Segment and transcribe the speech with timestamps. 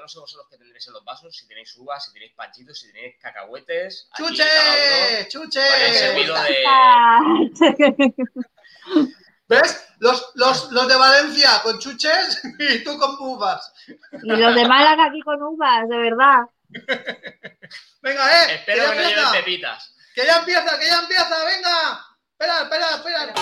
[0.00, 2.80] Yo no sé vosotros qué tendréis en los vasos, si tenéis uvas, si tenéis panchitos,
[2.80, 4.08] si tenéis cacahuetes.
[4.16, 4.44] ¡Chuche!
[5.20, 5.60] uno ¡Chuche!
[5.60, 6.24] de...
[9.46, 9.94] ¿Ves?
[9.98, 13.74] Los, los, los de Valencia con chuches y tú con uvas.
[14.22, 16.44] y los de Málaga aquí con uvas, de verdad.
[18.00, 18.46] Venga, eh.
[18.46, 19.94] que Espero ya que no lleven pepitas.
[20.14, 22.06] Que ya empieza, que ya empieza, venga.
[22.38, 23.34] Espera, espera, espera.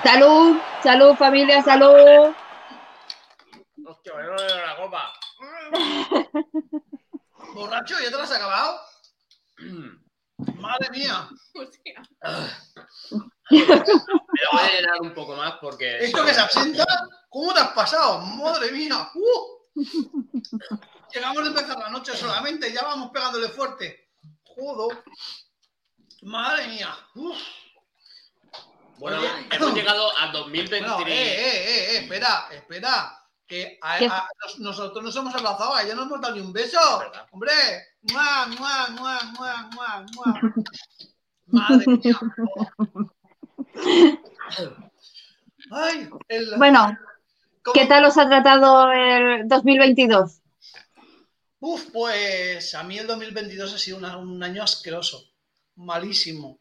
[0.03, 2.35] Salud, salud familia, salud.
[3.85, 5.13] Hostia, que no doy la copa.
[7.55, 7.95] ¿Borracho?
[8.01, 8.81] ¿Ya te lo has acabado?
[10.59, 11.29] Madre mía.
[11.55, 12.03] Hostia.
[13.51, 13.59] Me
[14.53, 15.99] voy a llenar un poco más porque...
[15.99, 16.87] ¿Esto que se absenta?
[17.29, 18.21] ¿Cómo te has pasado?
[18.21, 19.11] Madre mía.
[19.15, 19.59] ¡Uh!
[21.13, 24.11] Llegamos de empezar la noche solamente, ya vamos pegándole fuerte.
[24.45, 24.89] Jodo.
[26.23, 26.95] Madre mía.
[27.15, 27.39] Uf.
[28.99, 29.29] Bueno, Oye.
[29.51, 30.81] hemos llegado a 2023.
[30.93, 33.15] Bueno, eh, eh, eh, eh, espera, espera.
[33.47, 34.07] Que a- ¿Qué?
[34.07, 36.79] a- nos- nosotros nos hemos abrazado, a ella no hemos dado ni un beso.
[36.99, 37.27] ¿Verdad?
[37.31, 37.53] Hombre,
[38.13, 40.41] ¡mua, mua, mua, mua, mua, mua!
[41.47, 42.21] Madre mía.
[45.71, 46.99] Ay, el- Bueno,
[47.63, 50.41] ¿cómo- ¿qué tal os ha tratado el 2022?
[51.61, 55.23] Uf, pues a mí el 2022 ha sido una- un año asqueroso,
[55.77, 56.59] malísimo.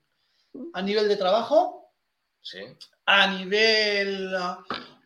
[0.73, 1.76] A nivel de trabajo,
[3.06, 4.35] A nivel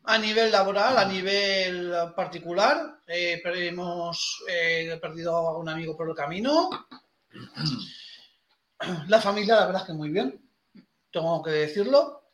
[0.04, 6.16] a nivel laboral, a nivel particular, eh, hemos eh, perdido a un amigo por el
[6.16, 6.70] camino.
[9.08, 10.42] La familia, la verdad es que muy bien,
[11.12, 12.32] tengo que decirlo,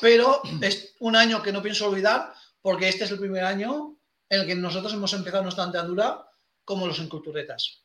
[0.00, 3.96] pero es un año que no pienso olvidar porque este es el primer año
[4.28, 6.26] en el que nosotros hemos empezado nuestra andadura
[6.64, 7.83] como los enculturetas.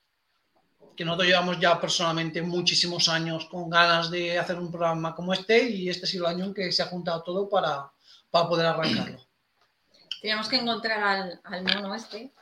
[0.99, 5.63] Que nosotros llevamos ya personalmente muchísimos años con ganas de hacer un programa como este
[5.63, 7.89] y este ha sido el año en que se ha juntado todo para,
[8.29, 9.25] para poder arrancarlo.
[10.21, 12.33] Teníamos que encontrar al, al mono este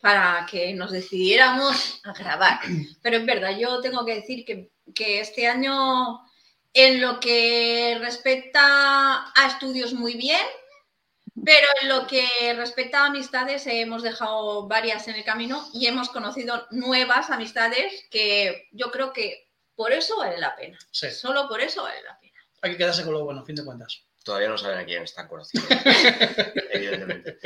[0.00, 2.60] para que nos decidiéramos a grabar.
[3.02, 6.18] Pero es verdad, yo tengo que decir que, que este año,
[6.72, 10.46] en lo que respecta a estudios, muy bien,
[11.44, 12.26] pero en lo que
[12.56, 18.68] respecta a amistades, hemos dejado varias en el camino y hemos conocido nuevas amistades que
[18.72, 20.78] yo creo que por eso vale la pena.
[20.90, 22.32] Sí, Solo por eso vale la pena.
[22.62, 24.02] hay que quedarse con lo bueno, a fin de cuentas.
[24.24, 25.68] Todavía no saben a quién están conociendo.
[26.72, 27.38] Evidentemente.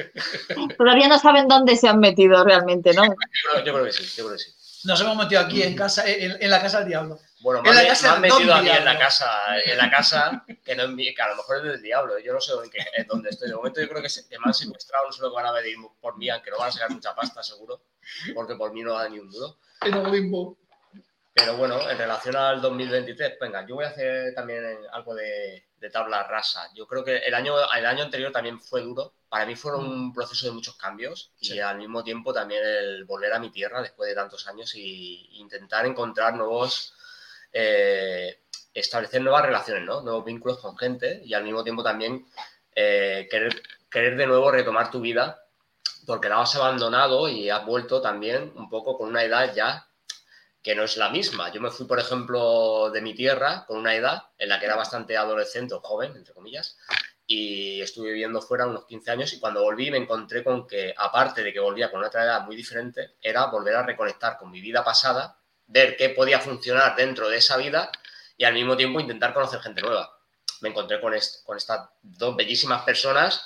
[0.77, 3.05] Todavía no saben dónde se han metido realmente, ¿no?
[3.05, 4.51] Yo creo, yo creo que sí, yo creo que sí.
[4.85, 7.21] Nos hemos metido aquí en casa, en, en la casa del diablo.
[7.43, 9.61] Bueno, me En la han, casa me han del metido don aquí en la casa,
[9.65, 12.19] en la casa, que, no es mi- que a lo mejor es del diablo.
[12.19, 13.49] Yo no sé en, qué, en dónde estoy.
[13.49, 15.47] De momento yo creo que, se- que me han secuestrado, no sé lo que van
[15.47, 17.83] a pedir por mí, aunque no van a sacar mucha pasta seguro,
[18.35, 19.59] porque por mí no da ni un duro.
[19.81, 20.57] En el limbo.
[21.35, 24.63] Pero bueno, en relación al 2023, venga, yo voy a hacer también
[24.93, 26.69] algo de, de tabla rasa.
[26.75, 29.15] Yo creo que el año, el año anterior también fue duro.
[29.31, 31.55] Para mí fue un proceso de muchos cambios Sí.
[31.55, 35.31] y al mismo tiempo también el volver a mi tierra después de tantos años y
[35.41, 36.95] intentar encontrar nuevos,
[37.53, 38.41] eh,
[38.75, 42.27] establecer nuevas relaciones, nuevos vínculos con gente y al mismo tiempo también
[42.75, 45.45] eh, querer, querer de nuevo retomar tu vida
[46.07, 49.87] porque la has abandonado y has vuelto también un poco con una edad ya
[50.63, 51.51] que no es la misma.
[51.53, 54.77] Yo me fui, por ejemplo, de mi tierra con una edad en la que era
[54.77, 56.79] bastante adolescente o joven, entre comillas,
[57.27, 61.43] y estuve viviendo fuera unos 15 años y cuando volví me encontré con que, aparte
[61.43, 64.85] de que volvía con otra edad muy diferente, era volver a reconectar con mi vida
[64.85, 65.37] pasada,
[65.73, 67.91] ver qué podía funcionar dentro de esa vida
[68.37, 70.17] y al mismo tiempo intentar conocer gente nueva.
[70.61, 73.45] Me encontré con, est- con estas dos bellísimas personas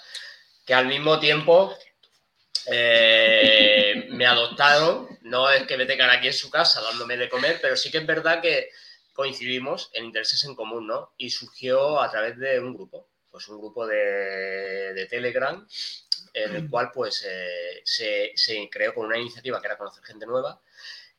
[0.66, 1.76] que al mismo tiempo
[2.66, 5.08] eh, me adoptaron.
[5.22, 7.98] No es que me tengan aquí en su casa dándome de comer, pero sí que
[7.98, 8.70] es verdad que
[9.12, 11.14] coincidimos en intereses en común, ¿no?
[11.16, 15.66] Y surgió a través de un grupo, pues un grupo de, de Telegram,
[16.34, 20.26] en el cual pues eh, se, se creó con una iniciativa que era conocer gente
[20.26, 20.60] nueva.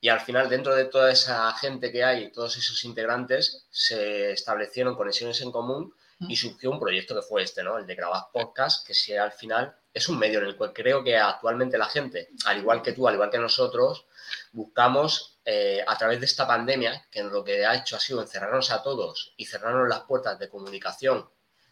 [0.07, 4.95] Y al final, dentro de toda esa gente que hay, todos esos integrantes, se establecieron
[4.95, 5.93] conexiones en común
[6.29, 7.77] y surgió un proyecto que fue este, ¿no?
[7.77, 11.03] El de grabar podcast, que si al final es un medio en el cual creo
[11.03, 14.05] que actualmente la gente, al igual que tú, al igual que nosotros,
[14.53, 18.71] buscamos eh, a través de esta pandemia, que lo que ha hecho ha sido encerrarnos
[18.71, 21.29] a todos y cerrarnos las puertas de comunicación,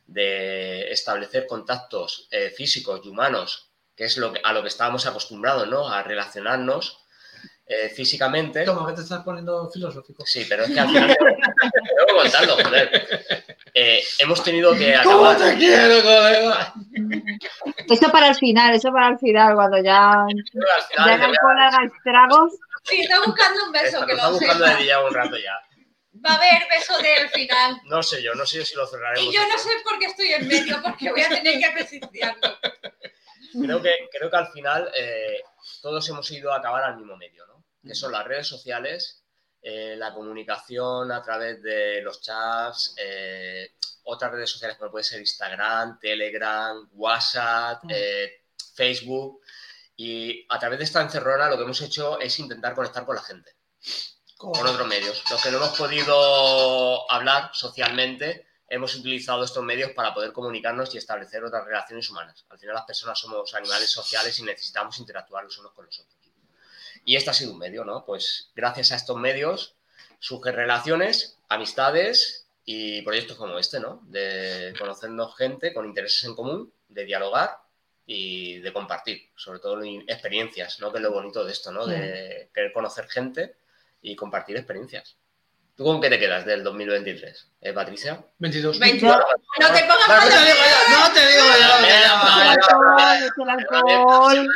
[0.07, 5.05] de establecer contactos eh, físicos y humanos, que es lo que, a lo que estábamos
[5.05, 5.87] acostumbrados, ¿no?
[5.87, 7.04] A relacionarnos
[7.67, 8.63] eh, físicamente.
[8.63, 10.23] Toma, que te estás poniendo filosófico.
[10.25, 13.25] Sí, pero es que al final tengo que contarlo, joder.
[13.73, 15.49] Eh, hemos tenido que ¿Cómo acabar.
[15.51, 16.73] te quiero, colega?
[17.89, 21.21] Eso para el final, eso para el final, cuando ya, ya final el le voy
[21.21, 22.53] a- alcohol haga estragos.
[22.83, 25.35] Sí, está buscando un beso, Está- que nos está lo buscando de ya un rato
[25.37, 25.53] ya.
[26.25, 27.81] Va a haber beso del final.
[27.85, 29.29] No sé yo, no sé yo si lo cerraremos.
[29.29, 32.57] Y yo no sé por qué estoy en medio, porque voy a tener que presenciarlo.
[33.61, 35.41] Creo que, creo que al final eh,
[35.81, 37.54] todos hemos ido a acabar al mismo medio, ¿no?
[37.85, 39.23] Que son las redes sociales,
[39.61, 45.19] eh, la comunicación a través de los chats, eh, otras redes sociales como puede ser
[45.19, 47.89] Instagram, Telegram, WhatsApp, Mm.
[47.91, 48.43] eh,
[48.75, 49.41] Facebook.
[49.97, 53.21] Y a través de esta encerrona lo que hemos hecho es intentar conectar con la
[53.21, 53.51] gente.
[54.37, 55.23] con otros medios.
[55.31, 60.97] Los que no hemos podido hablar socialmente, hemos utilizado estos medios para poder comunicarnos y
[60.97, 62.45] establecer otras relaciones humanas.
[62.49, 66.24] Al final las personas somos animales sociales y necesitamos interactuar los unos con los otros.
[67.05, 68.03] Y este ha sido un medio, ¿no?
[68.03, 69.75] Pues gracias a estos medios
[70.19, 74.01] surgen relaciones, amistades y proyectos como este, ¿no?
[74.07, 77.59] De conocernos gente con intereses en común, de dialogar
[78.07, 80.91] y de compartir, sobre todo experiencias, ¿no?
[80.91, 81.85] Que es lo bonito de esto, ¿no?
[81.85, 83.55] De querer conocer gente
[84.01, 85.15] y compartir experiencias.
[85.75, 88.23] ¿Tú con qué te quedas del 2023, eh, Patricia?
[88.39, 88.79] 22.
[88.79, 89.15] 22.
[89.59, 91.43] No te pongas No te digo ya, no te digo
[94.33, 94.55] ya.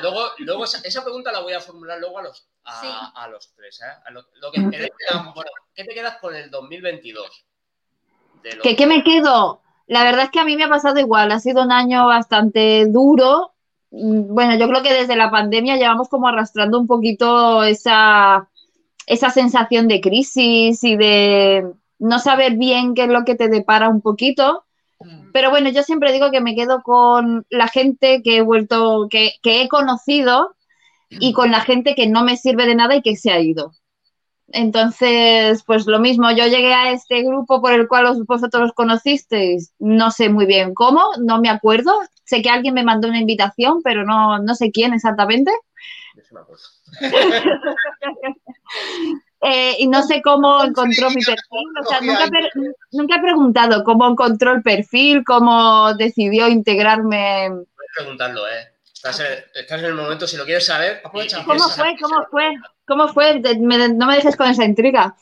[0.00, 2.88] Luego, luego esa, esa pregunta la voy a formular luego a los, a, Sí.
[3.14, 3.80] a los tres.
[3.82, 4.02] ¿eh?
[4.06, 7.44] A lo- lo que- ¿qué, te quedas, bueno, ¿Qué te quedas con el 2022?
[8.42, 9.60] De lo- ¿Qué, qué me quedo?
[9.86, 12.86] La verdad es que a mí me ha pasado igual, ha sido un año bastante
[12.86, 13.52] duro.
[13.90, 18.48] Mm, Bueno, yo creo que desde la pandemia llevamos como arrastrando un poquito esa,
[19.06, 21.66] esa sensación de crisis y de
[21.98, 24.64] no saber bien qué es lo que te depara un poquito.
[25.04, 25.30] Mm.
[25.32, 29.32] Pero bueno, yo siempre digo que me quedo con la gente que he vuelto, que,
[29.42, 30.54] que he conocido
[31.08, 33.72] y con la gente que no me sirve de nada y que se ha ido.
[34.48, 38.72] Entonces, pues lo mismo, yo llegué a este grupo por el cual os- vosotros os
[38.72, 41.92] conocisteis, no sé muy bien cómo, no me acuerdo,
[42.24, 45.50] sé que alguien me mandó una invitación, pero no, no sé quién exactamente,
[49.44, 52.28] Eh, y no sé cómo encontró mi perfil, o sea, nunca,
[52.92, 57.48] nunca he preguntado cómo encontró el perfil, cómo decidió integrarme.
[57.50, 58.68] Puedes preguntarlo, ¿eh?
[58.94, 61.00] Estás en, estás en el momento, si lo quieres saber.
[61.04, 61.42] Aprovecha.
[61.44, 61.96] ¿Cómo fue?
[62.00, 62.54] ¿Cómo fue?
[62.86, 63.40] ¿Cómo fue?
[63.40, 65.16] De- me- no me dejes con esa intriga.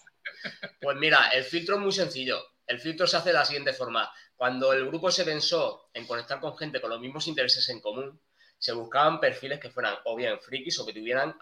[0.82, 2.38] Pues mira, el filtro es muy sencillo.
[2.66, 4.10] El filtro se hace de la siguiente forma.
[4.36, 8.20] Cuando el grupo se pensó en conectar con gente con los mismos intereses en común,
[8.60, 11.34] se buscaban perfiles que fueran o bien frikis o que tuvieran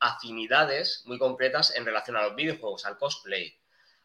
[0.00, 3.56] afinidades muy concretas en relación a los videojuegos, al cosplay,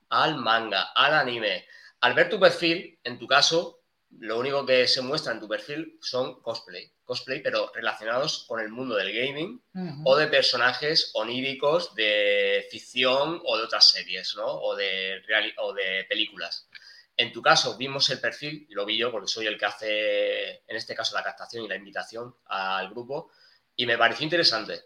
[0.09, 1.65] al manga, al anime.
[2.01, 3.81] Al ver tu perfil, en tu caso,
[4.19, 6.91] lo único que se muestra en tu perfil son cosplay.
[7.03, 9.59] Cosplay, pero relacionados con el mundo del gaming
[10.05, 14.45] o de personajes oníricos de ficción o de otras series, ¿no?
[14.45, 15.23] O de,
[15.57, 16.69] o de películas.
[17.15, 20.75] En tu caso, vimos el perfil, lo vi yo porque soy el que hace, en
[20.75, 23.31] este caso, la captación y la invitación al grupo,
[23.75, 24.85] y me pareció interesante.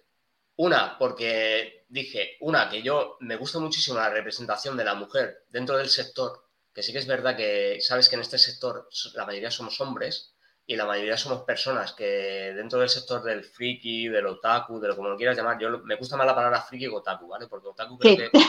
[0.58, 5.78] Una, porque dije, una, que yo me gusta muchísimo la representación de la mujer dentro
[5.78, 9.52] del sector, que sí que es verdad que sabes que en este sector la mayoría
[9.52, 10.34] somos hombres,
[10.70, 14.98] y la mayoría somos personas que dentro del sector del friki, del otaku, de lo
[14.98, 17.48] como lo quieras llamar, yo lo- me gusta más la palabra friki que otaku, ¿vale?
[17.48, 18.18] Porque otaku creo Sí.
[18.18, 18.40] que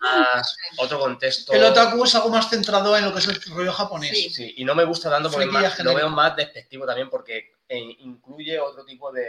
[0.00, 1.52] más otro contexto.
[1.52, 4.10] El otaku es algo más centrado en lo que es el rollo japonés.
[4.10, 4.30] Sí.
[4.30, 7.96] Sí, y no me gusta tanto porque más- lo veo más despectivo también porque eh,
[8.00, 9.26] incluye otro tipo de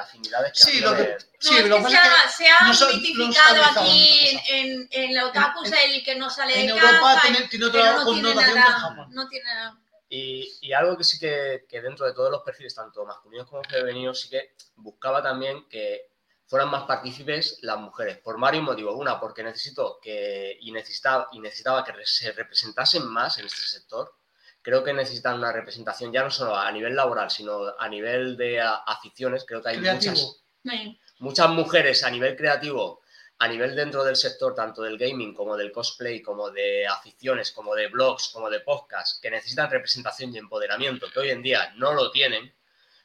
[0.00, 3.62] afinidades que Sí, lo que- Sí, lo que que se ha, se ha no mitificado
[3.64, 7.20] aquí en, en, en la otaku En- el que no sale de En Europa casa,
[7.28, 9.06] tiene, tiene otra no tiene connotación que en nada, Japón.
[9.10, 9.78] no tiene nada.
[10.14, 13.62] Y, y algo que sí que, que dentro de todos los perfiles, tanto masculinos como
[13.64, 16.10] femeninos, sí que buscaba también que
[16.46, 18.94] fueran más partícipes las mujeres, por varios motivos.
[18.94, 24.12] Una, porque necesito que, y necesitaba, y necesitaba que se representasen más en este sector.
[24.60, 28.60] Creo que necesitan una representación ya no solo a nivel laboral, sino a nivel de
[28.60, 29.46] aficiones.
[29.46, 30.12] Creo que hay Creativo.
[30.12, 33.00] muchas, muchas mujeres a nivel creativo,
[33.42, 37.74] a nivel dentro del sector, tanto del gaming como del cosplay, como de aficiones, como
[37.74, 41.92] de blogs, como de podcasts, que necesitan representación y empoderamiento, que hoy en día no
[41.92, 42.54] lo tienen,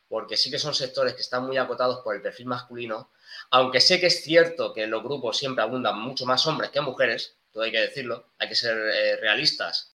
[0.07, 3.09] porque sí que son sectores que están muy acotados por el perfil masculino,
[3.49, 6.81] aunque sé que es cierto que en los grupos siempre abundan mucho más hombres que
[6.81, 9.95] mujeres, todo hay que decirlo, hay que ser eh, realistas.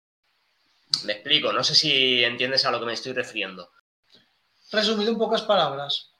[1.03, 3.69] Me explico, no sé si entiendes a lo que me estoy refiriendo.
[4.71, 6.11] Resumido en pocas palabras,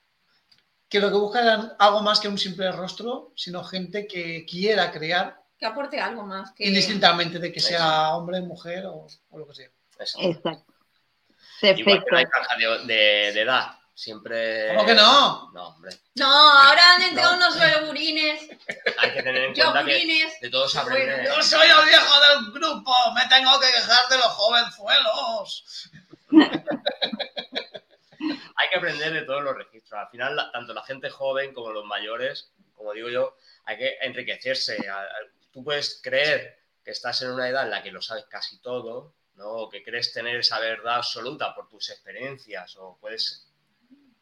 [0.92, 5.40] que lo que buscan algo más que un simple rostro, sino gente que quiera crear,
[5.58, 6.52] Que aporte algo más.
[6.52, 6.66] Que...
[6.66, 9.68] indistintamente de que sea hombre, mujer o, o lo que sea.
[9.98, 10.18] Eso.
[10.20, 10.70] Exacto.
[11.62, 12.06] Igual que Perfecto.
[12.10, 13.78] no hay franja de, de- de edad.
[13.94, 14.68] Siempre.
[14.74, 15.50] ¿Cómo que no?
[15.52, 15.96] No, hombre.
[16.16, 17.46] No, ahora han entrado No.
[17.48, 18.48] unos yogurines,
[18.98, 23.26] Hay que tener en cuenta que de todos Yo soy el viejo del grupo, me
[23.34, 25.90] tengo que quejar de los jovenzuelos.
[28.62, 30.00] Hay que aprender de todos los registros.
[30.00, 33.96] Al final, la- tanto la gente joven como los mayores, como digo yo, hay que
[34.02, 34.88] enriquecerse.
[34.88, 35.08] A- a-
[35.50, 39.14] Tú puedes creer que estás en una edad en la que lo sabes casi todo,
[39.34, 39.48] ¿no?
[39.50, 43.48] O que crees tener esa verdad absoluta por tus experiencias, o puedes,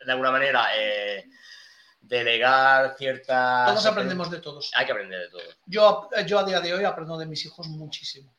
[0.05, 1.29] de alguna manera, eh,
[2.01, 3.69] delegar ciertas...
[3.71, 4.71] Todos aprendemos de todos.
[4.75, 5.43] Hay que aprender de todo.
[5.67, 8.35] Yo, yo a día de hoy aprendo de mis hijos muchísimo.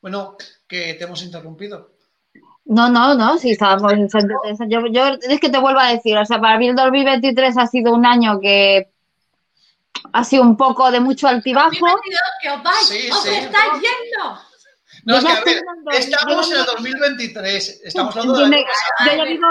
[0.00, 0.36] Bueno,
[0.66, 1.96] que te hemos interrumpido.
[2.64, 4.08] No, no, no, sí, estábamos en.
[4.70, 7.66] Yo, yo es que te vuelvo a decir, o sea, para mí el 2023 ha
[7.66, 8.88] sido un año que
[10.12, 11.86] ha sido un poco de mucho altibajo.
[12.40, 13.30] Que os vais, Sí, os sí.
[13.30, 14.38] estáis yendo.
[15.04, 15.62] No, es que a ver,
[15.98, 18.64] estamos en el 2023, estamos hablando Yo, de me-
[19.04, 19.46] yo ya vivo,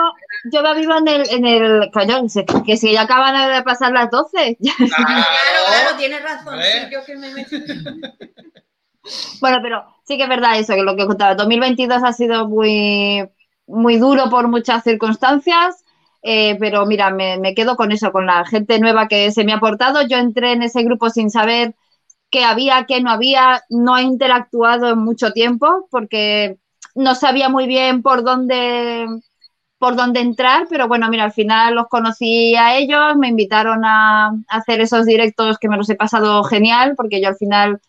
[0.53, 2.21] yo ya vivo en el, en el, coño,
[2.65, 4.57] que si ya acaban de pasar las 12.
[4.57, 4.87] Claro,
[5.67, 6.57] claro, tienes razón.
[6.61, 7.55] Sí, yo que me meto.
[9.39, 11.35] Bueno, pero sí que es verdad eso, que lo que contaba.
[11.35, 13.27] 2022 ha sido muy,
[13.67, 15.83] muy duro por muchas circunstancias,
[16.21, 19.53] eh, pero mira, me, me quedo con eso, con la gente nueva que se me
[19.53, 20.01] ha aportado.
[20.07, 21.75] Yo entré en ese grupo sin saber
[22.29, 26.57] qué había, qué no había, no he interactuado en mucho tiempo porque
[26.95, 29.07] no sabía muy bien por dónde
[29.81, 34.31] por dónde entrar, pero bueno, mira, al final los conocí a ellos, me invitaron a,
[34.47, 37.81] hacer esos directos que me los he pasado genial, porque yo al final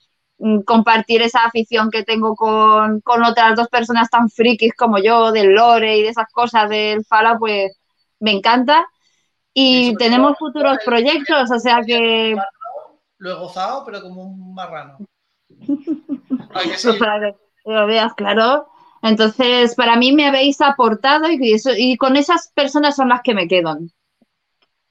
[0.65, 5.55] compartir esa afición que tengo con, con otras dos personas tan frikis como yo, del
[5.55, 7.73] lore y de esas cosas del Fala, pues
[8.21, 8.87] me encanta.
[9.55, 12.35] Y tenemos futuros proyectos, o sea que
[13.19, 14.99] Lo he gozado, pero como un marrano.
[16.53, 18.67] Pues para que lo veas claro.
[19.03, 23.35] Entonces, para mí me habéis aportado y, eso- y con esas personas son las que
[23.35, 23.79] me quedo.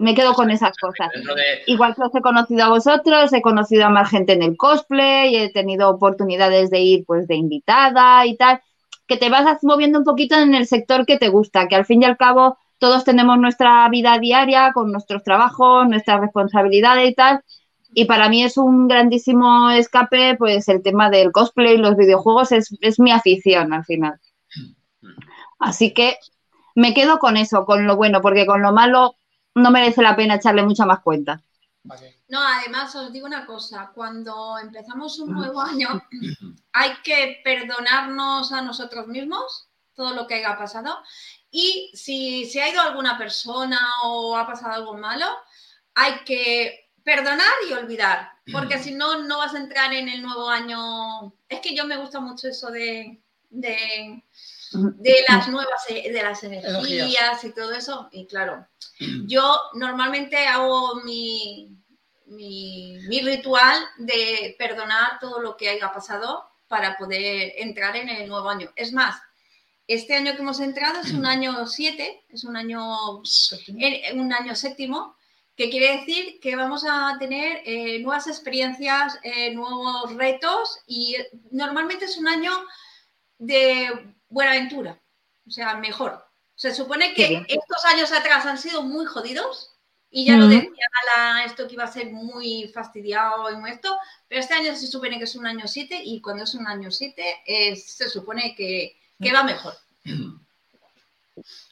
[0.02, 1.10] Me quedo con esas cosas.
[1.14, 4.58] De, Igual que os he conocido a vosotros, he conocido a más gente en el
[4.58, 8.62] cosplay, he tenido oportunidades de ir pues de invitada y tal,
[9.08, 12.02] que te vas moviendo un poquito en el sector que te gusta, que al fin
[12.02, 17.44] y al cabo todos tenemos nuestra vida diaria con nuestros trabajos, nuestras responsabilidades y tal.
[17.94, 22.76] Y para mí es un grandísimo escape, pues el tema del cosplay, los videojuegos, es,
[22.82, 24.20] es mi afición al final.
[25.60, 26.18] Así que
[26.74, 29.16] me quedo con eso, con lo bueno, porque con lo malo
[29.56, 31.42] no merece la pena echarle mucha más cuenta.
[32.28, 35.88] No, además os digo una cosa, cuando empezamos un nuevo año
[36.74, 41.00] hay que perdonarnos a nosotros mismos todo lo que haya pasado.
[41.50, 45.26] Y si se ha ido alguna persona o ha pasado algo malo,
[45.96, 50.48] hay que perdonar y olvidar, porque si no, no vas a entrar en el nuevo
[50.50, 51.34] año.
[51.50, 54.24] Es que yo me gusta mucho eso de, de,
[54.72, 58.10] de las nuevas, e- de las energías y todo eso.
[58.12, 58.68] Y claro,
[59.26, 61.78] yo normalmente hago mi,
[62.26, 68.30] mi, mi ritual de perdonar todo lo que haya pasado para poder entrar en el
[68.30, 68.72] nuevo año.
[68.76, 69.22] Es más,
[69.88, 73.22] este año que hemos entrado es un año 7, es un año,
[74.14, 75.18] un año séptimo,
[75.56, 81.18] que quiere decir que vamos a tener eh, nuevas experiencias, eh, nuevos retos y
[81.52, 82.54] normalmente es un año
[83.38, 84.98] de buena aventura,
[85.48, 86.26] o sea, mejor.
[86.56, 89.76] Se supone que estos años atrás han sido muy jodidos
[90.10, 90.56] y ya lo Ujú.
[90.56, 90.86] decía
[91.16, 93.96] la, esto que iba a ser muy fastidiado y muy esto,
[94.28, 96.92] pero este año se supone que es un año 7 y cuando es un año
[96.92, 97.24] 7
[97.76, 99.74] se supone que, que va mejor.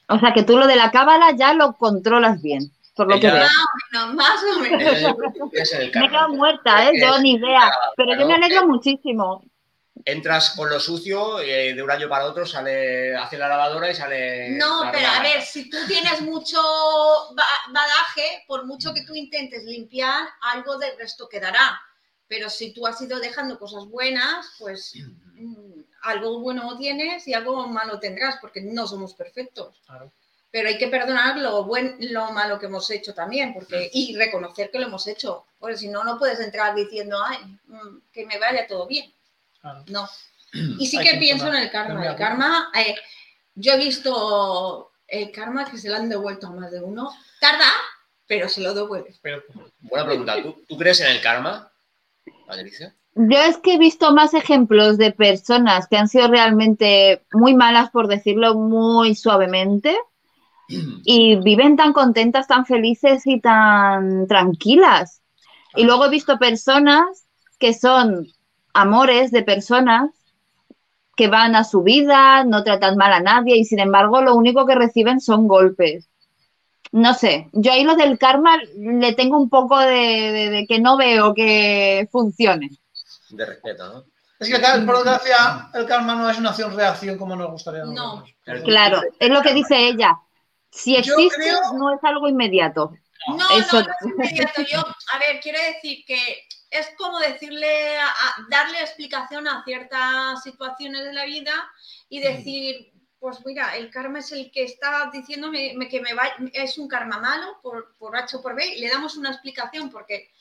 [0.07, 3.27] O sea que tú lo de la cábala ya lo controlas bien, por lo que
[3.27, 3.47] Ella-
[4.13, 4.81] más o menos.
[4.81, 5.15] es el-
[5.53, 6.93] es el Me he quedado muerta, ¿eh?
[6.99, 7.71] Yo ni idea.
[7.95, 9.43] Pero yo me alegro muchísimo.
[10.05, 13.95] Entras con lo sucio y de un año para otro sale, hace la lavadora y
[13.95, 14.49] sale.
[14.51, 16.57] No, pero a ver, si tú tienes mucho
[17.35, 21.79] ba- bagaje, por mucho que tú intentes limpiar, algo del resto quedará.
[22.27, 24.93] Pero si tú has ido dejando cosas buenas, pues
[25.33, 29.81] mm, algo bueno tienes y algo malo tendrás, porque no somos perfectos.
[29.85, 30.11] Claro.
[30.51, 34.71] Pero hay que perdonar lo, buen, lo malo que hemos hecho también, porque y reconocer
[34.71, 35.45] que lo hemos hecho.
[35.59, 37.37] Porque si no, no puedes entrar diciendo, ay,
[37.67, 39.13] mm, que me vaya todo bien.
[39.61, 39.83] Claro.
[39.87, 40.07] No.
[40.79, 42.05] Y sí que que pienso en el karma.
[42.05, 42.95] El karma, eh,
[43.55, 47.11] yo he visto el karma que se lo han devuelto a más de uno.
[47.39, 47.71] Tarda,
[48.25, 49.15] pero se lo devuelve.
[49.21, 49.43] Pero,
[49.79, 50.41] Buena pregunta.
[50.41, 51.71] ¿Tú, tú crees en el karma,
[52.47, 52.95] Patricia?
[53.15, 57.89] Yo es que he visto más ejemplos de personas que han sido realmente muy malas,
[57.89, 59.95] por decirlo muy suavemente,
[61.03, 65.21] y viven tan contentas, tan felices y tan tranquilas.
[65.75, 67.27] Y luego he visto personas
[67.59, 68.27] que son
[68.73, 70.11] amores de personas
[71.15, 74.65] que van a su vida, no tratan mal a nadie y sin embargo lo único
[74.65, 76.07] que reciben son golpes.
[76.91, 79.87] No sé, yo ahí lo del karma le tengo un poco de,
[80.31, 82.69] de- de que no veo que funcione.
[83.29, 84.03] De respeto, ¿no?
[84.39, 87.81] es que por desgracia, el karma no es una acción-reacción como nos gustaría.
[87.83, 87.91] a No.
[87.93, 88.33] nosotros.
[88.63, 90.17] Claro, es lo que dice ella.
[90.71, 92.93] Si existe, creo- no es algo inmediato.
[93.27, 94.61] No, Eso- no, no es inmediato.
[94.71, 96.17] Yo, a ver, quiero decir que
[96.71, 101.53] es como decirle, a- a- darle explicación a ciertas situaciones de la vida
[102.09, 106.31] y decir, pues mira, el karma es el que está diciéndome me- que me va,
[106.53, 109.89] es un karma malo por, por H o por B, y le damos una explicación
[109.89, 110.31] porque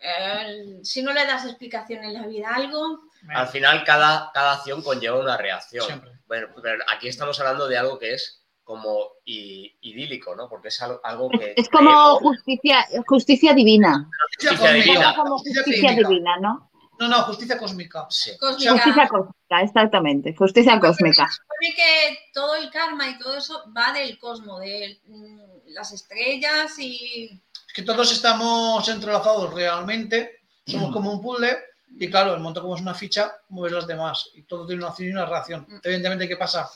[0.00, 3.02] eh, si no le das explicación en la vida a algo,
[3.32, 5.86] Al final, cada, cada acción conlleva una reacción.
[5.86, 6.10] Siempre.
[6.26, 10.48] Bueno, pero aquí estamos hablando de algo que es como i- idílico, ¿no?
[10.48, 11.54] Porque es algo, algo que...
[11.56, 14.08] Es como justicia, justicia divina.
[14.38, 15.14] Justicia divina.
[15.16, 16.70] Como Justicia divina, ¿no?
[16.98, 18.06] No, no, justicia cósmica.
[18.10, 18.30] Sí.
[18.38, 18.72] cósmica.
[18.72, 20.34] Justicia cósmica, exactamente.
[20.36, 21.28] Justicia cósmica.
[21.28, 26.78] supone que todo el karma y todo eso va del cosmos, de mm, las estrellas
[26.78, 31.58] y Es que todos estamos entrelazados realmente, somos como un puzzle
[31.98, 34.90] y claro, el momento como es una ficha, mueves las demás y todo tiene una
[34.90, 35.66] acción y una reacción.
[35.68, 35.78] Mm.
[35.82, 36.70] Evidentemente, ¿qué pasa?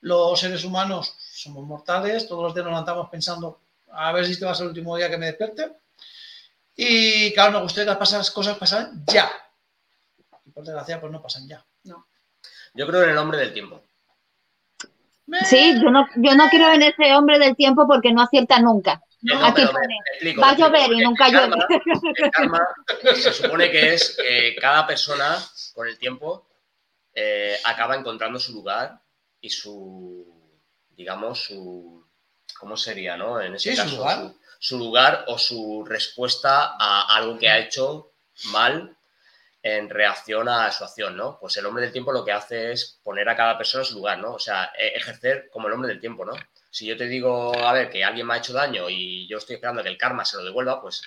[0.00, 3.60] Los seres humanos somos mortales, todos los días nos levantamos pensando
[3.92, 5.72] a ver si este va a ser el último día que me despierte.
[6.74, 9.30] Y claro, nos gustaría que las cosas pasaran ya.
[10.46, 11.64] Y por desgracia, pues no pasan ya.
[12.74, 13.82] Yo creo en el hombre del tiempo.
[15.44, 19.02] Sí, yo no, yo no creo en ese hombre del tiempo porque no acierta nunca.
[19.22, 21.56] No, Aquí pone, explico, Va a llover y nunca llueve.
[22.16, 22.66] el karma
[23.14, 25.36] se supone que es que cada persona,
[25.74, 26.48] con el tiempo,
[27.14, 28.98] eh, acaba encontrando su lugar
[29.40, 30.26] y su,
[30.90, 32.06] digamos, su,
[32.58, 33.40] ¿cómo sería, no?
[33.40, 34.18] En ese Sí, su caso, lugar.
[34.18, 38.12] Su, su lugar o su respuesta a algo que ha hecho
[38.52, 38.96] mal
[39.62, 41.38] en reacción a su acción, ¿no?
[41.40, 43.94] Pues el hombre del tiempo lo que hace es poner a cada persona en su
[43.96, 44.34] lugar, ¿no?
[44.34, 46.32] O sea, e- ejercer como el hombre del tiempo, ¿no?
[46.70, 49.56] Si yo te digo, a ver, que alguien me ha hecho daño y yo estoy
[49.56, 51.02] esperando que el karma se lo devuelva, pues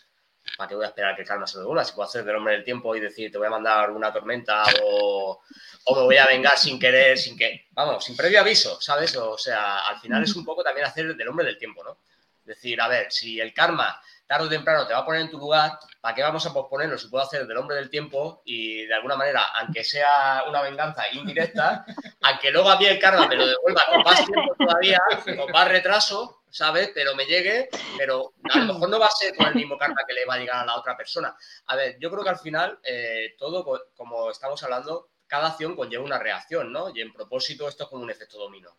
[0.58, 1.84] ¿para qué voy a esperar que el karma se devuelva?
[1.84, 4.64] Si puedo hacer del hombre del tiempo y decir, te voy a mandar una tormenta
[4.84, 5.42] o,
[5.86, 9.16] o me voy a vengar sin querer, sin que, vamos, sin previo aviso, ¿sabes?
[9.16, 11.98] O sea, al final es un poco también hacer del hombre del tiempo, ¿no?
[12.44, 15.38] Decir, a ver, si el karma tarde o temprano te va a poner en tu
[15.38, 18.94] lugar, ¿para qué vamos a posponerlo si puedo hacer del hombre del tiempo y de
[18.94, 21.86] alguna manera, aunque sea una venganza indirecta,
[22.22, 25.00] aunque luego a mí el karma me lo devuelva con más tiempo todavía,
[25.38, 26.92] con más retraso, ¿sabes?
[26.94, 30.02] Pero me llegue, pero a lo mejor no va a ser con el mismo karma
[30.08, 31.36] que le va a llegar a la otra persona.
[31.66, 35.76] A ver, yo creo que al final eh, todo, co- como estamos hablando, cada acción
[35.76, 36.92] conlleva una reacción, ¿no?
[36.96, 38.78] Y en propósito esto es como un efecto dominó.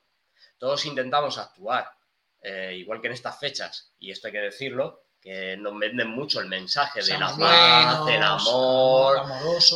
[0.56, 1.90] Todos intentamos actuar,
[2.42, 6.38] eh, igual que en estas fechas, y esto hay que decirlo, que nos venden mucho
[6.40, 9.16] el mensaje de la paz, buenos, del amor.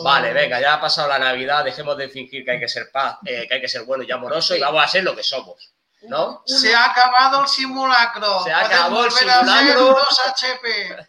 [0.04, 3.18] Vale, venga, ya ha pasado la Navidad, dejemos de fingir que hay que ser paz,
[3.24, 5.74] eh, que hay que ser bueno y amoroso y vamos a ser lo que somos.
[6.02, 6.42] ¿No?
[6.46, 8.42] Se ha acabado el simulacro.
[8.44, 9.84] Se acabó el Podemos volver a ser simulacro.
[9.84, 11.08] dos HP.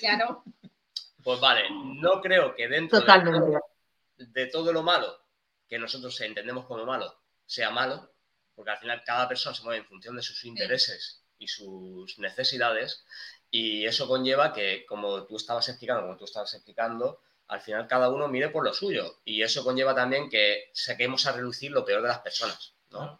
[0.00, 0.42] claro,
[1.22, 3.40] Pues vale, no creo que dentro de Totalmente.
[3.40, 3.60] todo,
[4.18, 5.20] de todo lo malo
[5.68, 8.12] que nosotros entendemos como malo sea malo,
[8.54, 13.04] porque al final cada persona se mueve en función de sus intereses y sus necesidades
[13.50, 18.10] y eso conlleva que, como tú estabas explicando, como tú estabas explicando, al final cada
[18.10, 22.02] uno mire por lo suyo y eso conlleva también que saquemos a relucir lo peor
[22.02, 23.18] de las personas, ¿no?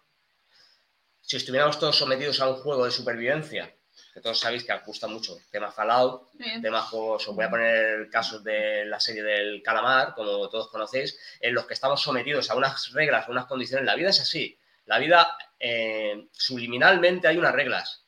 [1.27, 3.75] Si estuviéramos todos sometidos a un juego de supervivencia,
[4.13, 6.61] que todos sabéis que os gusta mucho, tema Fallout, bien.
[6.61, 11.19] temas juegos, os voy a poner casos de la serie del calamar, como todos conocéis,
[11.41, 13.87] en los que estamos sometidos a unas reglas, a unas condiciones.
[13.87, 14.59] La vida es así.
[14.85, 18.05] La vida, eh, subliminalmente, hay unas reglas.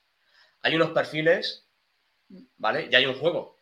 [0.61, 1.65] Hay unos perfiles,
[2.59, 2.89] ¿vale?
[2.91, 3.57] Y hay un juego.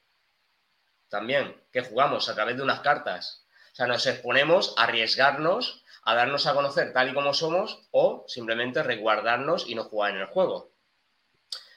[1.09, 3.47] También, que jugamos a través de unas cartas.
[3.73, 8.25] O sea, nos exponemos a arriesgarnos, a darnos a conocer tal y como somos, o
[8.29, 10.73] simplemente resguardarnos y no jugar en el juego.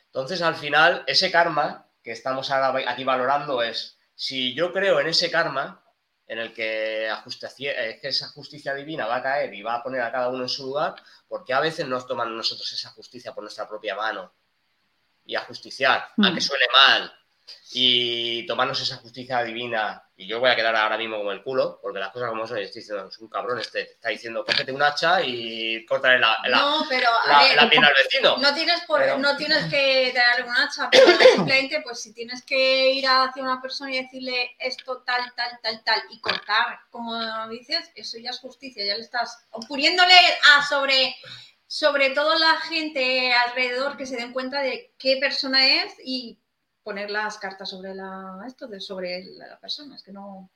[0.07, 5.29] Entonces, al final, ese karma que estamos aquí valorando es, si yo creo en ese
[5.29, 5.83] karma,
[6.27, 10.01] en el que, eh, que esa justicia divina va a caer y va a poner
[10.01, 10.95] a cada uno en su lugar,
[11.27, 14.33] porque a veces nos toman nosotros esa justicia por nuestra propia mano
[15.25, 16.25] y a justiciar, Mm.
[16.25, 17.13] aunque suene mal,
[17.71, 20.03] y tomarnos esa justicia divina.
[20.19, 22.57] Y yo voy a quedar ahora mismo como el culo, porque las cosas como son,
[22.57, 26.57] estoy diciendo, es un cabrón este, está diciendo, cógete un hacha y córtale la, la,
[26.57, 28.35] no, pero la, ver, la pierna al vecino.
[28.37, 32.43] No tienes, por, Pero- no tienes que darle un hacha, pero simplemente, pues si tienes
[32.43, 37.47] que ir hacia una persona y decirle esto tal, tal, tal, tal, y cortar, como
[37.49, 40.15] dices, eso ya es justicia, ya le estás poniéndole
[40.55, 41.15] a sobre,
[41.67, 46.39] sobre todo la gente alrededor que se den cuenta de qué persona es y
[46.87, 50.49] poner las cartas sobre la esto de sobre la, la persona, es que no.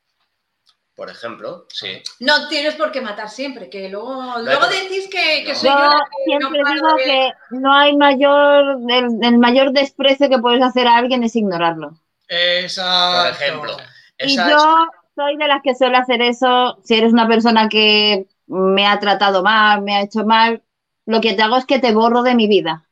[0.95, 2.01] Por ejemplo, sí.
[2.19, 5.55] No tienes por qué matar siempre, que luego, luego decís que, que No.
[5.55, 9.05] soy yo Yo la que no siempre paro digo de- que no hay mayor, el,
[9.29, 11.97] el mayor desprecio que puedes hacer a alguien es ignorarlo.
[12.29, 13.17] Exacto.
[13.23, 13.77] Por ejemplo.
[14.19, 16.79] Y Esa yo es- soy de las que suele hacer eso.
[16.83, 20.61] Si eres una persona que me ha tratado mal, me ha hecho mal,
[21.05, 22.87] lo que te hago es que te borro de mi vida.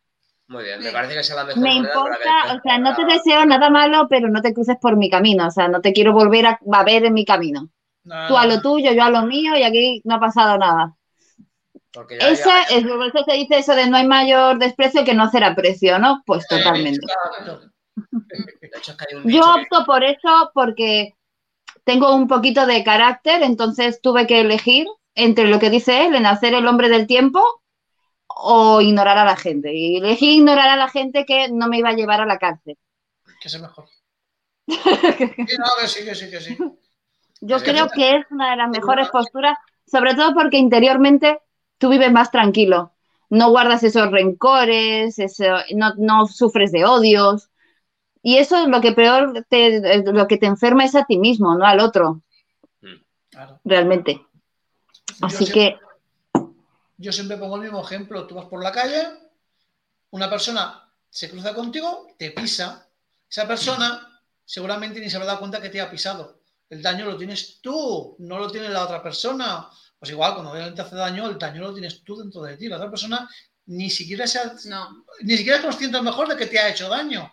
[0.49, 3.05] Muy bien, me parece que sea la mejor Me que importa, o sea, no te
[3.05, 5.45] deseo nada malo, pero no te cruces por mi camino.
[5.47, 7.69] O sea, no te quiero volver a, a ver en mi camino.
[8.03, 10.95] No, Tú a lo tuyo, yo a lo mío, y aquí no ha pasado nada.
[12.19, 15.23] ya- ya- es por eso se dice eso de no hay mayor desprecio que no
[15.23, 16.23] hacer aprecio, ¿no?
[16.25, 17.05] Pues Eh, totalmente.
[18.29, 18.69] Es que
[19.25, 21.13] Yo que- opto por eso porque
[21.83, 26.25] tengo un poquito de carácter, entonces tuve que elegir entre lo que dice él, en
[26.25, 27.43] hacer el hombre del tiempo
[28.41, 29.73] o ignorar a la gente.
[29.73, 32.77] Y elegí ignorar a la gente que no me iba a llevar a la cárcel.
[33.41, 33.85] Que es mejor.
[34.67, 36.57] Sí, no, que sí, que sí, que sí.
[37.41, 41.39] Yo creo que es una de las mejores posturas, sobre todo porque interiormente
[41.77, 42.93] tú vives más tranquilo.
[43.29, 47.49] No guardas esos rencores, eso- no, no sufres de odios.
[48.21, 51.55] Y eso es lo que peor te, lo que te enferma es a ti mismo,
[51.57, 52.21] no al otro,
[53.31, 53.59] Claro.
[53.63, 54.21] realmente.
[55.19, 55.88] Yo Así siempre- que
[57.01, 58.27] Yo siempre pongo el mismo ejemplo.
[58.27, 59.07] Tú vas por la calle,
[60.11, 62.87] una persona se cruza contigo, te pisa.
[63.29, 66.41] Esa persona seguramente ni se habrá dado cuenta que te ha pisado.
[66.69, 69.69] El daño lo tienes tú, no lo tiene la otra persona.
[69.97, 72.67] Pues igual, cuando alguien te hace daño, el daño lo tienes tú dentro de ti.
[72.67, 73.29] La otra persona
[73.67, 75.05] ni siquiera, se ha- No.
[75.21, 77.31] ni siquiera es consciente a lo mejor de que te ha hecho daño.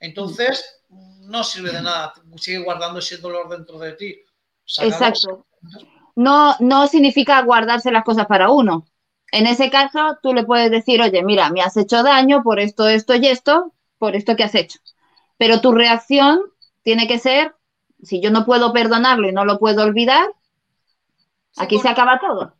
[0.00, 2.12] Entonces, no sirve de nada.
[2.36, 4.16] Sigue guardando ese dolor dentro de ti.
[4.64, 4.92] Sácalo.
[4.94, 5.46] Exacto.
[6.14, 8.86] No, no significa guardarse las cosas para uno.
[9.30, 12.88] En ese caso, tú le puedes decir, oye, mira, me has hecho daño por esto,
[12.88, 14.78] esto y esto, por esto que has hecho.
[15.38, 16.40] Pero tu reacción
[16.82, 17.54] tiene que ser,
[18.02, 20.26] si yo no puedo perdonarlo y no lo puedo olvidar,
[21.52, 22.54] Sí, aquí por- se acaba todo.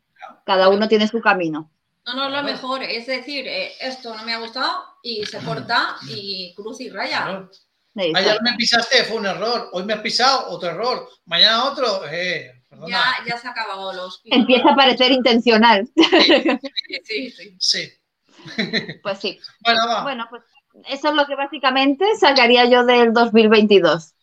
[0.44, 1.70] Cada uno tiene su camino.
[2.06, 2.82] No, no, es lo mejor.
[2.82, 7.48] Es decir, eh, esto no me ha gustado y se corta y cruz y raya.
[7.94, 9.68] Ayer me pisaste, fue un error.
[9.72, 11.08] Hoy me has pisado, otro error.
[11.26, 12.88] Mañana otro, eh, perdona.
[12.88, 15.88] Ya, ya se ha acabado los Empieza a parecer intencional.
[17.04, 17.56] Sí, sí.
[17.58, 17.92] Sí.
[19.02, 19.38] Pues sí.
[19.61, 20.02] Bueno, va.
[20.02, 20.42] Bueno, pues
[20.88, 24.14] eso es lo que básicamente sacaría yo del 2022.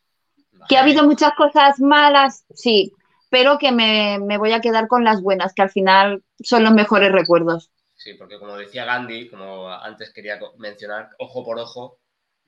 [0.67, 2.91] Que ha habido muchas cosas malas, sí,
[3.29, 6.73] pero que me, me voy a quedar con las buenas, que al final son los
[6.73, 7.71] mejores recuerdos.
[7.95, 11.99] Sí, porque como decía Gandhi, como antes quería mencionar, ojo por ojo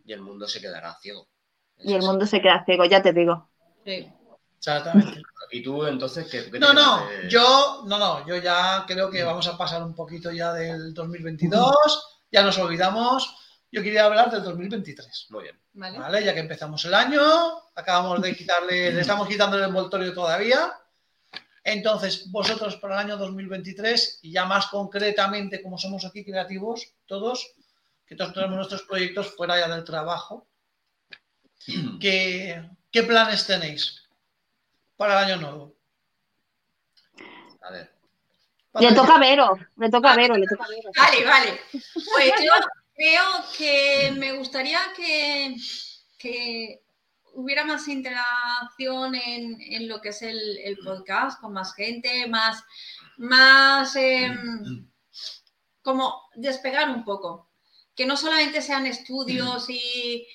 [0.03, 1.27] y el mundo se quedará ciego.
[1.79, 3.49] Y el mundo se queda ciego, ya te digo.
[3.85, 4.11] sí.
[4.57, 5.21] Exactamente.
[5.51, 9.47] ¿Y tú entonces qué, No, no, de- yo, no, no, yo ya creo que vamos
[9.47, 11.75] a pasar un poquito ya del 2022,
[12.31, 13.35] ya nos olvidamos.
[13.69, 15.59] Yo quería hablar del 2023, Muy bien.
[15.73, 15.99] Vale.
[15.99, 16.23] ¿vale?
[16.23, 17.21] Ya que empezamos el año,
[17.75, 20.73] acabamos de quitarle, le estamos quitando el envoltorio todavía.
[21.63, 27.45] Entonces, vosotros para el año 2023, y ya más concretamente, como somos aquí creativos, todos,
[28.05, 30.47] que todos tenemos nuestros proyectos fuera ya del trabajo,
[31.99, 34.00] ¿qué, qué planes tenéis
[35.01, 35.75] para el año nuevo?
[37.63, 37.91] A ver.
[38.75, 40.91] Le toca a Vero, le toca a Vero, le toca a Vero.
[40.95, 41.61] Vale, vale.
[41.71, 42.53] Pues yo
[42.93, 43.23] creo
[43.57, 45.55] que me gustaría que,
[46.19, 46.83] que
[47.33, 52.63] hubiera más interacción en, en lo que es el, el podcast con más gente, más,
[53.17, 54.87] más em,
[55.81, 57.49] como despegar un poco.
[57.95, 60.27] Que no solamente sean estudios y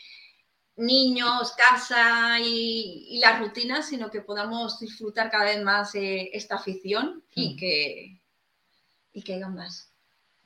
[0.77, 6.57] niños, casa y, y las rutinas, sino que podamos disfrutar cada vez más eh, esta
[6.57, 7.57] afición y Mm.
[7.57, 8.21] que,
[9.13, 9.91] y que haya más.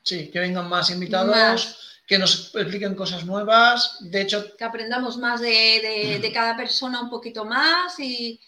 [0.03, 1.77] Sí, que vengan más invitados, Más.
[2.07, 3.97] que nos expliquen cosas nuevas.
[3.99, 8.39] De hecho, que aprendamos más de, de- de cada persona un poquito más y,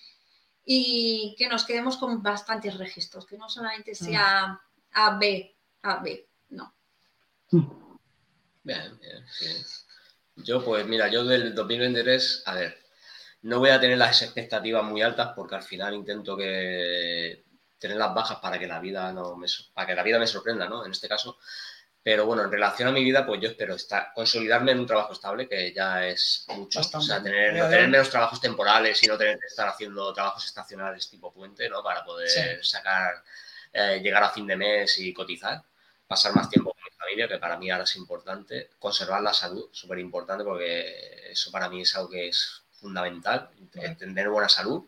[0.66, 4.60] y que nos quedemos con bastantes registros, que no solamente sea
[4.94, 6.74] A, B, A, B, no.
[8.64, 9.46] Bien, bien, sí.
[10.36, 12.78] Yo, pues mira, yo del 2023, a ver,
[13.44, 17.44] no voy a tener las expectativas muy altas porque al final intento que
[17.78, 20.68] tener las bajas para que la vida no me, para que la vida me sorprenda,
[20.68, 20.86] ¿no?
[20.86, 21.38] En este caso.
[22.02, 25.14] Pero bueno, en relación a mi vida, pues yo espero estar, consolidarme en un trabajo
[25.14, 26.80] estable, que ya es mucho.
[26.80, 26.98] Bastante.
[26.98, 31.10] O sea, tener, no menos trabajos temporales y no tener que estar haciendo trabajos estacionales
[31.10, 31.82] tipo puente, ¿no?
[31.82, 32.28] Para poder
[32.62, 32.70] Sí.
[32.70, 33.24] sacar,
[33.72, 35.62] eh, llegar a fin de mes y cotizar.
[36.06, 36.73] Pasar más tiempo
[37.14, 38.72] familia, que para mí ahora es importante.
[38.80, 43.96] Conservar la salud, súper importante, porque eso para mí es algo que es fundamental, Vale.
[43.96, 44.84] tener buena salud.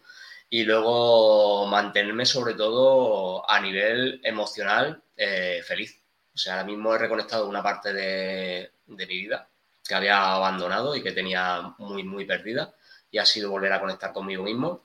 [0.49, 5.99] Y luego mantenerme sobre todo a nivel emocional eh, feliz.
[6.33, 9.47] O sea, ahora mismo he reconectado una parte de, de mi vida
[9.87, 12.73] que había abandonado y que tenía muy, muy perdida.
[13.11, 14.83] Y ha sido volver a conectar conmigo mismo.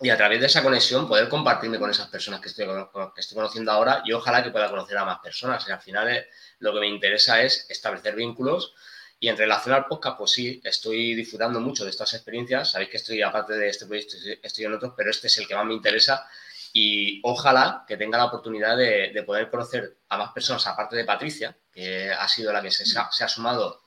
[0.00, 3.34] Y a través de esa conexión poder compartirme con esas personas que estoy, que estoy
[3.36, 5.64] conociendo ahora y ojalá que pueda conocer a más personas.
[5.68, 6.26] Y al final eh,
[6.58, 8.74] lo que me interesa es establecer vínculos
[9.20, 12.72] y en relación al podcast, pues sí, estoy disfrutando mucho de estas experiencias.
[12.72, 15.54] Sabéis que estoy, aparte de este proyecto, estoy- en otros, pero este es el que
[15.54, 16.26] más me interesa.
[16.72, 21.04] Y ojalá que tenga la oportunidad de, de poder conocer a más personas, aparte de
[21.04, 23.80] Patricia, que ha sido la que se, se ha- se ha sumado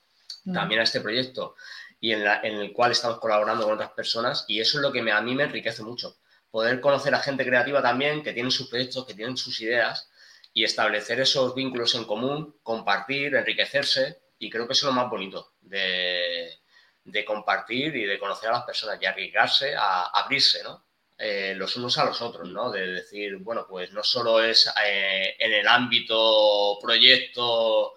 [0.54, 1.56] también a este proyecto
[2.00, 4.46] y en, la- en el cual estamos colaborando con otras personas.
[4.48, 6.18] Y eso es lo que me- a mí me enriquece mucho.
[6.52, 10.10] Poder conocer a gente creativa también, que tienen sus proyectos, que tienen sus ideas
[10.54, 14.22] y establecer esos vínculos en común, compartir, enriquecerse.
[14.40, 16.60] Y creo que eso es lo más bonito de,
[17.04, 20.86] de compartir y de conocer a las personas y arriesgarse a abrirse, ¿no?
[21.18, 22.70] Eh, los unos a los otros, ¿no?
[22.72, 27.94] De decir, bueno, pues no solo es eh, en el ámbito proyecto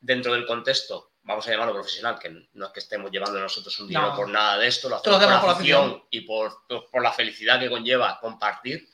[0.00, 3.88] dentro del contexto, vamos a llamarlo profesional, que no es que estemos llevando nosotros un
[3.88, 4.16] dinero No.
[4.16, 6.08] por nada de esto, lo Esto lo hacemos por hacemos por afición afición.
[6.10, 8.88] y por, por la felicidad que conlleva compartir,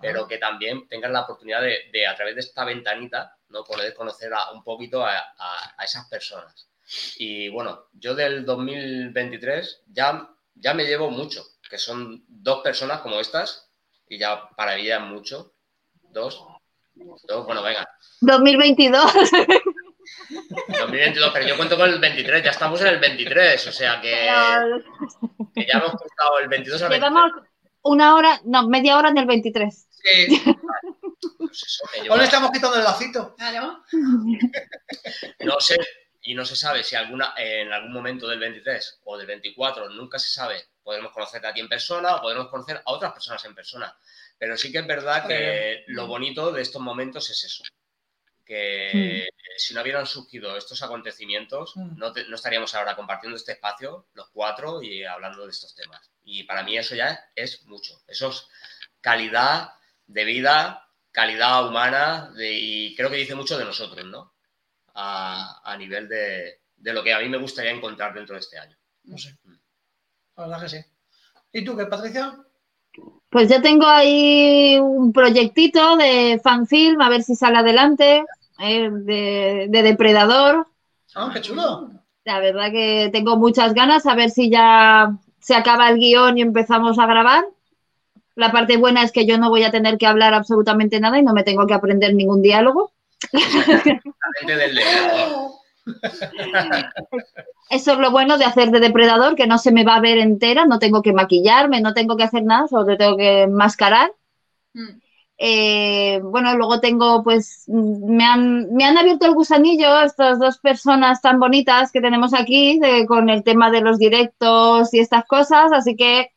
[0.00, 3.64] pero que también tengan la oportunidad de, de, a través de esta ventanita, ¿no?
[3.64, 6.68] poder conocer a- un poquito a, a- a esas personas.
[7.18, 13.18] Y bueno, yo del 2023 ya, ya me llevo mucho, que son dos personas como
[13.20, 13.70] estas,
[14.08, 15.52] y ya para mí ya es mucho.
[16.10, 16.42] Dos.
[16.94, 17.86] Dos, bueno, venga.
[18.20, 19.12] 2022.
[20.28, 24.10] 2022, pero yo cuento con el 23, ya estamos en el 23, o sea que,
[25.54, 27.12] que ya hemos contado el 22 al 23.
[27.12, 27.32] Llevamos
[27.82, 29.88] una hora, no, media hora en el 23.
[29.90, 30.42] Sí.
[31.38, 33.34] Pues eso estamos quitando el lacito.
[33.36, 33.82] Claro.
[35.40, 35.76] No sé,
[36.26, 40.18] y no se sabe si alguna, en algún momento del 23 o del 24, nunca
[40.18, 43.54] se sabe, podremos conocerte a ti en persona o podremos conocer a otras personas en
[43.54, 43.96] persona.
[44.36, 47.64] Pero sí que es verdad que lo bonito de estos momentos es eso,
[48.46, 49.28] que
[49.58, 51.98] si no hubieran surgido estos acontecimientos, Mm.
[51.98, 56.10] no, te- no estaríamos ahora compartiendo este espacio, los cuatro, y hablando de estos temas.
[56.24, 58.46] Y para mí eso ya es mucho, eso es
[59.00, 59.70] calidad
[60.06, 64.32] de vida, calidad humana, de- y creo que dice mucho de nosotros, ¿no?
[64.98, 68.58] a, a nivel de, de lo que a mí me gustaría encontrar dentro de este
[68.58, 68.78] año.
[69.04, 69.36] No sé.
[70.36, 70.84] La verdad que sí.
[71.52, 72.34] ¿Y tú qué, Patricia?
[73.30, 78.24] Pues yo tengo ahí un proyectito de fanfilm, a ver si sale adelante,
[78.60, 80.66] eh, de, de depredador.
[81.14, 81.90] Ah, qué chulo.
[82.24, 86.42] La verdad que tengo muchas ganas, a ver si ya se acaba el guion y
[86.42, 87.44] empezamos a grabar.
[88.34, 91.22] La parte buena es que yo no voy a tener que hablar absolutamente nada y
[91.22, 92.92] no me tengo que aprender ningún diálogo.
[94.46, 94.80] Del.
[97.70, 100.18] Eso es lo bueno de hacer de depredador, que no se me va a ver
[100.18, 104.12] entera, no tengo que maquillarme, no tengo que hacer nada, solo te tengo que enmascarar.
[104.74, 105.00] Mm.
[105.38, 111.20] Eh, bueno, luego tengo, pues, me han, me han abierto el gusanillo estas dos personas
[111.20, 115.72] tan bonitas que tenemos aquí de- con el tema de los directos y estas cosas,
[115.72, 116.30] así que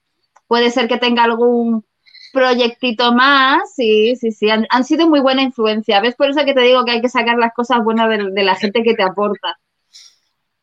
[0.48, 1.86] puede ser que tenga algún
[2.34, 3.74] proyectito más.
[3.76, 6.02] Sí, sí, sí, han, han sido muy buena influencia.
[6.02, 6.16] ¿Ves?
[6.16, 8.56] Por eso que te digo que hay que sacar las cosas buenas de, de la
[8.56, 9.58] gente que te aporta.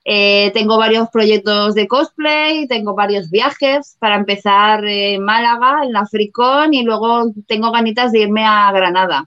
[0.09, 6.07] Eh, tengo varios proyectos de cosplay, tengo varios viajes para empezar en Málaga, en la
[6.07, 9.24] Fricón, y luego tengo ganitas de irme a Granada.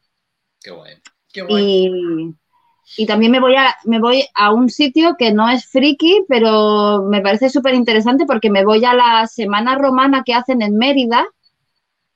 [0.63, 0.93] Qué guay.
[1.33, 1.65] Qué guay.
[1.65, 6.23] Y, y también me voy, a, me voy a un sitio que no es friki,
[6.29, 10.77] pero me parece súper interesante porque me voy a la semana romana que hacen en
[10.77, 11.27] Mérida.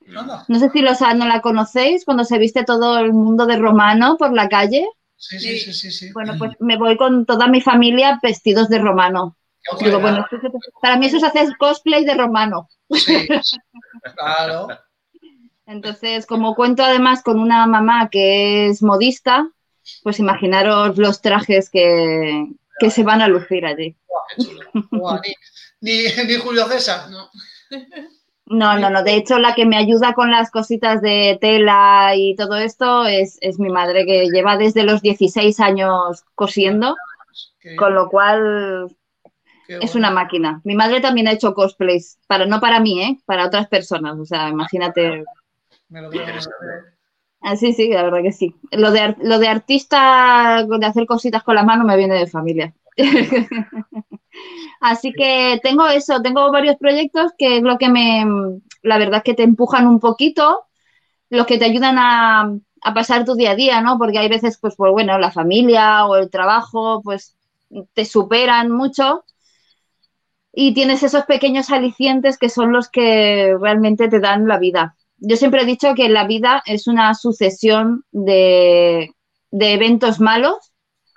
[0.06, 4.16] No sé si los, no la conocéis, cuando se viste todo el mundo de romano
[4.18, 4.86] por la calle.
[5.16, 5.90] Sí, sí, sí, sí.
[5.90, 6.12] sí.
[6.12, 9.36] Bueno, pues me voy con toda mi familia vestidos de romano.
[9.80, 10.26] Digo, bueno,
[10.82, 12.68] para mí eso es hacer cosplay de romano.
[12.90, 13.26] Sí.
[14.14, 14.68] Claro.
[15.66, 19.48] Entonces, como cuento además con una mamá que es modista,
[20.02, 22.46] pues imaginaros los trajes que,
[22.78, 23.96] que se van a lucir allí.
[25.80, 27.08] Ni, ni Julio César.
[27.10, 27.30] No.
[28.46, 29.02] No, no, no.
[29.02, 33.38] De hecho, la que me ayuda con las cositas de tela y todo esto es,
[33.40, 36.94] es mi madre, que lleva desde los 16 años cosiendo,
[37.58, 38.94] Qué- con lo cual
[39.68, 40.60] es una máquina.
[40.64, 43.18] Mi madre también ha hecho cosplays, para, no para mí, ¿eh?
[43.24, 44.18] para otras personas.
[44.18, 45.24] O sea, imagínate.
[45.88, 46.10] Me lo.
[47.40, 48.54] Ah, sí, sí, la verdad que sí.
[48.72, 52.74] Lo de, lo de artista, de hacer cositas con las manos, me viene de familia.
[54.86, 58.22] Así que tengo eso, tengo varios proyectos que es lo que me,
[58.82, 60.66] la verdad es que te empujan un poquito,
[61.30, 63.96] los que te ayudan a, a pasar tu día a día, ¿no?
[63.96, 67.34] Porque hay veces, pues, pues bueno, la familia o el trabajo, pues
[67.94, 69.24] te superan mucho
[70.52, 74.96] y tienes esos pequeños alicientes que son los que realmente te dan la vida.
[75.16, 79.14] Yo siempre he dicho que la vida es una sucesión de,
[79.50, 80.74] de eventos malos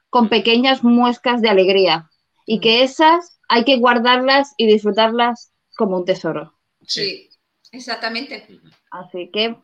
[0.10, 2.10] con pequeñas muescas de alegría
[2.46, 6.54] y que esas hay que guardarlas y disfrutarlas como un tesoro.
[6.86, 7.30] Sí,
[7.72, 8.48] exactamente.
[8.92, 9.56] Así que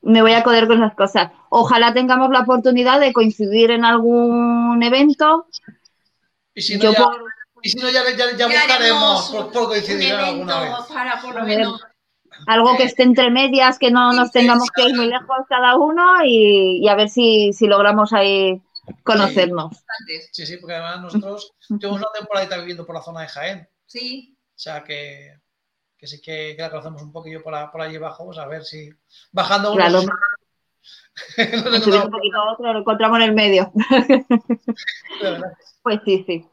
[0.00, 1.30] me voy a coder con las cosas.
[1.50, 5.46] Ojalá tengamos la oportunidad de coincidir en algún evento.
[6.54, 7.24] Y si no, Yo ya, por-
[7.62, 10.72] y si no, ya, ya, ya buscaremos haremos por, por coincidir alguna vez.
[10.92, 11.80] para por lo menos.
[12.46, 16.24] algo que esté entre medias, que no nos tengamos que ir muy lejos cada uno
[16.24, 18.60] y, y a ver si, si logramos ahí
[19.04, 19.76] conocernos.
[20.32, 23.68] Sí, sí, porque además nosotros tuvimos una temporadita viviendo por la zona de Jaén.
[23.86, 25.38] Sí, O sea que,
[25.96, 28.26] que sí que, que la conocemos un poquillo por, la- por allí abajo.
[28.26, 28.90] Pues a ver si
[29.32, 30.14] bajando Claro, unos- nos
[31.36, 33.72] subir un encontramos- poquito a otro, lo encontramos en el medio.
[33.74, 34.24] de
[35.22, 35.52] verdad.
[35.82, 36.46] Pues sí, sí.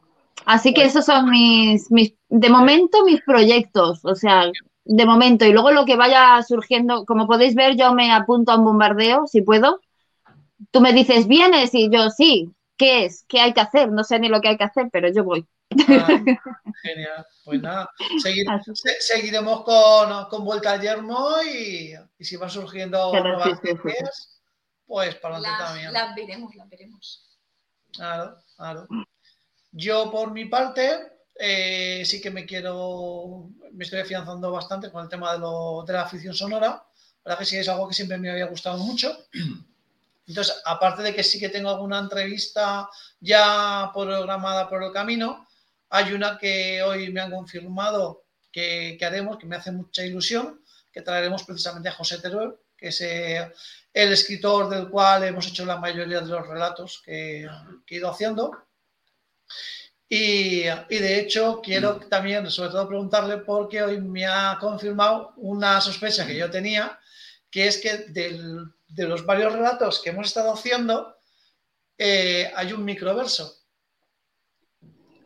[0.46, 4.00] Así que Pues- esos son mis, mis, de momento, mis proyectos.
[4.04, 4.50] O sea,
[4.84, 5.44] de momento.
[5.44, 9.26] Y luego lo que vaya surgiendo, como podéis ver, yo me apunto a un bombardeo,
[9.26, 9.80] si puedo.
[10.70, 11.74] Tú me dices, ¿vienes?
[11.74, 12.52] Y yo, sí.
[12.76, 13.24] ¿Qué es?
[13.28, 13.90] ¿Qué hay que hacer?
[13.92, 15.46] No sé ni lo que hay que hacer, pero yo voy.
[15.86, 16.22] Ah,
[16.82, 17.26] genial.
[17.44, 17.90] Pues nada,
[18.22, 18.72] seguir- Así.
[18.72, 23.68] se- seguiremos con, con Vuelta al Yermo y, y si van surgiendo Claro, nuevas sí,
[23.74, 24.04] sí, sí, sí.
[24.04, 24.40] ideas,
[24.86, 25.92] pues para adelante las, también.
[25.92, 27.38] las veremos, las veremos.
[27.92, 28.88] Claro, claro.
[29.72, 30.90] Yo, por mi parte,
[31.36, 35.92] eh, sí que me quiero, me estoy afianzando bastante con el tema de, lo- de
[35.94, 36.68] la afición sonora.
[37.24, 39.16] La verdad que sí es algo que siempre me había gustado mucho.
[40.30, 42.88] Entonces, aparte de que sí que tengo alguna entrevista
[43.18, 45.48] ya programada por el camino,
[45.88, 50.64] hay una que hoy me han confirmado que, que haremos, que me hace mucha ilusión,
[50.92, 53.52] que traeremos precisamente a José Teruel, que es eh,
[53.92, 57.48] el escritor del cual hemos hecho la mayoría de los relatos que,
[57.84, 58.52] que he ido haciendo.
[60.08, 65.80] Y, y de hecho quiero también, sobre todo, preguntarle porque hoy me ha confirmado una
[65.80, 67.00] sospecha que yo tenía,
[67.50, 71.16] que es que del- de los varios relatos que hemos estado haciendo,
[71.98, 73.56] eh, hay un microverso.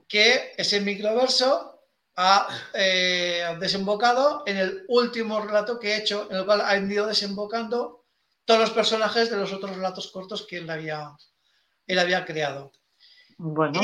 [0.09, 1.71] Que ese microverso
[2.17, 7.07] ha eh, desembocado en el último relato que he hecho, en el cual han ido
[7.07, 8.05] desembocando
[8.45, 11.11] todos los personajes de los otros relatos cortos que él había,
[11.87, 12.73] él había creado.
[13.39, 13.81] Bueno,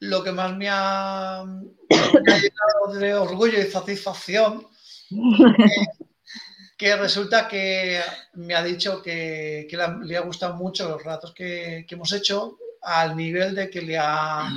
[0.00, 4.66] Lo que más me ha, me ha llenado de orgullo y satisfacción
[6.80, 8.00] que resulta que
[8.32, 11.94] me ha dicho que, que le, ha, le ha gustado mucho los relatos que, que
[11.94, 14.48] hemos hecho al nivel de que le ha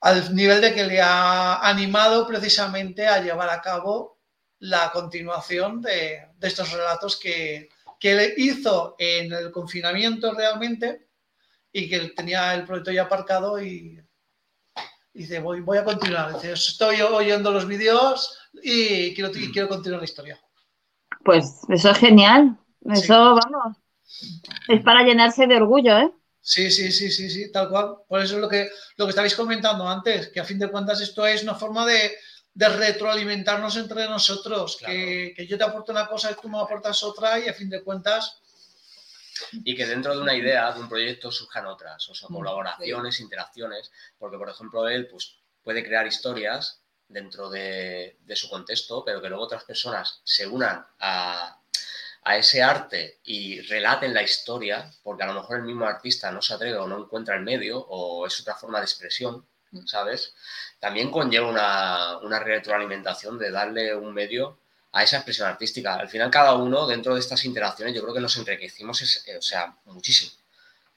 [0.00, 4.18] al nivel de que le ha animado precisamente a llevar a cabo
[4.58, 7.68] la continuación de, de estos relatos que,
[8.00, 11.06] que él hizo en el confinamiento realmente
[11.70, 14.02] y que tenía el proyecto ya aparcado y,
[15.12, 16.34] y dice, voy, voy a continuar.
[16.34, 20.43] Dice, estoy oyendo los vídeos y quiero, y quiero continuar la historia.
[21.24, 22.58] Pues eso es genial.
[22.92, 23.76] Eso, vamos,
[24.68, 26.12] es para llenarse de orgullo, ¿eh?
[26.40, 27.96] Sí, sí, sí, sí, sí, tal cual.
[28.08, 31.00] Por eso es lo que, lo que estabais comentando antes, que a fin de cuentas
[31.00, 32.12] esto es una forma de,
[32.52, 34.92] de retroalimentarnos entre nosotros, Claro.
[34.94, 37.70] que, que yo te aporto una cosa y tú me aportas otra y a fin
[37.70, 38.40] de cuentas,
[39.64, 43.20] y que dentro de una idea, de un proyecto, surjan otras, o sea, Mm, colaboraciones,
[43.20, 49.20] interacciones, porque por ejemplo él pues, puede crear historias dentro de, de su contexto, pero
[49.22, 51.58] que luego otras personas se unan a,
[52.24, 56.40] a ese arte y relaten la historia, porque a lo mejor el mismo artista no
[56.42, 59.46] se atreve o no encuentra el medio, o es otra forma de expresión,
[59.86, 60.34] ¿sabes?
[60.80, 64.58] También conlleva una, una retroalimentación de darle un medio
[64.92, 65.96] a esa expresión artística.
[65.96, 69.36] Al final, cada uno dentro de estas interacciones, yo creo que nos enriquecimos, es- eh,
[69.36, 70.32] o sea, muchísimo.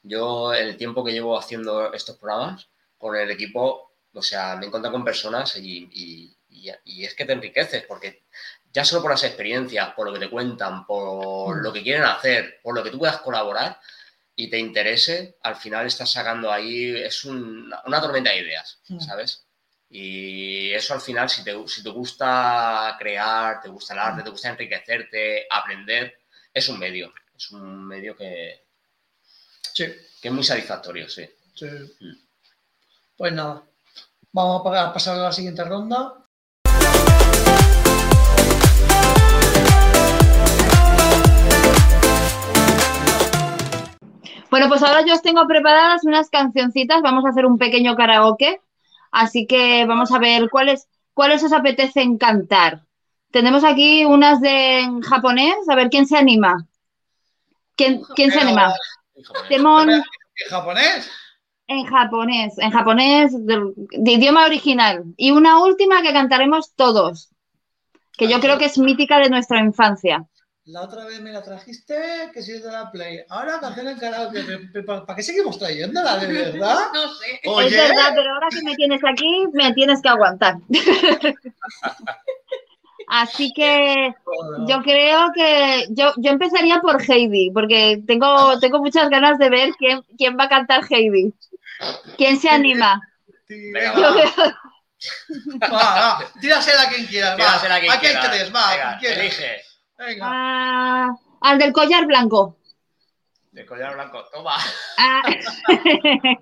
[0.04, 3.87] Yo, el tiempo que llevo haciendo estos programas con el equipo,
[4.18, 7.84] o sea, me he encontrado con personas y, y- y- y es que te enriqueces,
[7.88, 8.24] porque
[8.74, 12.60] ya solo por las experiencias, por lo que te cuentan, por lo que quieren hacer,
[12.64, 13.80] por lo que tú puedas colaborar
[14.36, 19.00] y te interese, al final estás sacando ahí, es un- una tormenta de ideas, Mm.
[19.00, 19.44] ¿sabes?
[19.90, 24.30] Y eso al final, si te, si te gusta crear, te gusta el arte, te
[24.30, 26.20] gusta enriquecerte, aprender,
[26.54, 27.14] es un medio.
[27.36, 28.66] Es un medio que,
[29.74, 29.86] sí,
[30.22, 31.28] que es muy satisfactorio, sí.
[31.56, 31.66] sí.
[32.00, 32.14] Mm.
[33.16, 33.64] Pues nada,
[34.34, 36.26] vamos a pa- a pasar a la siguiente ronda.
[44.50, 47.02] Bueno, pues ahora yo os tengo preparadas unas cancioncitas.
[47.02, 48.62] Vamos a hacer un pequeño karaoke.
[49.12, 52.84] Así que vamos a ver cuáles, cuáles os apetecen cantar.
[53.32, 55.56] Tenemos aquí unas de en japonés.
[55.70, 56.66] A ver, ¿quién se anima?
[57.76, 58.74] ¿Quién, quién se anima?
[59.50, 60.04] Temón ¿En
[60.50, 61.12] japonés?
[61.68, 65.04] En japonés, en japonés de idioma original.
[65.18, 67.30] Y una última que cantaremos todos,
[68.18, 70.26] que yo creo que es mítica de nuestra infancia.
[70.68, 71.96] La otra vez me la trajiste,
[72.34, 73.20] que si es de la Play.
[73.30, 74.44] Ahora canción en karaoke.
[74.86, 76.88] ¿Para qué seguimos trayéndola, de verdad?
[76.94, 77.40] No sé.
[77.68, 80.58] Es verdad, pero ahora que me tienes aquí, me tienes que aguantar.
[83.08, 84.14] Así que
[84.68, 89.70] yo creo que yo, yo empezaría por Heidi, porque tengo, tengo muchas ganas de ver
[89.78, 91.34] quién, quién va a cantar Heidi.
[92.18, 93.02] ¿Quién se anima?
[93.48, 94.12] Venga, Yo va.
[94.12, 94.58] veo-
[95.62, 95.78] Va,
[96.20, 97.34] va, tírasela a quien quieras.
[97.34, 97.36] Va.
[97.38, 98.30] Tírasela a quien ¿A quién quiera.
[98.30, 98.56] crees?
[98.56, 99.62] Va, Venga, quien elige.
[99.98, 100.26] Venga.
[100.28, 101.10] Ah,
[101.42, 102.58] al del collar blanco.
[103.52, 104.26] De collar blanco.
[104.32, 104.56] Toma.
[104.98, 105.22] Ah.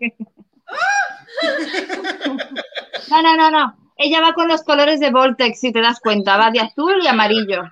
[3.09, 3.77] No, no, no, no.
[3.97, 6.37] Ella va con los colores de Voltex, si te das cuenta.
[6.37, 7.63] Va de azul y amarillo.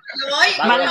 [0.58, 0.86] Vale,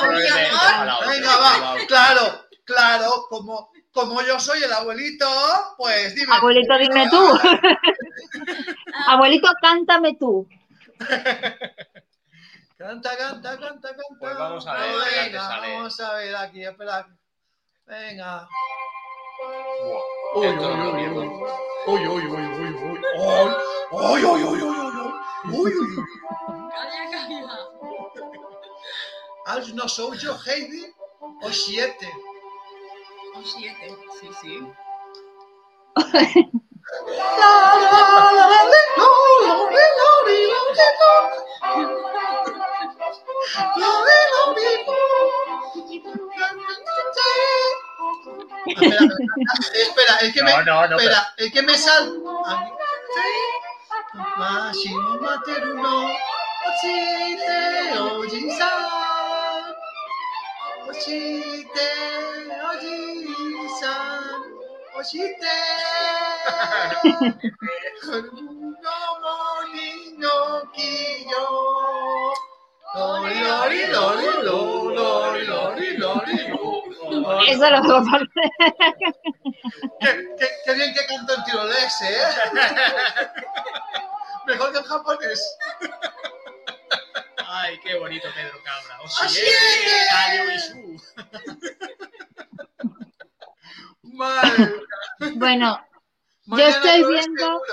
[1.08, 1.76] Venga, va.
[1.88, 3.26] Claro, claro.
[3.30, 5.28] Como, como yo soy el abuelito,
[5.78, 6.36] pues dime.
[6.36, 7.18] Abuelito, dime tú.
[9.08, 10.48] Abuelito, cántame tú.
[12.76, 14.04] Canta, canta, canta, canta.
[14.20, 15.74] Pues vamos a ver, Venga, venga, que sale.
[15.74, 17.08] vamos a ver aquí, espera.
[17.86, 18.48] Venga.
[20.36, 20.54] Uy, uy, uy.
[21.88, 22.32] Uy, uy, uy, uy, uy.
[23.92, 24.72] Uy, uy, uy, uy, uy, uy.
[25.54, 25.88] Uy, uy,
[29.74, 30.94] no soy yo, Heidi,
[31.42, 32.12] o siete.
[33.36, 33.96] Un siete.
[34.20, 34.60] Sí, sí.
[48.66, 48.98] Espera,
[49.74, 50.98] espera, el que me, No, no, no.
[50.98, 52.14] pero- espera, el que me sal.
[65.04, 65.56] Ochite.
[68.04, 69.36] Como
[69.74, 70.36] niño
[70.74, 71.44] quillo.
[72.96, 77.52] Lori, lori, lori, lori, lori, lori, lori, lori.
[77.52, 78.30] Eso lo puedo poner.
[80.00, 82.24] Qué, qué, qué bien que canto en tiroles, ¿eh?
[84.48, 85.58] Mejor que en japonés.
[87.46, 89.00] Ay, qué bonito Pedro Cabra.
[89.22, 90.74] Así Oye, es.
[94.24, 94.74] Madre.
[95.36, 95.80] Bueno,
[96.46, 97.64] Mañana estoy viendo- seguro.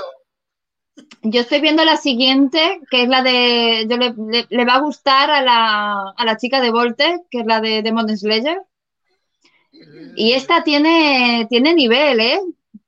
[1.23, 3.87] yo estoy viendo la siguiente, que es la de.
[3.89, 7.41] Yo le, le- le va a gustar a la, a la chica de Voltec, que
[7.41, 8.63] es la de Demon Slayer.
[10.17, 12.41] Y esta tiene, tiene nivel, ¿eh?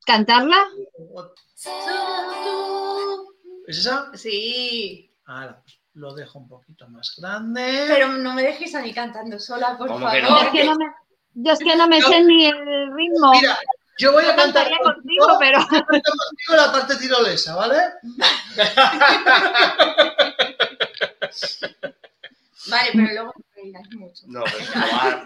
[0.05, 0.63] Cantarla.
[3.67, 4.11] ¿Es esa?
[4.15, 5.11] Sí.
[5.25, 5.63] Ahora,
[5.95, 7.85] lo dejo un poquito más grande.
[7.89, 10.13] Pero no me dejes a mí cantando sola, por ¿Cómo favor.
[10.21, 10.87] que Yo es que no me,
[11.35, 12.09] yo es que no me No.
[12.09, 13.31] sé ni el ritmo.
[13.33, 13.59] Mira,
[13.99, 15.59] yo voy Yo a cantar cantaría contigo, pero.
[15.69, 17.77] contigo la parte tirolesa, ¿vale?
[22.69, 24.25] Vale, pero luego me reirás mucho.
[24.27, 25.25] No, pero probar.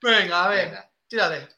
[0.00, 1.48] Venga, a ver, Venga.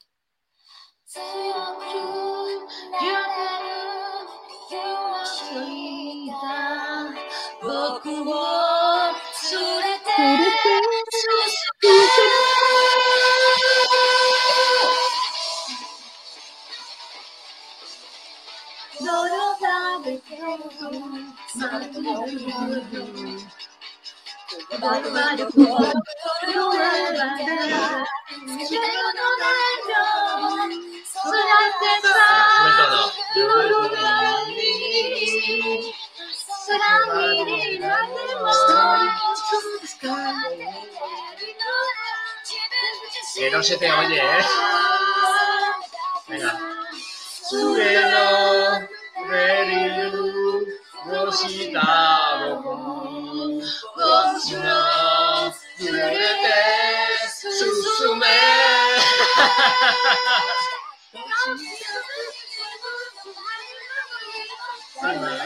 [43.35, 44.45] Que no se te oye, ¿eh?
[46.29, 46.75] Venga.
[50.15, 50.44] 上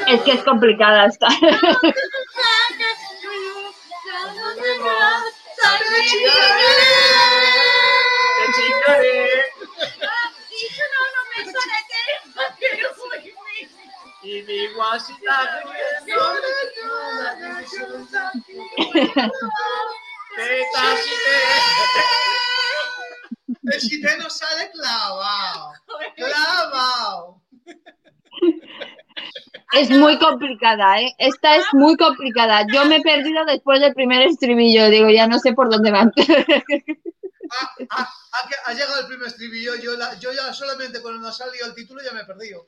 [0.07, 1.29] es que es complicada esta
[14.29, 15.63] Y mi guasita
[23.65, 25.73] que si te nos sale clavado.
[26.17, 27.41] Clavado.
[29.73, 31.15] Es muy complicada, ¿eh?
[31.17, 32.67] Esta es muy complicada.
[32.71, 34.91] Yo me he perdido después del primer estribillo.
[34.91, 36.13] Digo, ya no sé por dónde van.
[37.51, 39.75] Ah, ah, ha, que- ha llegado el primer estribillo.
[39.77, 42.67] Yo, la- yo ya solamente cuando ha salido el título ya me he perdido.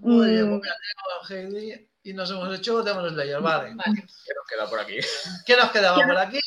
[0.00, 0.60] Muy bien, Mm.
[0.60, 3.40] pues y nos hemos hecho Demon Slayer.
[3.40, 3.74] Vale.
[3.74, 4.02] Vale.
[4.02, 4.98] Que nos queda por aquí.
[5.46, 6.38] ¿Qué nos quedaba por aquí?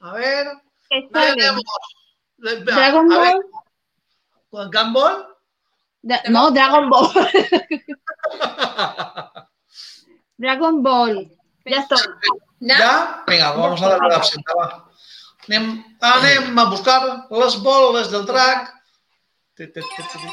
[0.00, 0.48] A ver.
[1.12, 1.62] Tenemos.
[2.38, 3.44] Dragon a ver, Ball.
[4.50, 5.26] ¿Con Gumball?
[6.02, 7.12] Da- no, Dragon Ball.
[10.38, 11.30] Dragon Ball.
[11.66, 11.94] Ya está.
[12.60, 12.78] Ya.
[12.78, 13.24] ¿Ya?
[13.26, 14.86] Vinga, vamos a darle la absenta, va.
[15.48, 17.00] Anem, anem a buscar
[17.30, 18.68] les boles del drac.
[19.56, 20.28] Ti, ti, ti, ti, ti.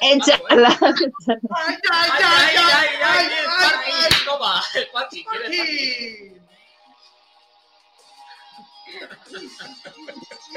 [0.01, 0.33] Eso.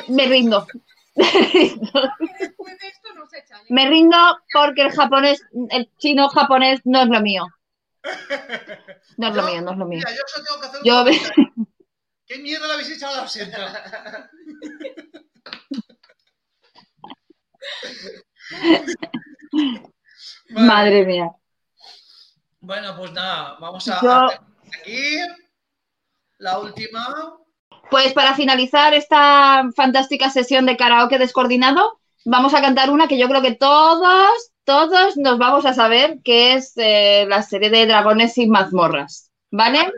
[0.08, 0.68] Me rindo.
[3.70, 4.18] Me rindo
[4.54, 7.48] porque el japonés, el chino japonés no es lo mío.
[9.18, 10.00] No es lo mío, no es lo mío.
[10.06, 11.06] Mira, yo solo tengo que hacer Yo-.
[12.26, 14.30] ¿Qué mierda le habéis echado a la absenta?
[20.50, 20.68] Vale.
[20.68, 21.32] Madre mía.
[22.60, 24.28] Bueno, pues nada, vamos a Yo-
[24.80, 25.18] aquí
[26.38, 27.38] la última.
[27.90, 33.28] Pues para finalizar esta fantástica sesión de karaoke descoordinado, vamos a cantar una que yo
[33.28, 38.38] creo que todos, todos nos vamos a saber, que es eh, la serie de Dragones
[38.38, 39.30] y Mazmorras.
[39.52, 39.92] ¿Vale?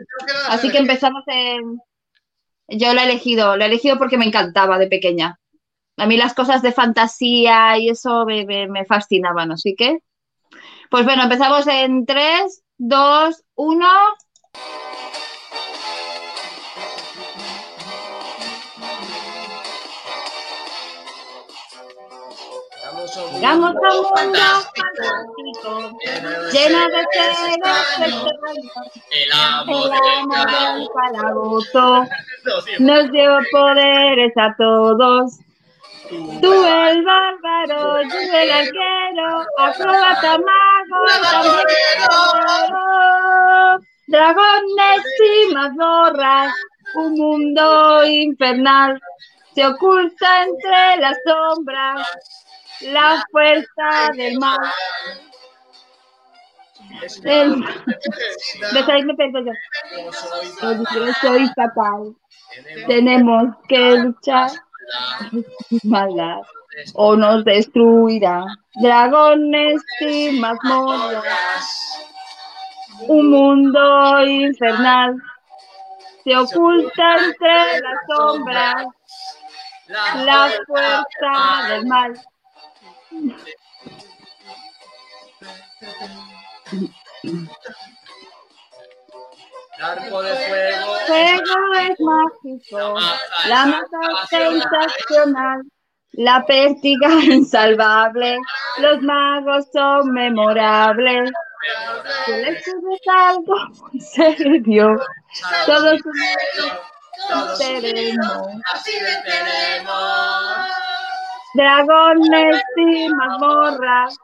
[0.48, 1.78] Así que empezamos en...
[2.68, 5.38] Yo la he elegido, la he elegido porque me encantaba de pequeña.
[5.96, 10.00] A mí las cosas de fantasía y eso me, me- me fascinaban, así que...
[10.90, 13.86] Pues bueno, empezamos en 3, 2, 1...
[23.16, 24.40] Llegamos a un mundo
[24.76, 25.70] fantástico,
[26.52, 28.28] lleno de extraños.
[29.10, 29.90] El amo El
[30.46, 31.86] del calabozo.
[32.80, 35.38] nos dio poderes a todos.
[36.08, 40.98] Tú el bárbaro, yo el arquero, acróbata mago.
[44.08, 46.52] Dragones y mazmorras,
[46.94, 49.00] un mundo infernal
[49.56, 52.06] se oculta entre las sombras,
[52.80, 54.58] la fuerza del mal.
[57.08, 57.62] Soy
[60.94, 62.14] Yo soy fatal.
[62.86, 64.50] Tenemos que luchar
[65.82, 66.40] maldad
[66.94, 68.44] o nos destruirá.
[68.80, 72.04] Dragones y mazmorras,
[73.08, 75.16] un mundo infernal
[76.24, 78.86] se oculta entre las sombras,
[79.88, 82.12] la fuerza del mal.
[89.78, 90.94] Arco de fuego.
[91.06, 92.94] Fuego es mágico,
[93.48, 95.62] la mata sensacional,
[96.12, 98.38] la pértiga insalvable,
[98.80, 101.30] los magos son memorables.
[102.28, 103.56] El hecho es algo
[103.92, 104.98] muy serio,
[105.66, 106.80] todos unidos
[107.28, 110.70] todos Tenemos Así venceremos.
[111.56, 114.16] Dragones y mazmorras,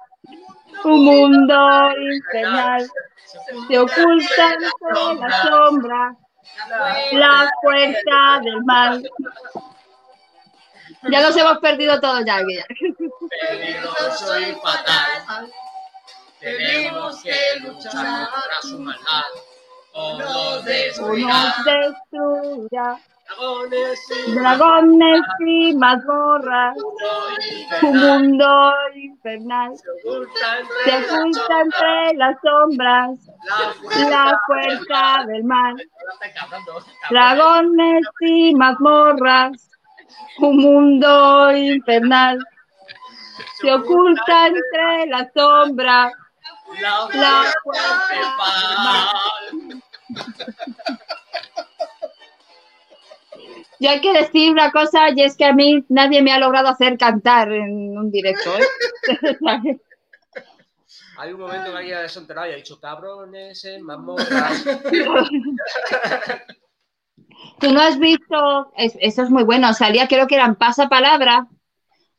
[0.84, 2.88] un mundo infernal.
[3.68, 6.16] Se oculta entre las sombras
[7.12, 9.02] la fuerza del mal.
[11.10, 12.64] Ya nos hemos perdido todos ya, Guilla.
[13.50, 15.50] Peligroso y fatal.
[16.38, 19.24] Tenemos que luchar contra su maldad.
[19.94, 21.54] O nos destruirá.
[24.34, 26.76] Dragones y mazmorras,
[27.82, 29.72] un mundo infernal.
[30.84, 33.18] Se oculta entre las sombras.
[34.10, 35.74] la fuerza del mal.
[37.10, 39.70] Dragones y mazmorras,
[40.38, 42.38] un mundo infernal.
[43.60, 46.12] Se oculta entre las sombras.
[46.80, 48.26] La fuerza del
[48.78, 49.82] mal.
[53.82, 56.68] Yo hay que decir una cosa, y es que a mí nadie me ha logrado
[56.68, 58.50] hacer cantar en un directo.
[58.56, 58.62] ¿eh?
[61.18, 64.64] Hay un momento que alguien se enterado y ha dicho cabrones en mazmorras.
[67.60, 71.48] Tú no has visto, es- eso es muy bueno, salía creo que eran pasapalabra,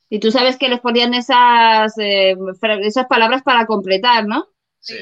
[0.09, 2.35] y tú sabes que les ponían esas, eh,
[2.81, 4.47] esas palabras para completar, ¿no?
[4.79, 4.95] Sí.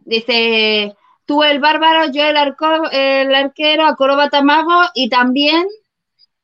[0.00, 0.94] Dice,
[1.26, 5.66] tú el bárbaro, yo el, arco- el arquero, acróbata mago, y también,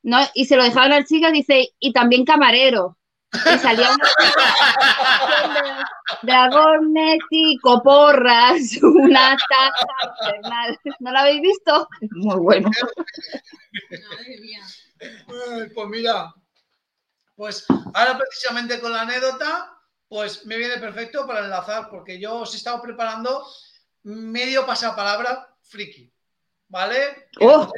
[0.02, 0.18] ¿no?
[0.34, 2.96] Y se lo dejaban al chico, dice, y también camarero.
[3.32, 4.04] Y salía una
[6.22, 10.78] de dragones y coporras, una taza infernal.
[11.00, 11.88] ¿No lo habéis visto?
[12.12, 12.70] Muy bueno.
[13.90, 14.62] Madre mía.
[15.74, 16.34] Pues mira,
[17.36, 17.64] pues
[17.94, 19.72] ahora precisamente con la anécdota,
[20.08, 23.44] pues me viene perfecto para enlazar, porque yo os he estado preparando
[24.04, 26.12] medio pasapalabra friki,
[26.68, 27.28] ¿vale?
[27.40, 27.72] Oh.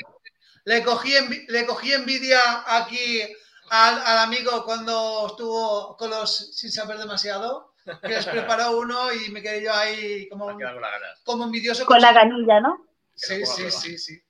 [0.64, 3.23] Le, cogí envi- le cogí envidia aquí
[3.70, 9.31] al, al amigo cuando estuvo con los sin saber demasiado, que les preparó uno y
[9.31, 11.20] me quedé yo ahí como, ganas.
[11.25, 11.85] como envidioso.
[11.87, 12.87] Con la ganilla, ¿no?
[13.14, 14.23] Sí, sí, sí, sí.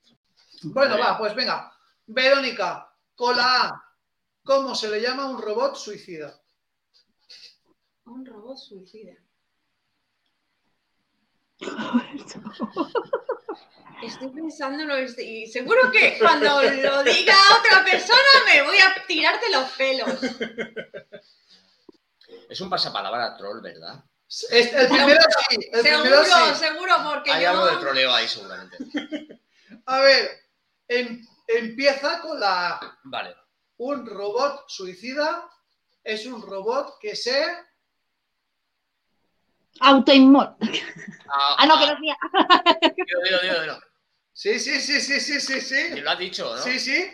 [0.65, 1.73] Bueno, va, pues venga.
[2.07, 3.85] Verónica, con la A,
[4.45, 6.41] ¿cómo se le llama un robot suicida?
[8.05, 9.15] Un robot suicida.
[14.03, 19.71] Estoy pensándolo y seguro que cuando lo diga otra persona me voy a tirarte los
[19.73, 20.09] pelos.
[22.49, 24.03] Es un pasapalabra troll, ¿verdad?
[24.51, 26.65] Es- el primero sí, el primero Seguro, sí.
[26.65, 27.51] seguro, porque Hay yo...
[27.51, 28.77] algo de troleo ahí, seguramente.
[29.87, 30.31] A ver,
[30.89, 32.99] em- empieza con la A.
[33.05, 33.37] Vale.
[33.77, 35.49] Un robot suicida
[36.03, 37.45] es un robot que se...
[39.81, 40.55] Autoinmol.
[41.29, 42.17] Ah, Ah, no, que no tenía.
[42.97, 43.81] Dilo, dilo, dilo, dilo.
[44.35, 46.01] Sí, sí, sí, sí, sí, sí, Y sí.
[46.01, 46.63] lo has dicho, ¿no?
[46.63, 47.11] Sí, sí.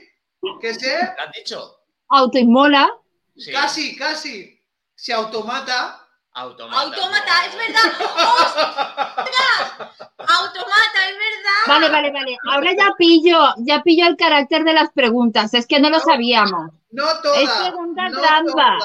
[0.60, 0.96] Que se...
[0.98, 1.76] ¿Lo has dicho?
[2.08, 2.88] Autoinmola.
[3.36, 3.52] Sí.
[3.52, 4.60] Casi, casi.
[4.94, 6.04] Se automata.
[6.32, 6.80] Automata.
[6.82, 7.92] Autómata, es verdad.
[8.40, 10.08] ¡Ostras!
[10.18, 11.66] Automata, es verdad.
[11.66, 12.36] Vale, vale, vale.
[12.50, 15.52] Ahora ya pillo, ya pillo el carácter de las preguntas.
[15.54, 16.70] Es que no lo sabíamos.
[16.90, 17.42] No todas.
[17.42, 18.78] Es pregunta no trampa.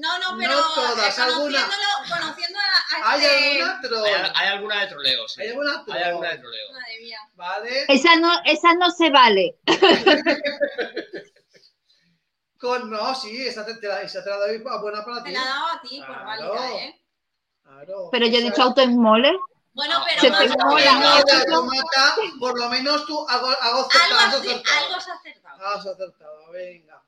[0.00, 1.68] No, no, pero No todas, eh, alguna.
[2.08, 4.04] conociendo a, a ¿Hay este- alguna troll?
[4.06, 5.40] Hay, hay alguna de troleo, sí.
[5.42, 5.96] ¿Hay alguna troll?
[5.96, 6.72] Hay alguna de troleo.
[6.72, 7.18] Madre mía.
[7.34, 7.84] Vale.
[7.88, 9.56] Esa no, esa no se vale.
[12.58, 15.30] Con, no, sí, esa te, te la, esa te la doy a buena para Te
[15.30, 15.36] ti.
[15.36, 16.24] la he dado a ti por Claro.
[16.54, 17.00] válida, ¿eh?
[17.62, 18.08] Claro.
[18.10, 19.32] Pero yo he dicho autoinmole.
[19.74, 20.64] Bueno, Ah, pero se más te ¿no?
[20.70, 24.04] No, de automata, por lo menos tú algo, algo acertado.
[24.04, 24.86] algo, has así- acertado.
[24.86, 25.66] algo se ha acertado.
[25.66, 27.02] Has acertado, venga.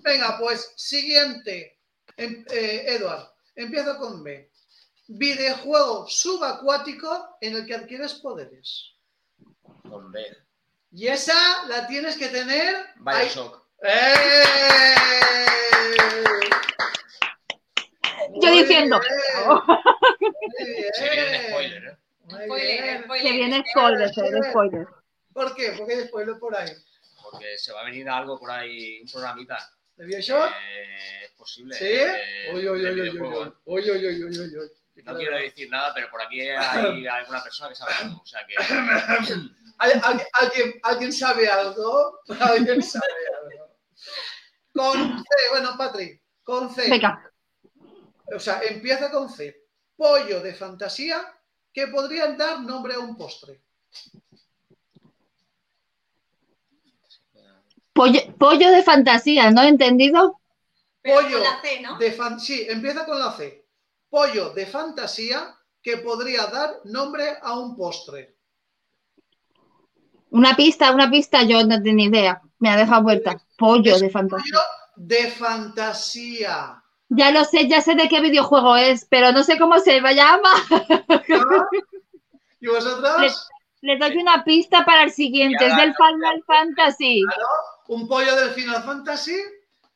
[0.00, 1.78] Venga, pues siguiente.
[2.16, 4.50] Em- eh, Edward, empieza con B.
[5.08, 8.94] Videojuego subacuático en el que adquieres poderes.
[9.88, 10.24] Con B.
[10.92, 12.86] Y esa la tienes que tener.
[12.96, 13.66] Bioshock.
[13.82, 15.44] ¡Eh!
[18.40, 19.00] Yo diciendo.
[20.94, 21.96] Se viene el spoiler, ¿eh?
[22.28, 23.04] Spoiler, bien.
[23.04, 23.26] spoiler.
[23.26, 24.86] Que viene spoiler, se viene spoiler.
[25.32, 25.72] ¿Por qué?
[25.78, 26.70] Porque hay spoiler por ahí.
[27.22, 29.58] Porque se va a venir algo por ahí, un programita.
[29.98, 30.50] ¿De Bioshock?
[30.62, 31.74] Eh, es posible.
[31.76, 31.92] ¿Sí?
[32.54, 34.70] Uy, uy, de uy, uy, uy, videojuego, uy, uy, uy, uy, uy, uy.
[35.04, 38.20] No quiero decir nada, pero por aquí hay alguna persona que sabe algo.
[38.22, 38.54] O sea que.
[39.78, 42.20] ¿Al- al- ¿Alguien, ¿Alguien sabe algo?
[42.40, 43.04] ¿Alguien sabe
[43.42, 43.76] algo?
[44.72, 46.88] Con C, bueno, Patri, con C.
[46.90, 47.30] Venga.
[48.34, 49.64] O sea, empieza con C.
[49.96, 51.20] Pollo de fantasía
[51.72, 53.60] que podrían dar nombre a un postre.
[57.98, 59.62] Pollo, pollo de fantasía, ¿no?
[59.62, 60.40] ¿Entendido?
[61.02, 61.98] Pero Pollo con la C, ¿no?
[61.98, 63.66] de fan- sí, empieza con la C.
[64.08, 68.36] Pollo de fantasía que podría dar nombre a un postre.
[70.30, 72.40] Una pista, una pista, yo no tengo ni idea.
[72.60, 73.42] Me ha dejado vuelta.
[73.58, 74.54] Pollo Es de fantasía.
[74.54, 74.62] pollo
[74.96, 76.80] de fantasía.
[77.10, 80.50] Ya lo sé, ya sé de qué videojuego es, pero no sé cómo se llama.
[82.60, 83.48] ¿Y vosotros?
[83.80, 87.22] Le doy una pista para el siguiente, es del Final Fantasy.
[87.88, 89.36] ¿Un pollo del Final Fantasy?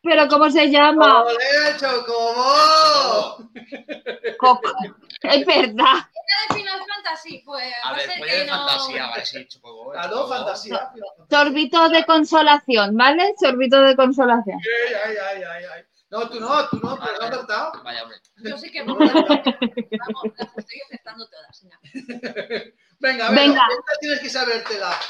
[0.02, 1.22] Pero ¿cómo se llama?
[1.24, 3.48] ¡Ole, Chocobo!
[4.38, 4.72] Coco.
[5.22, 5.94] Es verdad.
[6.48, 9.90] de Final Fantasy, pues A ver, que de no- fantasía, vale, sí, chocobo.
[9.92, 10.28] Claro, chocobo.
[10.34, 10.90] fantasía.
[11.30, 13.34] Sorbito de consolación, ¿vale?
[13.40, 14.58] Sorbito de consolación.
[14.58, 15.82] Ay, ay, ay, ay, ay.
[16.10, 17.82] No, tú no, tú no, pero no has acertado.
[17.84, 18.18] Vaya, hombre.
[18.44, 18.96] Yo sí que no.
[18.96, 19.12] Vamos,
[20.36, 21.56] las estoy acertando todas.
[21.58, 21.78] señor.
[23.02, 23.66] Venga, a ver, Venga.
[23.68, 25.00] esta tienes que sabértela.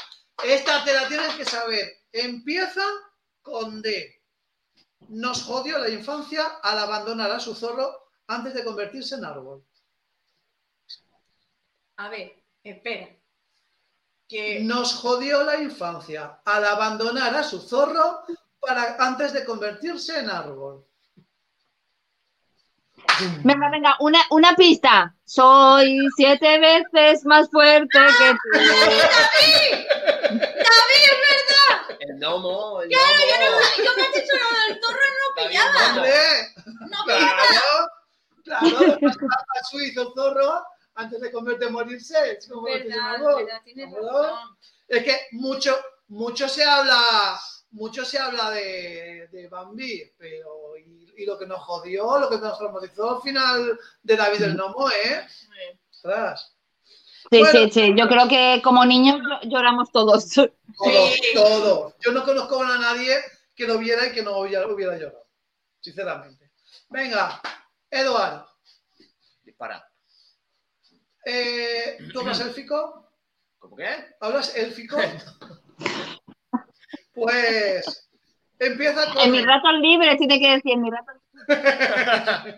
[0.43, 1.93] Esta te la tienes que saber.
[2.11, 2.81] Empieza
[3.43, 4.19] con D.
[5.09, 9.63] Nos jodió la infancia al abandonar a su zorro antes de convertirse en árbol.
[11.97, 13.15] A ver, espera.
[14.27, 18.23] Que Nos jodió la infancia al abandonar a su zorro
[18.59, 20.87] para, antes de convertirse en árbol.
[23.43, 25.15] Venga, venga, una, una pista.
[25.25, 28.59] Soy siete veces más fuerte que tú.
[31.99, 33.49] El gnomo, el yo, gnomo.
[33.51, 35.95] no, yo me has dicho lo del zorro no David pillaba.
[35.95, 37.89] No pillaba.
[38.43, 38.97] Claro, claro,
[39.55, 40.63] a su hizo el zorro
[40.95, 42.31] antes de convertirse en morirse.
[42.39, 44.11] Es como lo que Verdad, verdad, Claro.
[44.11, 44.57] razón.
[44.89, 45.75] Es que mucho,
[46.09, 47.39] mucho se habla,
[47.71, 52.37] mucho se habla de, de Bambi, pero y, y lo que nos jodió, lo que
[52.37, 55.25] nos traumatizó al final de David el Nomo, ¿eh?
[55.29, 55.47] Sí,
[57.39, 57.51] Bueno.
[57.51, 57.93] sí, sí.
[57.97, 60.29] Yo creo que como niños llo- lloramos todos.
[60.29, 60.47] todo,
[60.77, 60.77] Sí.
[61.33, 61.95] todo.
[61.99, 63.15] Yo no conozco a nadie
[63.55, 65.25] que lo viera y que no hubiera, hubiera llorado,
[65.79, 66.51] sinceramente.
[66.89, 67.41] Venga,
[67.89, 68.45] Eduard,
[69.43, 69.87] Dispara.
[71.25, 73.09] eh, ¿tú hablas élfico?
[73.59, 74.15] ¿Cómo qué?
[74.19, 74.97] ¿Hablas élfico?
[77.15, 78.09] Pues
[78.65, 79.21] empieza con...
[79.23, 81.15] En mis ratos libres tiene que decir, en mis ratos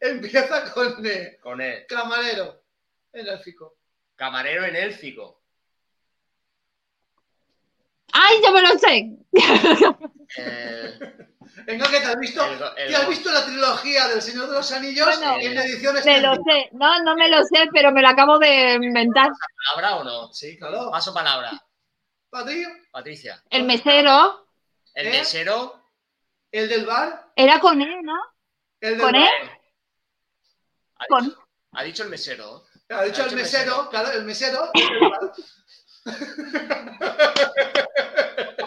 [0.00, 2.62] empieza con eh, Con el camarero
[3.12, 3.76] en élfico.
[4.16, 5.42] camarero en élfico.
[8.12, 9.10] ¡Ay, yo me lo sé!
[10.36, 11.24] El,
[11.64, 14.52] Venga, que te has visto, el, el- ¿te has visto la trilogía del Señor de
[14.54, 16.68] los Anillos Bueno, en edición Me lo sé.
[16.72, 19.30] No, no me lo sé, pero me lo acabo de inventar.
[19.74, 20.32] ¿Palabra o no?
[20.32, 20.90] Sí, claro.
[20.90, 21.50] Paso palabra.
[22.30, 22.62] Patri,
[22.92, 23.42] Patricia.
[23.50, 24.47] El mesero
[24.98, 25.10] El ¿Eh?
[25.10, 25.80] mesero.
[26.50, 28.16] el del bar, era con él, ¿no?
[28.80, 29.22] el del ¿Con bar.
[29.22, 29.50] él?
[30.96, 31.38] Ha Con- dicho,
[31.72, 32.64] ha dicho el mesero.
[32.88, 33.90] Ha dicho Ha el dicho el mesero, mesero.
[33.90, 34.72] claro, el mesero.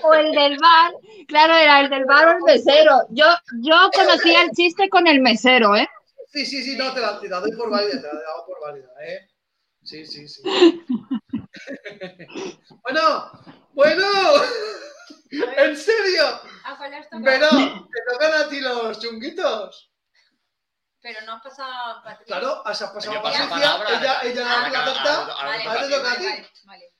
[0.03, 0.93] O el del bar.
[1.27, 3.05] Claro, era el del bar o el mesero.
[3.09, 3.25] Yo,
[3.61, 5.87] yo conocía el chiste con el mesero, ¿eh?
[6.27, 8.61] Sí, sí, sí, no, te la, te la doy por válida, te la doy por
[8.61, 9.27] válida, ¿eh?
[9.83, 10.41] Sí, sí, sí.
[12.83, 13.31] bueno,
[13.73, 14.05] bueno,
[15.31, 17.23] en serio, ¿A cuál has tocado?
[17.23, 19.91] pero te tocan a ti los chunguitos.
[21.01, 22.25] Pero no has pasado Patricia.
[22.39, 24.85] Claro, has pasado a Patricia, ella, ella la, ahora-
[25.81, 26.25] te toca a ti.
[26.25, 26.93] vale, vale.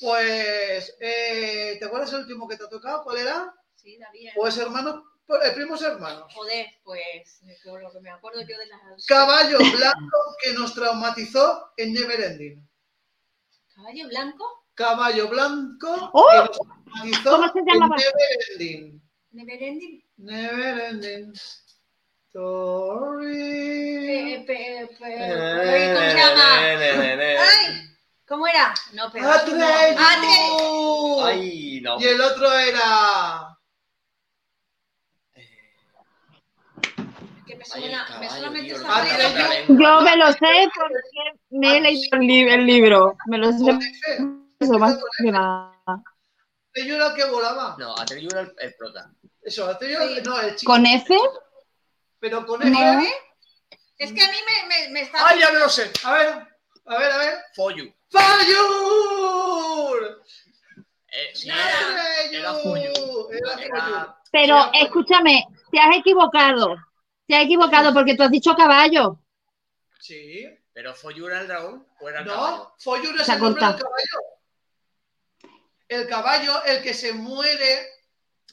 [0.00, 3.02] Pues, eh, ¿te acuerdas el último que te ha tocado?
[3.02, 3.54] ¿Cuál era?
[3.74, 4.30] Sí, David.
[4.36, 5.02] Pues hermanos,
[5.42, 6.32] eh, primos hermanos.
[6.34, 9.06] Joder, pues por lo que me acuerdo yo de las.
[9.06, 12.68] Caballo blanco que nos traumatizó en Neverending.
[13.74, 14.67] ¿Caballo blanco?
[14.78, 16.24] Caballo blanco ¡Oh!
[16.30, 17.96] que nos traumatizó ¿Cómo se llamaba?
[17.96, 18.02] en
[18.56, 19.02] Neverending.
[19.32, 20.04] ¿Neverending?
[20.18, 21.32] Neverending
[22.28, 24.44] Story.
[24.46, 26.48] ¿Cómo se llama?
[26.60, 27.88] ¡Ay!
[28.28, 28.72] ¿Cómo era?
[28.92, 29.28] No, pero.
[29.32, 29.58] Atreyu.
[29.98, 31.24] Atreyu.
[31.24, 31.98] Ay, no.
[32.00, 33.56] Y el otro era.
[37.46, 40.94] Que me suena, me solamente tío, Yo me lo sé porque
[41.50, 43.16] me he leído el, li- el libro.
[43.26, 43.78] Me lo sé.
[44.60, 45.72] Eso más que nada.
[46.74, 47.76] Que volaba.
[47.78, 49.10] No, Atreyu era el, el prota.
[49.42, 50.20] Eso, Atreyu, Sí.
[50.24, 50.72] no, el chico.
[50.72, 51.16] ¿Con F?
[52.20, 52.70] Pero con F.
[52.70, 53.02] No.
[53.98, 55.26] Es que a mí me, me, me está.
[55.28, 55.90] ¡Ay, ya me lo sé!
[56.04, 56.28] A ver,
[56.86, 57.34] a ver, a ver.
[57.56, 57.92] Foyu.
[58.10, 60.22] ¡Fayur!
[61.10, 61.62] Eh, sí, Nada.
[62.30, 63.28] era, era Foyu.
[63.32, 66.76] Era- Pero escúchame, te has equivocado.
[67.26, 69.18] Te has equivocado porque tú has dicho caballo.
[70.00, 70.46] Sí.
[70.72, 72.72] ¿Pero Foyu era el dragón o era el No, caballo?
[72.78, 73.90] Foyur es Se el nombre del cortado.
[73.90, 74.37] caballo.
[75.88, 77.88] El caballo, el que se muere,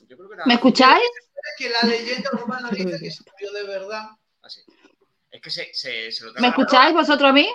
[0.08, 1.04] Yo creo que era ¿Me escucháis?
[1.58, 4.10] que la leyenda urbana dice que se murió de verdad.
[4.42, 4.62] así.
[5.30, 7.48] Es que se, se, se lo ¿Me escucháis vosotros a mí?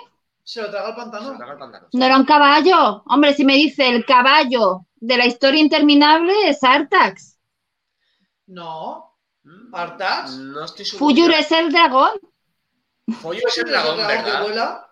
[0.43, 1.37] Se lo traga el Se lo pantano.
[1.37, 1.87] traga el pantano.
[1.93, 3.03] No era un caballo.
[3.07, 7.37] Hombre, si me dice el caballo de la historia interminable es Artax.
[8.47, 9.17] No.
[9.43, 10.31] Mm, ¿Artax?
[10.37, 11.05] No estoy seguro.
[11.05, 12.11] Fuyur es el dragón.
[13.21, 14.85] Foyu es el ¿Es dragón, que ¿verdad?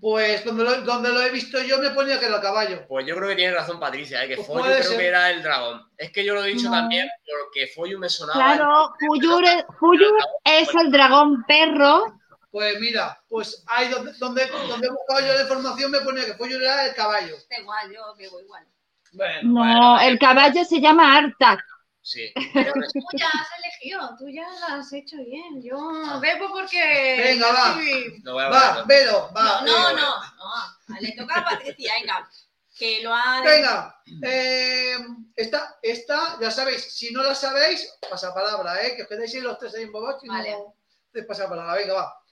[0.00, 2.84] Pues donde lo, donde lo he visto yo me ponía que era el caballo.
[2.86, 4.28] Pues yo creo que tiene razón Patricia, ¿eh?
[4.28, 4.98] que Pues Foyu creo ser.
[4.98, 5.88] que era el dragón.
[5.96, 6.72] Es que yo lo he dicho No.
[6.76, 8.38] también porque Foyu me sonaba.
[8.56, 9.44] Claro, Fuyur,
[10.44, 12.18] es- el dragón perro.
[12.50, 16.34] Pues mira, pues ahí donde, donde, donde he buscado yo la información me ponía que
[16.34, 17.34] Follo era el caballo.
[17.50, 18.64] Da igual, yo bebo igual.
[19.12, 21.60] Bueno, No, el caballo se llama Artak.
[22.06, 22.32] Sí.
[22.54, 25.60] Pero tú ya has elegido, tú ya lo has hecho bien.
[25.60, 25.76] Yo
[26.20, 27.16] bebo porque.
[27.18, 27.80] Venga, va.
[27.80, 28.22] Sí.
[28.22, 28.84] No voy a va.
[28.86, 29.62] Vero, va.
[29.62, 31.00] No, no, no.
[31.00, 32.30] Le toca a Patricia, venga.
[32.78, 33.40] Que lo ha.
[33.42, 34.98] Venga, eh,
[35.34, 38.94] esta, esta, ya sabéis, si no la sabéis, pasa palabra, ¿eh?
[38.94, 40.52] que os quedéis ahí los tres ahí embobados y Vale.
[40.52, 40.76] no
[41.10, 41.74] hacéis pasa palabra.
[41.74, 42.22] Venga, va.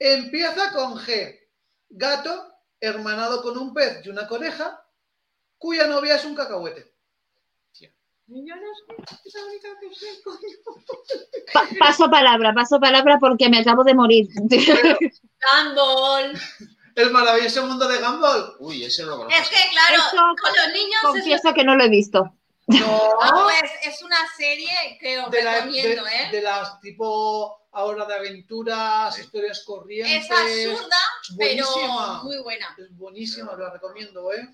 [0.00, 1.48] Empieza con G.
[1.90, 4.84] Gato, hermanado con un pez y una coneja,
[5.58, 6.95] cuya novia es un cacahuete.
[8.28, 10.38] Yo no sé, es la única que sé, coño.
[11.52, 14.26] Pa- paso palabra, paso palabra porque me acabo de morir.
[15.40, 16.32] Gumball.
[16.96, 18.54] El maravilloso mundo de Gumball.
[18.58, 19.40] Uy, ese no lo conozco.
[19.42, 20.94] Es que, claro, Eso con los niños.
[21.02, 22.32] es- Confieso que no lo he visto.
[22.68, 26.30] No, Ah, pues es una serie que os de, la- recomiendo, de- ¿eh?
[26.32, 30.24] de las tipo ahora de aventuras, historias corrientes.
[30.24, 31.66] Es absurda, Es pero
[32.24, 32.74] muy buena.
[32.76, 34.48] Es buenísima, la recomiendo, ¿eh?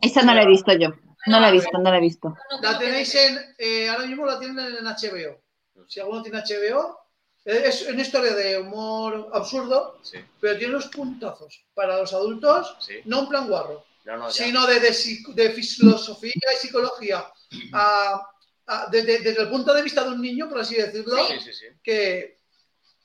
[0.00, 0.90] Esa no la he visto yo.
[1.26, 2.34] No la he visto, no la he visto.
[2.62, 3.54] La tenéis en.
[3.58, 5.42] eh, ahora mismo la tienen en HBO.
[5.86, 6.98] Si alguno tiene HBO,
[7.44, 12.76] eh, es una historia de humor absurdo, Sí, pero tiene unos puntazos para los adultos,
[12.80, 13.00] sí.
[13.06, 14.44] no en plan guarro, No, no, ya.
[14.44, 14.90] sino de, de,
[15.34, 17.26] de filosofía y psicología.
[17.72, 18.26] a-
[18.66, 21.40] a- de- de- desde el punto de vista de un niño, por así decirlo, Sí,
[21.40, 21.66] sí, sí.
[21.82, 22.38] que.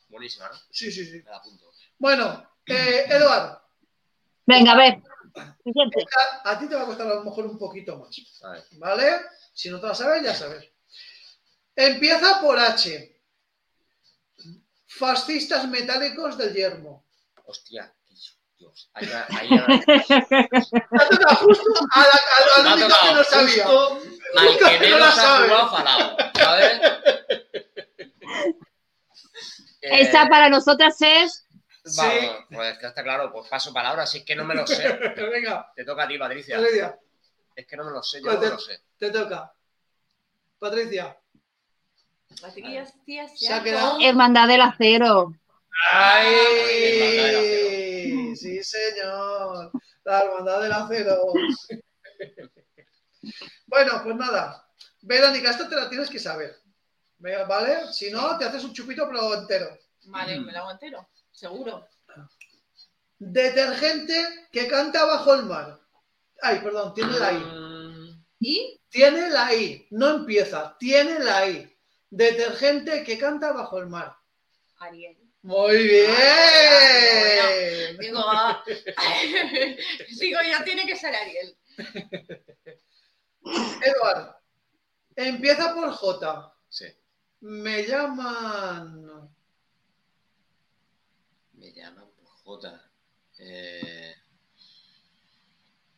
[0.10, 0.56] Buenísima, ¿no?
[0.70, 1.24] Sí, sí, sí.
[1.98, 3.58] Bueno, eh, Eduard,
[4.46, 5.02] Venga, a ver.
[5.64, 6.06] Siguiente.
[6.46, 8.16] a, a ti te va a costar a lo mejor un poquito más.
[8.78, 9.22] ¿Vale?
[9.54, 10.66] Si no te la sabes, ya sabes.
[11.76, 13.12] Empieza por H.
[14.88, 17.06] Fascistas metálicos del yermo.
[17.46, 17.94] Hostia,
[18.58, 18.90] Dios.
[18.94, 19.66] Ahí, va- ahí, va-
[21.30, 21.64] ha justo
[21.94, 23.66] a la- a- que no sabía.
[23.68, 25.50] al que que no la ha sabe.
[25.50, 26.82] falado, ¿sabes?
[29.82, 31.45] Eh, Esa para nosotras es.
[31.98, 34.88] Vamos, pues está claro, pues paso palabra, si es que no me lo sé.
[35.32, 36.58] Venga, Te toca a ti, Patricia.
[36.58, 36.98] Patricia,
[37.56, 38.82] Es que no me lo sé, yo Pues no te- me lo sé.
[38.98, 39.54] te toca.
[40.58, 41.16] Patricia.
[42.42, 45.34] Patricia, tía, Se ha quedado- Hermandad del Acero.
[45.92, 48.36] ¡Ay!
[48.36, 49.72] Sí, señor.
[50.04, 51.18] La hermandad del acero.
[53.68, 54.68] Bueno, pues nada.
[55.02, 56.56] Verónica, esto te la tienes que saber.
[57.20, 57.92] ¿Vale?
[57.94, 59.78] Si no, te haces un chupito, pero entero.
[60.06, 61.88] Vale, me lo hago entero, seguro.
[63.20, 65.80] Detergente que canta bajo el mar.
[66.42, 67.44] Ay, perdón, tiene la I.
[68.40, 68.82] ¿Y?
[68.90, 69.88] Tiene la I.
[69.92, 71.78] No empieza, tiene la I.
[72.10, 74.16] Detergente que canta bajo el mar.
[74.80, 75.18] Ariel.
[75.42, 76.08] Muy bien.
[78.00, 78.64] Digo, ah,
[80.20, 81.58] digo, ya tiene que ser Ariel.
[83.82, 84.36] Eduard,
[85.16, 86.54] empieza por J.
[86.68, 86.86] Sí,
[87.42, 89.35] Me llaman.
[91.76, 92.82] Me llaman por J.
[93.40, 94.16] Eh,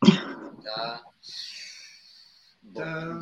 [0.00, 1.04] J.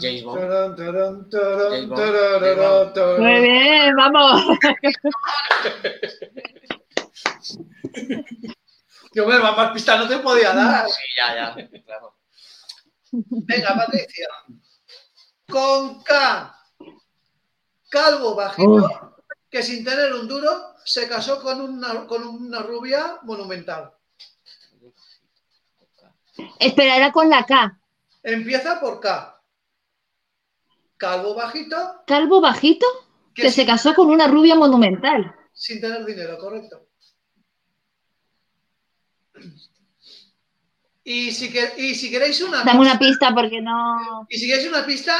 [0.00, 0.78] James Bond.
[0.78, 3.18] James James.
[3.18, 4.42] Muy bien, vamos.
[9.12, 10.88] Tío, hombre, más más pista no te podía dar.
[10.88, 11.54] Sí, ya, ya,
[11.84, 12.16] claro.
[13.12, 14.28] Venga, Patricia.
[15.48, 16.58] Con K.
[17.88, 19.15] Calvo bajito.
[19.50, 23.92] Que sin tener un duro se casó con una, con una rubia monumental.
[26.58, 27.78] Espera, era con la K.
[28.22, 29.40] Empieza por K.
[30.98, 32.86] Calvo bajito, Calvo bajito
[33.34, 35.34] que, que se casó con una rubia monumental.
[35.52, 36.86] sin tener dinero, correcto.
[41.04, 44.26] Y si, que- y si queréis una Dame una pista porque no.
[44.28, 45.14] y si queréis una pista,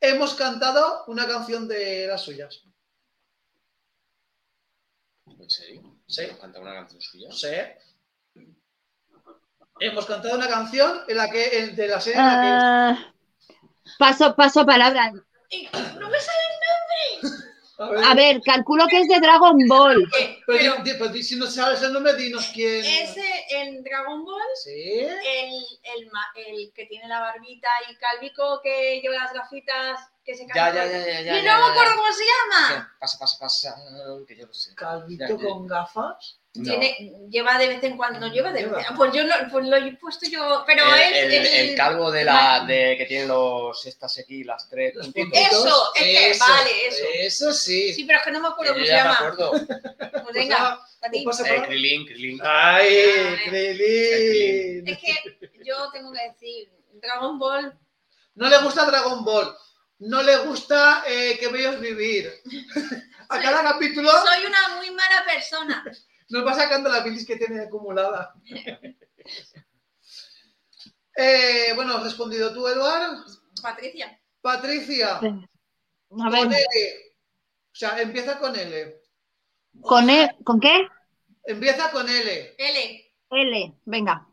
[0.00, 2.62] hemos cantado una canción de las suyas.
[5.38, 5.82] ¿En serio?
[6.06, 6.22] Sí.
[6.24, 7.28] ¿Has cantado una canción suya?
[7.32, 8.42] Sí.
[9.80, 13.12] Hemos cantado una canción en la que en- de la serie en la que Ah,
[13.98, 15.12] paso, paso palabra.
[15.50, 15.68] Y
[15.98, 16.38] no me sale
[17.78, 20.02] a ver, A ver, calculo que es de Dragon Ball.
[20.18, 22.82] eh, pero, pero pero di- si no sabes el nombre, dinos quién.
[22.82, 25.00] ese en Dragon Ball, Sí.
[25.00, 25.10] el,
[25.82, 26.10] el,
[26.46, 30.84] el que tiene la barbita y calvico que lleva las gafitas que se Ya, ya,
[30.86, 31.38] ya, ya, ya.
[31.38, 31.70] Y ya, no me ya.
[31.72, 32.68] acuerdo cómo se llama.
[32.74, 33.76] Ya, Pasa, pasa, pasa.
[34.26, 34.74] Que yo lo sé.
[34.74, 35.36] Calvito Ya, ya.
[35.48, 36.40] con gafas.
[36.54, 36.64] No.
[36.64, 38.82] Tiene, lleva de vez en cuando, no lleva de Lleva.
[38.96, 42.10] Pues yo lo, pues lo he puesto yo, pero el, es el, el- el calvo
[42.10, 45.38] de la de que tiene los estas aquí, las tres Los puntitos.
[45.38, 47.04] Eso, es que- vale, eso.
[47.14, 47.92] Eso sí.
[47.92, 49.14] Sí, pero es que no me acuerdo Que cómo se me llama.
[49.14, 49.50] acuerdo.
[49.50, 50.80] Pues Pues venga.
[51.26, 52.40] Pasa Eh, Krilin, Krilin.
[52.42, 53.36] ¡Ay, Ay.
[53.44, 54.88] Krilin!
[54.88, 57.78] Es que yo tengo que decir, Dragon Ball,
[58.34, 59.54] No le gusta Dragon Ball.
[59.98, 62.30] No le gusta eh, que veas vivir.
[63.28, 65.84] A cada capítulo soy una muy mala persona.
[66.28, 68.34] nos va sacando la bilis que tiene acumulada.
[71.18, 73.24] Eh, bueno, has respondido tú, Eduard.
[73.62, 75.20] Patricia, Patricia, A
[76.10, 76.56] con ver, L.
[76.58, 79.00] O sea, empieza con L.
[79.80, 80.86] ¿con, E- ¿con qué?
[81.44, 82.54] Empieza con L.
[82.58, 84.28] L, L, venga.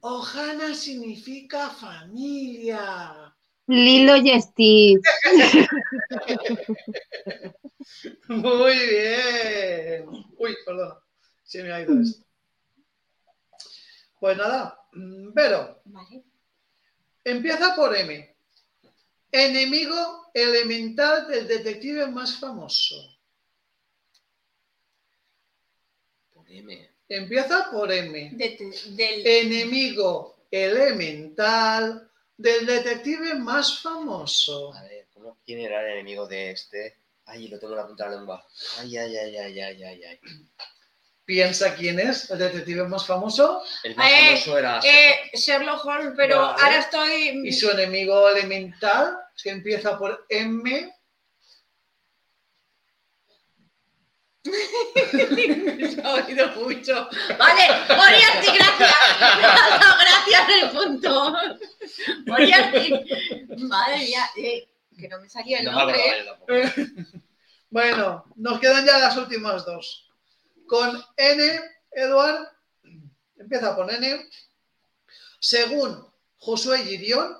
[0.00, 3.29] Ohana significa familia.
[3.70, 5.00] Lilo y Stitch.
[8.28, 10.06] Muy bien.
[10.38, 10.94] Uy, perdón.
[11.44, 12.24] Se me ha ido esto.
[14.18, 16.22] Pues nada, Vero, vale.
[17.24, 18.36] empieza por M.
[19.32, 22.96] Enemigo elemental del detective más famoso.
[26.34, 26.90] Por M.
[27.08, 28.30] Empieza por M.
[28.34, 32.09] De- del, Enemigo elemental
[32.40, 34.72] del detective más famoso.
[34.74, 36.96] A ver, ¿cómo, ¿quién era el enemigo de este?
[37.26, 38.46] Ay, lo tengo en la punta de la lengua.
[38.78, 40.20] Ay, ay, ay, ay, ay, ay, ay.
[41.24, 44.80] Piensa quién es el detective más famoso El más Eh, famoso era...
[44.82, 46.62] eh, Sherlock Holmes, pero Vale.
[46.62, 47.42] ahora estoy.
[47.46, 50.92] y su enemigo elemental que empieza por M.
[55.94, 57.08] Se ha oído mucho.
[57.38, 57.62] Vale,
[57.96, 58.94] Moriarty, gracias.
[59.20, 61.34] Me has dado gracias en el punto.
[62.26, 62.90] Moriarty.
[63.66, 64.68] Madre mía, eh,
[64.98, 66.00] que no me salía el No me nombre.
[66.00, 67.20] acordaba yo tampoco.
[67.72, 70.10] Bueno, nos quedan ya las últimas dos.
[70.66, 71.60] Con N,
[71.92, 72.48] Eduard,
[73.36, 74.28] empieza con N.
[75.38, 76.04] Según
[76.38, 77.36] Josué Gideón,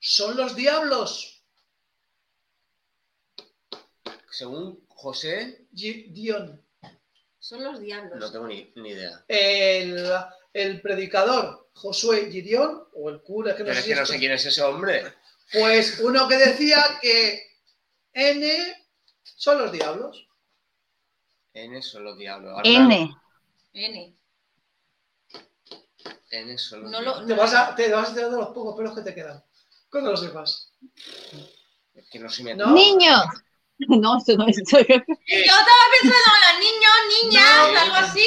[0.00, 1.44] son los diablos.
[4.30, 6.60] Según José, Gideón.
[7.38, 8.18] Son los diablos.
[8.20, 9.24] no tengo ni, ni idea.
[9.26, 10.06] El,
[10.52, 14.06] el predicador Josué Gideón, o el cura, que no Pero sé es si que no
[14.06, 15.14] sé quién es ese hombre.
[15.52, 17.42] Pues uno que decía que
[18.12, 18.86] N
[19.24, 20.28] son los diablos.
[21.54, 22.60] N son los diablos.
[22.64, 23.14] N.
[23.74, 24.16] N.
[26.30, 27.26] N son los No lo- diablos.
[27.26, 29.42] Te vas a, te vas a enterar de los pocos pelos que te quedan.
[29.90, 30.72] Cuando lo sepas.
[31.94, 32.72] Es que no sé me No.
[32.72, 33.24] Niños.
[34.00, 34.56] No, esto no es.
[34.56, 37.78] Yo estaba pensando en los niños, niñas, No.
[37.80, 38.26] algo así.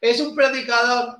[0.00, 1.18] Es un predicador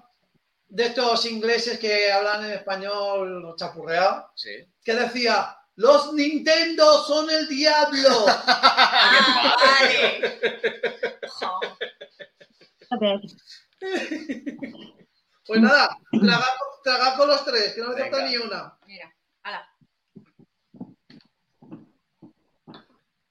[0.68, 4.51] de estos ingleses que hablan en español chapurreado, Sí.
[4.84, 8.26] que decía, los Nintendo son el diablo.
[8.36, 10.40] Ah, vale.
[12.90, 13.20] A ver.
[15.47, 16.47] Pues nada, traga,
[16.82, 18.78] traga con los tres, que no me falta ni una.
[18.86, 19.68] Mira, ala.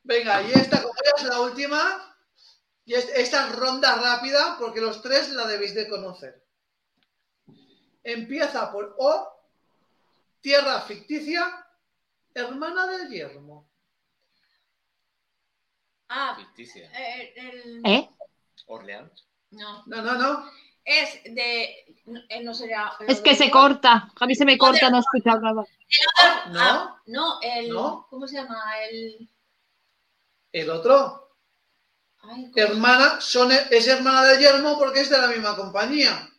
[0.03, 2.15] Venga, y esta, como ya es la última,
[2.85, 6.43] y es- esta es ronda rápida, porque los tres la debéis de conocer.
[8.03, 9.29] Empieza por O,
[10.41, 11.65] tierra ficticia,
[12.33, 13.69] hermana del yermo.
[16.09, 16.91] Ah, Ficticia.
[16.91, 18.09] eh, el, ¿Eh?
[18.67, 19.25] Orleans.
[19.51, 19.83] no.
[19.87, 20.45] No, no, no.
[20.85, 22.01] Es de.
[22.05, 22.91] No, eh, no sería.
[23.07, 24.11] Es que se corta.
[24.19, 25.63] A mí se me corta, no he escuchado nada.
[26.49, 26.59] ¿No?
[26.59, 27.69] Ah, no, el.
[27.69, 28.05] ¿No?
[28.09, 28.61] ¿Cómo se llama?
[28.89, 29.29] El.
[30.53, 31.35] El otro,
[32.55, 36.29] hermana, son, es hermana del yermo porque es de la misma compañía.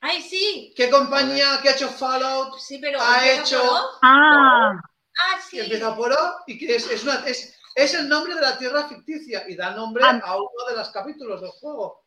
[0.00, 0.72] Ay, sí.
[0.76, 3.00] ¿Qué compañía que ha hecho Fallout Sí, pero.
[3.00, 3.90] Ha hecho-.
[4.02, 4.72] Ah,
[5.18, 5.58] Ah, sí.
[5.58, 8.56] que empieza por O y que es, es, una- es, es el nombre de la
[8.56, 10.18] tierra ficticia y da nombre Ah.
[10.24, 12.02] a uno de los capítulos del juego?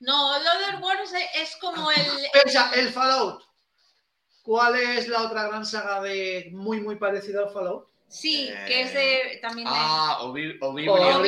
[0.00, 2.02] No, lo del Wars es como el.
[2.32, 3.42] Piensa, el Fallout.
[4.42, 7.88] ¿Cuál es la otra gran saga de muy, muy parecida al Fallout?
[8.08, 9.38] Sí, que es de.
[9.42, 9.68] También.
[9.70, 10.58] Ah, Oblivion.
[10.62, 11.26] Oblivion.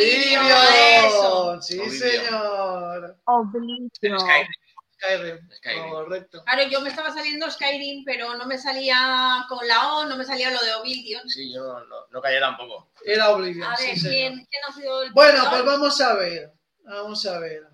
[1.60, 1.92] Sí, Oblivion.
[1.92, 3.16] señor.
[3.24, 3.90] Oblivion.
[3.94, 4.46] Skyrim.
[4.94, 5.50] Skyrim.
[5.56, 5.90] Skyrim.
[5.90, 6.42] Correcto.
[6.44, 10.24] Claro, yo me estaba saliendo Skyrim, pero no me salía con la O, no me
[10.24, 11.28] salía lo de Oblivion.
[11.28, 12.90] Sí, yo no, no caía tampoco.
[13.04, 13.70] Era Oblivion.
[13.70, 14.12] A sí, ver, señor.
[14.12, 16.52] ¿quién, ¿quién ha sido el Bueno, pues vamos a ver.
[16.84, 17.66] Vamos a ver.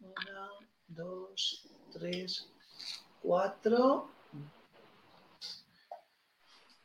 [0.00, 0.48] Una,
[0.86, 2.48] dos, tres,
[3.20, 4.10] cuatro.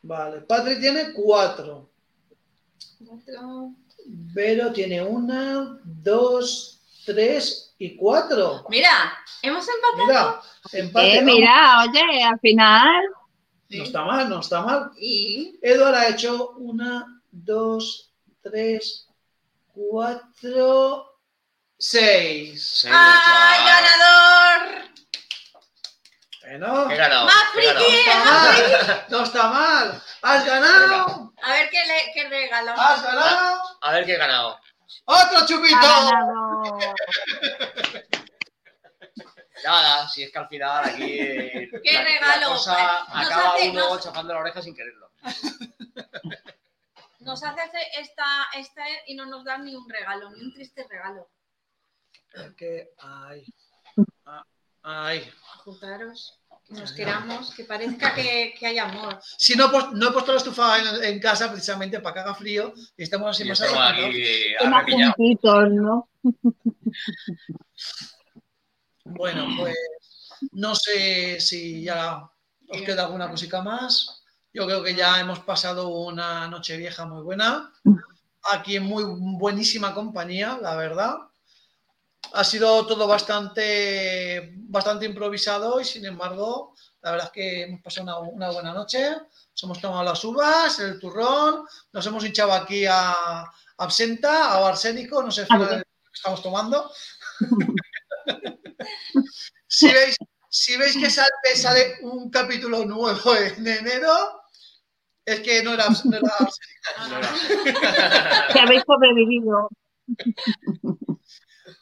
[0.06, 1.90] Vale, Patrick tiene cuatro.
[3.06, 3.72] Cuatro.
[4.06, 8.66] Vero tiene una, dos, tres y cuatro.
[8.68, 10.06] Mira, hemos empatado.
[10.06, 10.42] Mira,
[10.72, 11.18] empate.
[11.18, 13.02] Eh, mira, oye, al final.
[13.70, 14.90] No está mal, no está mal.
[14.98, 19.08] Y Eduard ha hecho una, dos, tres,
[19.72, 21.18] cuatro,
[21.78, 22.86] seis.
[22.90, 24.93] ¡Ay, chaval.
[26.58, 27.26] Bueno, He ganado.
[27.26, 27.84] ¡Más friki!
[27.84, 30.02] está no está mal.
[30.22, 32.70] Has ganado, A ver qué, le, qué regalo.
[32.78, 33.62] has ganado.
[33.80, 34.60] A ver qué he ganado.
[35.06, 35.76] ¡Otro chupito!
[35.80, 36.78] ganado.
[39.64, 41.16] Nada, si es que al final aquí.
[41.82, 42.46] ¡Qué la- la regalo!
[42.50, 45.10] cosa Nos acaba hace- uno nos- chafando la oreja sin quererlo.
[47.20, 47.62] Nos hace
[47.98, 48.24] esta,
[48.54, 51.26] esta y no nos dan ni un regalo, ni un triste regalo.
[52.58, 53.46] Que, ay,
[54.82, 55.32] ay.
[55.64, 56.38] Juntaros,
[56.68, 59.18] nos queramos, que parezca que, que hay amor.
[59.36, 62.34] Si no, pues, no he puesto la estufa en, en casa precisamente para que haga
[62.34, 66.08] frío y estamos así Y más juntitos, ¿no?
[69.06, 69.76] Bueno, pues
[70.52, 72.22] no sé si ya
[72.68, 74.22] os queda alguna cosita más.
[74.52, 77.70] Yo creo que ya hemos pasado una noche vieja muy buena.
[78.52, 81.16] Aquí en muy buenísima compañía, la verdad.
[82.32, 88.04] Ha sido todo bastante, bastante improvisado y sin embargo, la verdad es que hemos pasado
[88.04, 89.10] una, una buena noche.
[89.10, 93.44] Nos hemos tomado las uvas, el turrón, nos hemos hinchado aquí a
[93.78, 95.78] absenta, a arsénico, no sé Absenta.
[95.78, 96.90] qué estamos tomando.
[99.68, 100.16] si, veis,
[100.48, 104.40] si veis que sale, sale un capítulo nuevo en enero,
[105.24, 107.80] es que no era, no era arsénico.
[108.52, 109.68] Que habéis sobrevivido.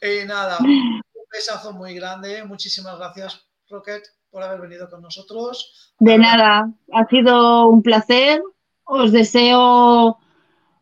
[0.01, 2.43] Y nada, un besazo muy grande.
[2.43, 5.93] Muchísimas gracias, Rocket, por haber venido con nosotros.
[5.99, 8.41] De nada, ha sido un placer.
[8.85, 10.17] Os deseo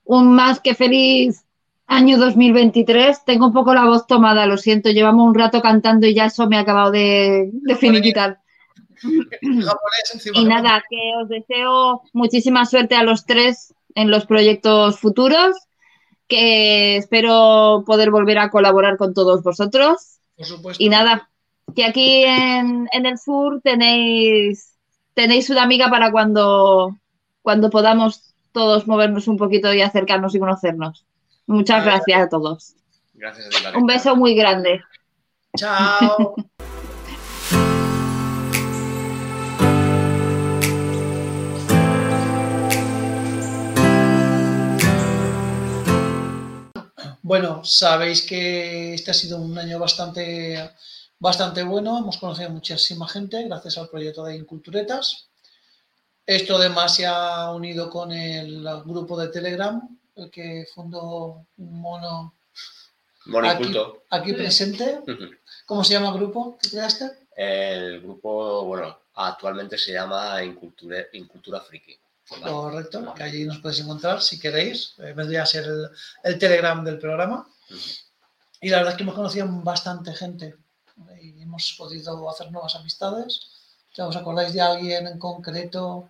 [0.05, 1.45] un más que feliz
[1.87, 3.25] año 2023.
[3.25, 4.89] Tengo un poco la voz tomada, lo siento.
[4.89, 8.39] Llevamos un rato cantando y ya eso me ha acabado de, de finiquitar.
[10.33, 15.55] Y nada, que os deseo muchísima suerte a los tres en los proyectos futuros.
[16.31, 20.19] Que espero poder volver a colaborar con todos vosotros.
[20.37, 20.81] Por supuesto.
[20.81, 21.29] Y nada,
[21.75, 24.77] que aquí en, en el sur tenéis,
[25.13, 26.95] tenéis una amiga para cuando,
[27.41, 31.05] cuando podamos todos movernos un poquito y acercarnos y conocernos.
[31.47, 32.75] Muchas gracias a todos.
[33.13, 33.79] Gracias a ti, Valeria.
[33.79, 34.81] Un beso muy grande.
[35.57, 36.35] Chao.
[47.31, 50.69] Bueno, sabéis que este ha sido un año bastante,
[51.17, 51.97] bastante bueno.
[51.97, 55.29] Hemos conocido a muchísima gente gracias al proyecto de Inculturetas.
[56.25, 59.81] Esto además se ha unido con el grupo de Telegram,
[60.17, 62.33] el que fundó un mono
[63.27, 64.03] Bueno, aquí, culto.
[64.09, 64.99] aquí presente.
[65.65, 67.11] ¿Cómo se llama el grupo que creaste?
[67.33, 71.97] El grupo, bueno, actualmente se llama Incultura, Incultura Friki.
[72.31, 72.51] ¿Vale?
[72.51, 74.95] Correcto, que allí nos podéis encontrar si queréis.
[74.99, 75.89] Eh, vendría a ser el,
[76.23, 77.47] el Telegram del programa.
[78.61, 80.55] Y la verdad es que hemos conocido bastante gente
[81.19, 83.49] y hemos podido hacer nuevas amistades.
[83.93, 86.09] ¿Ya ¿Os acordáis de alguien en concreto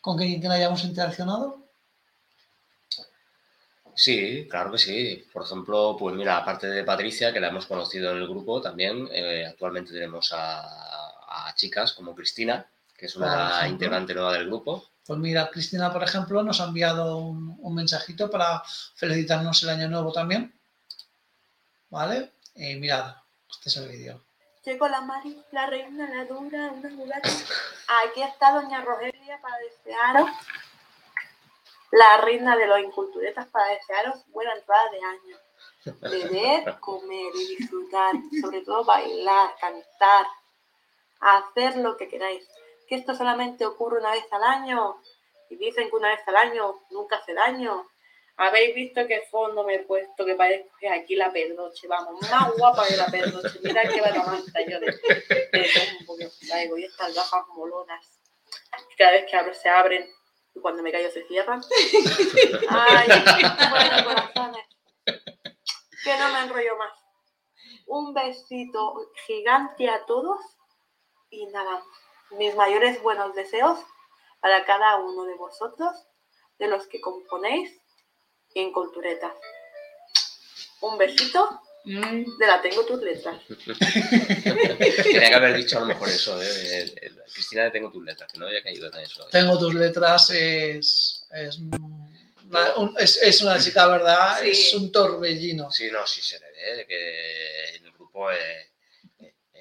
[0.00, 1.64] con quien, hayamos interaccionado?
[3.94, 5.26] Sí, claro que sí.
[5.32, 9.08] Por ejemplo, pues mira, aparte de Patricia, que la hemos conocido en el grupo también,
[9.10, 13.68] eh, actualmente tenemos a, a chicas como Cristina, que es una ejemplo.
[13.70, 14.88] integrante nueva del grupo.
[15.08, 18.62] Pues mira, Cristina, por ejemplo, nos ha enviado un, un mensajito para
[18.94, 20.52] felicitarnos el año nuevo también.
[21.88, 22.34] ¿Vale?
[22.54, 23.16] Y mirad,
[23.50, 24.22] este es el vídeo.
[24.66, 27.30] Llegó la Mari, la reina, la dura, una mulacha.
[28.04, 30.30] Aquí está doña Rogelia para desearos,
[31.90, 35.36] la reina de los inculturetas, para desearos buena entrada de año.
[36.02, 40.26] Beber, comer y disfrutar, sobre todo bailar, cantar,
[41.18, 42.46] hacer lo que queráis.
[42.88, 45.00] Que esto solamente ocurre una vez al año
[45.50, 47.86] y dicen que una vez al año nunca hace daño.
[48.36, 52.52] Habéis visto qué fondo me he puesto, que parezco que aquí la perdoche, vamos, más
[52.56, 53.58] guapa que la perdoche.
[53.62, 58.20] Mira qué batamanta yo de, de tombo que traigo y estas gafas molonas.
[58.96, 60.08] Cada vez que abro se abren
[60.54, 61.60] y cuando me callo se cierran.
[62.68, 63.08] Ay,
[63.70, 64.66] bueno, corazones.
[65.04, 66.92] Que no me enrollo más.
[67.86, 70.38] Un besito gigante a todos
[71.30, 71.82] y nada,
[72.32, 73.78] mis mayores buenos deseos
[74.40, 75.94] para cada uno de vosotros,
[76.58, 77.70] de los que componéis
[78.54, 79.34] en Cultureta.
[80.80, 83.40] Un besito de la Tengo tus letras.
[85.02, 86.46] Tenía que haber dicho a lo mejor eso, ¿eh?
[86.82, 89.22] El- el- Cristina, de tengo tus letras, que no había caído en eso.
[89.24, 89.28] ¿eh?
[89.30, 94.40] Tengo tus letras, es, es, una, un- es- es una chica, ¿verdad?
[94.42, 94.50] Sí.
[94.50, 95.70] Es un torbellino.
[95.70, 98.66] Sí, no, sí se le ve, que el grupo es,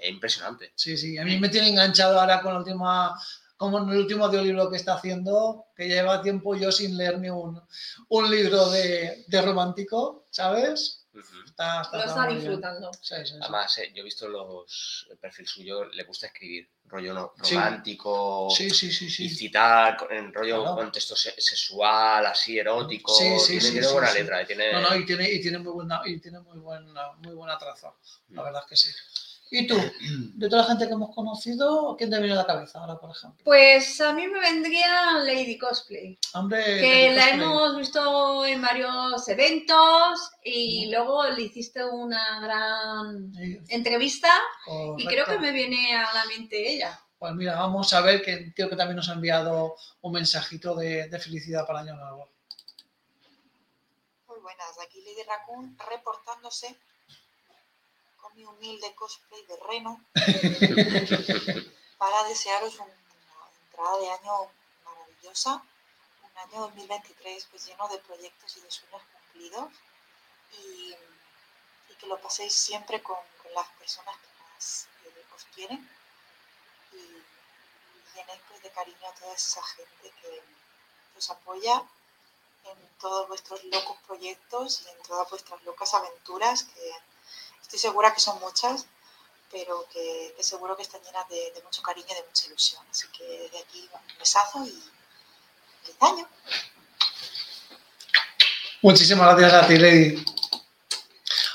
[0.02, 0.72] es impresionante.
[0.76, 3.14] Sí, sí, a mí me tiene enganchado ahora con la última,
[3.57, 7.61] como en el último audiolibro que está haciendo, que lleva tiempo yo sin leerme un,
[8.10, 11.03] un libro de, de romántico, ¿sabes?
[11.48, 12.91] Está, está, Lo está disfrutando.
[13.02, 13.34] Sí, sí, sí.
[13.41, 17.56] Además, eh, yo he visto los, el perfil suyo, le gusta escribir, rollo no- Sí.
[17.56, 19.30] romántico, Sí, sí, sí, y sí.
[19.30, 20.76] citar con- en rollo Claro.
[20.76, 23.11] contexto se- sexual, así erótico.
[23.15, 24.18] Sí, sí, tiene, sí, tiene sí, buena sí.
[24.19, 24.44] letra.
[24.44, 24.72] y Tiene...
[24.74, 27.91] No, no, y tiene, y tiene muy buena, y tiene muy buena, muy buena traza.
[28.30, 28.45] La Mm.
[28.45, 28.90] verdad es que sí.
[29.49, 29.76] ¿Y tú?
[30.36, 33.11] De toda la gente que hemos conocido, ¿quién te viene a la cabeza ahora, por
[33.11, 33.44] ejemplo?
[33.45, 37.40] Pues a mí me vendría Lady Cosplay, Hombre, que la cosplay.
[37.41, 44.30] hemos visto en varios eventos y luego le hiciste una gran Sí, entrevista
[44.98, 46.99] y creo que me viene a la mente ella.
[47.19, 51.07] Pues mira, vamos a ver que creo que también nos ha enviado un mensajito de,
[51.10, 52.30] de felicidad para el año nuevo.
[54.28, 56.78] Muy buenas, aquí Lady Raccoon reportándose
[58.38, 59.99] mi humilde cosplay de reno
[61.97, 62.93] para desearos una
[63.65, 64.51] entrada de año
[64.85, 65.64] maravillosa,
[66.22, 69.73] un año 2023 pues lleno de proyectos y de sueños cumplidos
[70.53, 70.95] y,
[71.89, 75.89] y que lo paséis siempre con, con las personas que más eh, os quieren
[76.93, 80.43] y, y llenéis pues, de cariño a toda esa gente que
[81.18, 81.84] os apoya
[82.65, 86.93] en todos vuestros locos proyectos y en todas vuestras locas aventuras, que
[87.68, 88.85] estoy segura que son muchas,
[89.52, 92.81] pero que, que seguro que están llenas de, de mucho cariño y de mucha ilusión.
[92.89, 94.84] Así que desde aquí un besazo y
[95.84, 96.27] feliz año.
[98.81, 100.26] Muchísimas gracias a ti, Lady.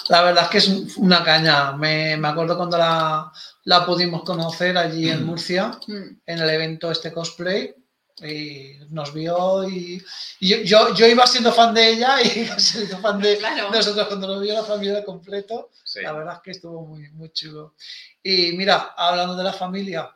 [0.08, 1.72] La verdad es que es una caña.
[1.72, 3.32] Me, me acuerdo cuando la,
[3.64, 6.20] la pudimos conocer allí en Murcia, Mm.
[6.26, 7.74] en el evento este cosplay.
[8.22, 10.02] Y nos vio y,
[10.40, 12.28] y yo, yo, yo iba siendo fan de ella y
[12.60, 13.70] se hizo fan de Claro.
[13.70, 15.70] nosotros cuando nos vio la familia completo.
[15.84, 16.00] Sí.
[16.02, 17.74] La verdad es que estuvo muy, muy chulo.
[18.22, 20.14] Y mira, hablando de la familia,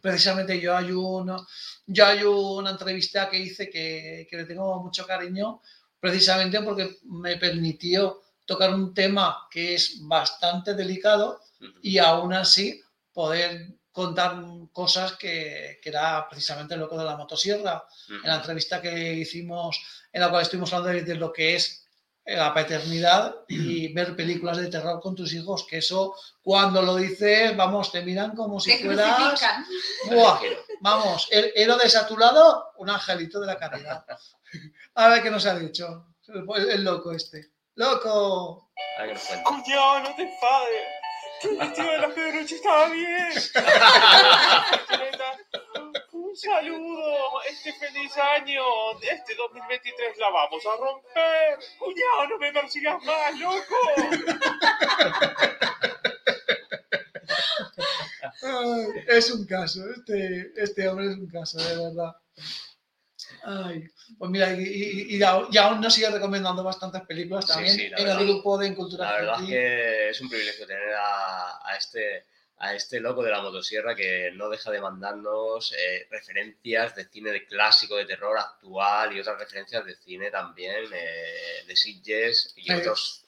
[0.00, 1.36] precisamente yo hay una,
[1.86, 5.60] yo hay una entrevista que hice que, que le tengo mucho cariño,
[5.98, 11.40] precisamente porque me permitió tocar un tema que es bastante delicado
[11.82, 12.80] y aún así
[13.12, 14.34] poder contar
[14.72, 18.14] cosas que, que era precisamente el loco de la motosierra Ujú.
[18.16, 19.80] en la entrevista que hicimos,
[20.12, 21.80] en la cual estuvimos hablando de, de lo que es
[22.26, 27.54] la paternidad y ver películas de terror con tus hijos, que eso cuando lo dices,
[27.56, 29.40] vamos, te miran como si Te fueras.
[30.10, 30.40] ¡buah!
[30.80, 34.04] Vamos, el héroe a tu lado, un angelito de la caridad.
[34.96, 37.52] A ver qué nos ha dicho el, el loco este.
[37.74, 38.70] ¡Loco!
[38.98, 39.44] A ver qué nos cuenta.
[39.44, 40.84] Cuñado, no te enfades.
[41.44, 43.28] El vestido de la Pedroche estaba bien.
[46.12, 47.42] Un saludo.
[47.48, 48.62] Este feliz año.
[49.00, 51.58] Este 2023 la vamos a romper.
[51.78, 53.76] Cuñado, no me persigas más, loco.
[58.42, 62.14] Ay, es un caso, este, este hombre es un caso, de verdad.
[63.44, 63.84] Ay,
[64.18, 68.18] pues mira, y, y- y aún- nos sigue recomendando bastantes películas también sí, en el
[68.18, 72.26] grupo de Cultura La verdad es que es un privilegio tener a, a este,
[72.58, 77.30] a este loco de la motosierra que no deja de mandarnos eh, referencias de cine
[77.32, 82.72] de clásico, de terror actual y otras referencias de cine también, eh, de Sitges y
[82.72, 83.23] otros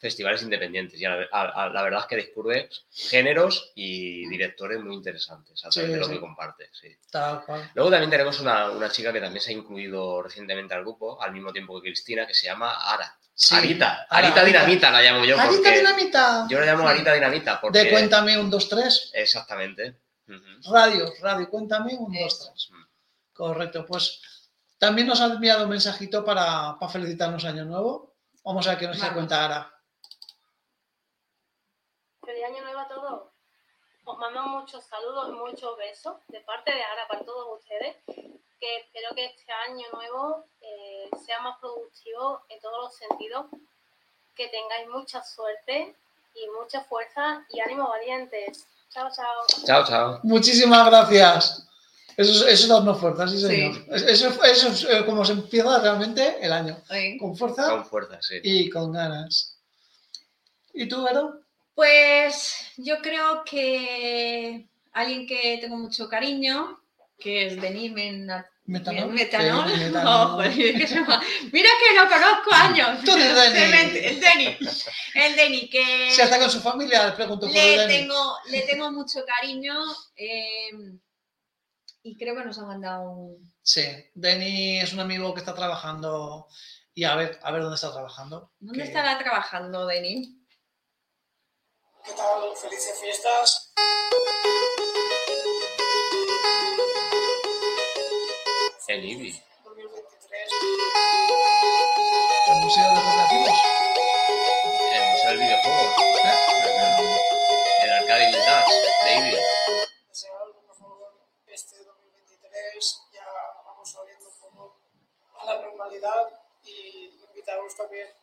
[0.00, 0.98] festivales independientes.
[1.00, 5.64] Y a la, a- a- la verdad es que descubre géneros y directores muy interesantes
[5.64, 6.12] a través Sí, de lo sí.
[6.14, 6.70] que comparte.
[6.72, 6.88] Sí.
[7.10, 7.70] Tal cual.
[7.74, 11.32] Luego también tenemos una, una chica que también se ha incluido recientemente al grupo, al
[11.32, 13.14] mismo tiempo que Cristina, que se llama Ara.
[13.34, 13.54] Sí.
[13.54, 14.44] Arita, Ara, Arita Arita.
[14.64, 15.38] Dinamita la llamo yo.
[15.38, 16.46] Arita Dinamita.
[16.50, 17.78] Yo la llamo Arita Dinamita porque...
[17.84, 19.10] De Cuéntame un, dos, tres.
[19.14, 20.00] Exactamente.
[20.28, 20.72] Ujú.
[20.72, 22.52] Radio, radio, Cuéntame un, dos, Eso.
[22.52, 22.68] tres.
[23.32, 24.20] Correcto, pues
[24.78, 28.14] también nos ha enviado un mensajito para, para felicitarnos Año Nuevo.
[28.44, 29.14] Vamos a ver qué nos Vamos.
[29.14, 29.74] cuenta Ara.
[32.30, 33.22] Feliz año nuevo a todos.
[34.04, 37.96] Os mando muchos saludos y muchos besos de parte de Ara para todos ustedes.
[38.06, 43.46] Que espero que este año nuevo eh, sea más productivo en todos los sentidos.
[44.36, 45.96] Que tengáis mucha suerte
[46.36, 48.64] y mucha fuerza y ánimo valientes.
[48.90, 49.64] Chao, chao.
[49.66, 50.20] Chao, chao.
[50.22, 51.66] Muchísimas gracias.
[52.16, 53.46] Eso es, eso es darnos fuerza, sí, Sí.
[53.48, 53.84] señor.
[53.90, 56.80] Es- Eso, eso es eh, como se empieza realmente el año.
[56.90, 58.38] Oye, Con fuerza Con fuerza, sí.
[58.44, 59.58] y con ganas.
[60.72, 61.39] ¿Y tú, Vero?
[61.84, 66.78] Pues yo creo que alguien que tengo mucho cariño,
[67.18, 69.14] que es Denis Mena- Metanol.
[69.14, 69.70] Metanol.
[69.72, 69.90] Sí.
[70.04, 70.36] Oh,
[71.52, 73.02] Mira que lo conozco años.
[73.02, 73.54] Tú eres Denis.
[73.62, 74.86] Demente, El Denis.
[75.14, 78.60] El Denis, que Si hasta con su familia le pregunto por le el tengo, le
[78.60, 79.74] tengo mucho cariño
[80.16, 80.68] eh,
[82.02, 83.52] y creo que nos ha mandado un...
[83.62, 86.46] Sí, Denny es un amigo que está trabajando
[86.92, 88.52] y a ver, a ver dónde está trabajando.
[88.58, 90.36] ¿Dónde que- estará trabajando Denis?
[92.04, 92.56] ¿Qué tal?
[92.56, 93.72] Felices fiestas.
[98.88, 99.42] El IBI.
[99.64, 100.52] 2023.
[102.48, 103.58] El Museo de los Nativos.
[104.92, 105.82] El Museo del Videojuego.
[106.24, 106.36] ¿Eh?
[107.84, 108.74] El Arcade Vintage
[109.04, 109.38] de IBI.
[111.48, 113.00] Este 2023.
[113.12, 113.26] Ya
[113.66, 114.76] vamos volviendo un poco
[115.38, 116.28] a la normalidad
[116.64, 118.19] y invitaros también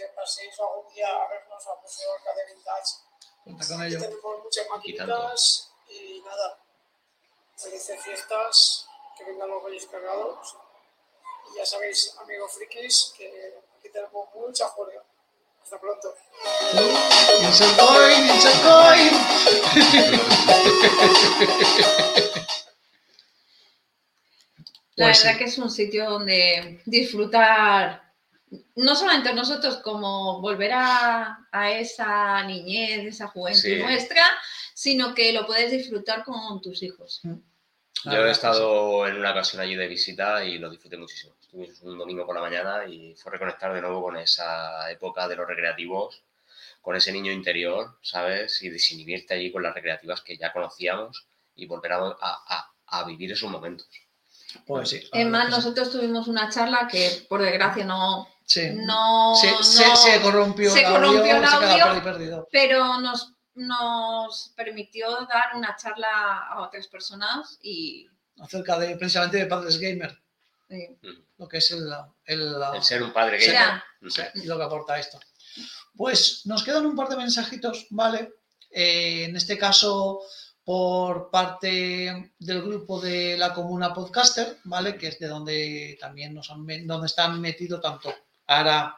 [0.00, 2.92] que paséis algún día a vernos al Museo Arcade Vintage.
[3.44, 4.00] Cuenta con Aquí ello.
[4.00, 6.58] tenemos muchas maquinitas y nada.
[7.56, 8.86] Felices fiestas,
[9.16, 10.56] que vengan los reyes cargados.
[11.52, 15.04] Y ya sabéis, amigos frikis, que aquí tenemos mucha juerga.
[15.62, 16.14] Hasta pronto.
[17.76, 19.10] Coin, insert coin.
[24.96, 25.38] La Pues verdad sí.
[25.38, 28.09] que es un sitio donde disfrutar,
[28.76, 33.76] no solamente nosotros, como volver a, a esa niñez, esa juventud Sí.
[33.76, 34.22] nuestra,
[34.74, 37.20] sino que lo puedes disfrutar con tus hijos.
[38.04, 41.34] La Yo he estado en una ocasión allí de visita y lo disfruté muchísimo.
[41.40, 45.36] Estuvimos un domingo por la mañana y fue reconectar de nuevo con esa época de
[45.36, 46.22] los recreativos,
[46.80, 48.62] con ese niño interior, ¿sabes?
[48.62, 53.32] Y desinhibirte allí con las recreativas que ya conocíamos y volver a, a- a- vivir
[53.32, 53.86] esos momentos.
[54.66, 55.02] Pues sí.
[55.12, 58.68] Es más, nosotros tuvimos una charla que por desgracia no, Sí.
[58.74, 62.02] no, se, no- se- se corrompió se el audio, corrompió el audio.
[62.02, 62.48] perdido.
[62.50, 68.08] pero nos, nos permitió dar una charla a otras personas y
[68.40, 70.18] Acerca de precisamente de padres gamer,
[70.70, 70.96] eh,
[71.38, 71.92] lo que es el,
[72.24, 73.52] el- El ser un padre Sí.
[73.52, 73.82] gamer.
[74.08, 75.20] Sí, y lo que aporta esto.
[75.94, 78.32] Pues nos quedan un par de mensajitos, ¿vale?
[78.70, 80.22] Eh, en este caso,
[80.64, 84.96] por parte del grupo de la Comuna Podcaster, ¿vale?
[84.96, 88.12] Que es de donde también nos han, donde están metidos tanto
[88.50, 88.96] Ara,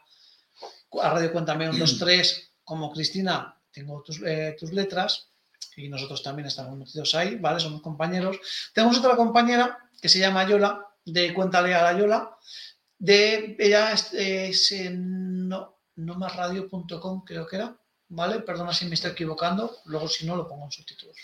[1.03, 5.29] a Radio Cuéntame un 2, 3, como Cristina, tengo tus, eh, tus letras,
[5.77, 7.61] y nosotros también estamos metidos ahí, ¿vale?
[7.61, 8.39] Somos compañeros.
[8.73, 12.37] Tenemos otra compañera que se llama Yola, de Cuéntale a la Yola,
[12.99, 17.77] de ella es, es en no, nomasradio.com creo que era,
[18.09, 18.41] ¿vale?
[18.41, 21.17] Perdona si me estoy equivocando, luego si no lo pongo en subtítulos.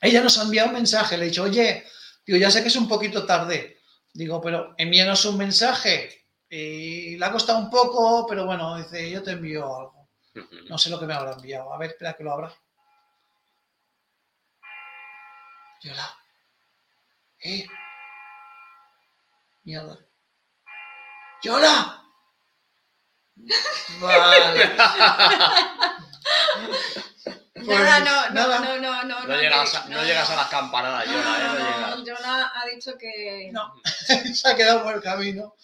[0.00, 1.84] Ella nos ha enviado un mensaje, le he dicho, oye,
[2.24, 3.80] digo, ya sé que es un poquito tarde,
[4.14, 6.25] digo, pero envíanos un mensaje.
[6.48, 10.08] Y le ha costado un poco, pero bueno, dice, yo te envío algo.
[10.68, 11.72] No sé lo que me habrá enviado.
[11.72, 12.52] A ver, espera que lo abra.
[15.82, 16.16] Yola.
[17.40, 17.66] ¿Eh?
[19.64, 19.98] Mierda.
[21.42, 22.02] ¡Yola!
[24.00, 24.76] Vale.
[27.64, 28.58] Pues nada, no, no, nada.
[28.60, 31.42] no, no, no, No, llegas, que- a, no llegas a las campanadas, no, Yola, ¿eh?
[31.42, 32.04] no, No no, llegas.
[32.20, 33.74] Yola ha dicho que No.
[34.34, 35.54] Se ha quedado por el camino.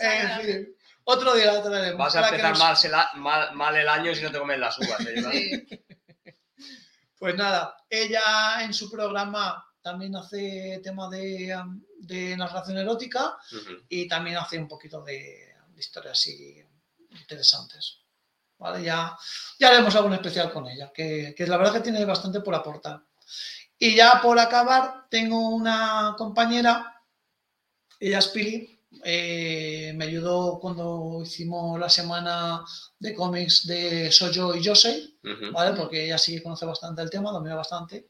[0.00, 1.98] En fin, otro día la traeremos.
[1.98, 5.00] Vas a empezar nos- mal, mal, mal el año si no te comes las uvas,
[5.06, 5.84] ¿eh, sí,
[7.18, 11.54] Pues nada, ella en su programa también hace tema de,
[11.98, 13.84] de narración erótica Ujú.
[13.88, 16.62] y también hace un poquito de, de historias así
[17.10, 17.98] interesantes.
[18.58, 18.82] ¿Vale?
[18.84, 19.16] Ya,
[19.58, 23.02] ya haremos algún especial con ella, que, que la verdad que tiene bastante por aportar.
[23.78, 27.02] Y ya por acabar, tengo una compañera,
[27.98, 32.64] ella es Pili, eh, me ayudó cuando hicimos la semana
[32.98, 35.52] de cómics de Soyo y Yosei, Ujú.
[35.52, 35.76] ¿vale?
[35.76, 38.08] Porque ella sí conoce bastante el tema, domina bastante.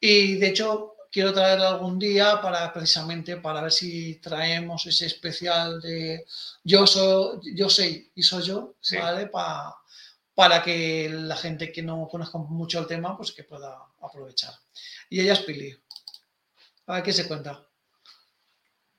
[0.00, 5.80] Y de hecho, quiero traerla algún día para precisamente para ver si traemos ese especial
[5.80, 6.24] de
[6.64, 7.68] yo soy, yo
[8.14, 8.96] y soy yo, Sí.
[8.96, 9.26] ¿vale?
[9.28, 9.76] Pa-
[10.34, 14.52] para que la gente que no conozca mucho el tema, pues que pueda aprovechar.
[15.08, 15.74] Y ella es Pili.
[16.86, 17.65] A ver qué se cuenta.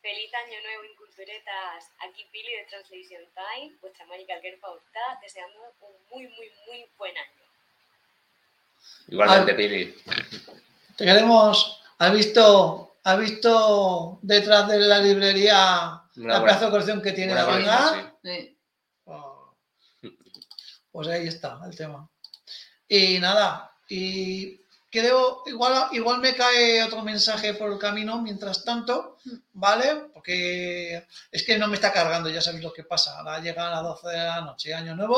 [0.07, 1.91] Feliz año nuevo, Inculturetas.
[1.99, 7.13] Aquí Pili de Translation Time, vuestra mágica Kerpa Hurtad, deseando un muy, muy, muy buen
[7.17, 7.43] año.
[9.09, 9.55] Igualmente, Ah.
[9.57, 9.95] Pili.
[10.95, 11.81] Te queremos.
[11.97, 17.33] ¿Has visto, has visto detrás de la librería Una la pedazo de colección que tiene
[17.35, 17.99] la sí.
[18.23, 18.57] sí.
[19.07, 19.53] Oh.
[20.89, 22.09] Pues ahí está el tema.
[22.87, 24.61] Y nada, y
[24.99, 29.17] creo, igual, igual me cae otro mensaje por el camino mientras tanto,
[29.53, 30.09] ¿vale?
[30.13, 33.17] Porque es que no me está cargando, ya sabéis lo que pasa.
[33.17, 35.17] Ahora llegan a las 12 de la noche, año nuevo,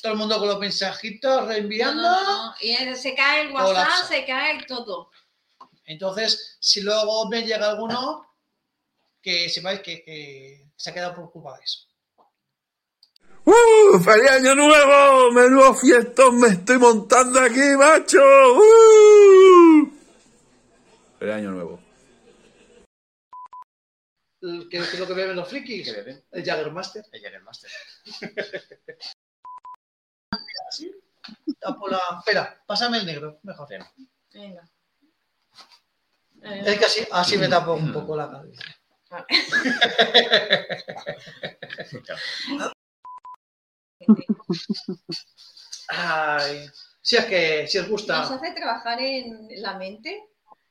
[0.00, 2.02] todo el mundo con los mensajitos reenviando.
[2.02, 2.54] no, no.
[2.60, 4.06] Y se cae el WhatsApp, Colapsa.
[4.06, 5.10] se cae todo.
[5.84, 8.26] Entonces, si luego me llega alguno,
[9.20, 11.89] que sepáis que, que se ha quedado por culpa de eso.
[13.44, 13.98] ¡Uh!
[13.98, 15.32] ¡Feliz año nuevo!
[15.32, 18.18] ¡Menudo fiestón me estoy montando aquí, macho!
[18.54, 19.90] ¡Uh!
[21.18, 21.80] ¡Feliz año nuevo!
[24.70, 25.84] ¿Qué es lo que beben los frikis?
[25.86, 26.24] ¿Qué beben?
[26.30, 27.04] El Jaggermaster.
[27.12, 27.70] El Jägermeister.
[30.70, 30.90] ¿Sí?
[31.60, 33.68] Tapo la- Espera, pásame el negro, mejor.
[34.32, 34.66] Venga.
[36.42, 38.62] Eh, Es que así, así me tapo un poco la cabeza.
[45.88, 46.66] Ay,
[47.02, 48.20] si es que si os Nos gusta.
[48.22, 50.22] hace trabajar en la mente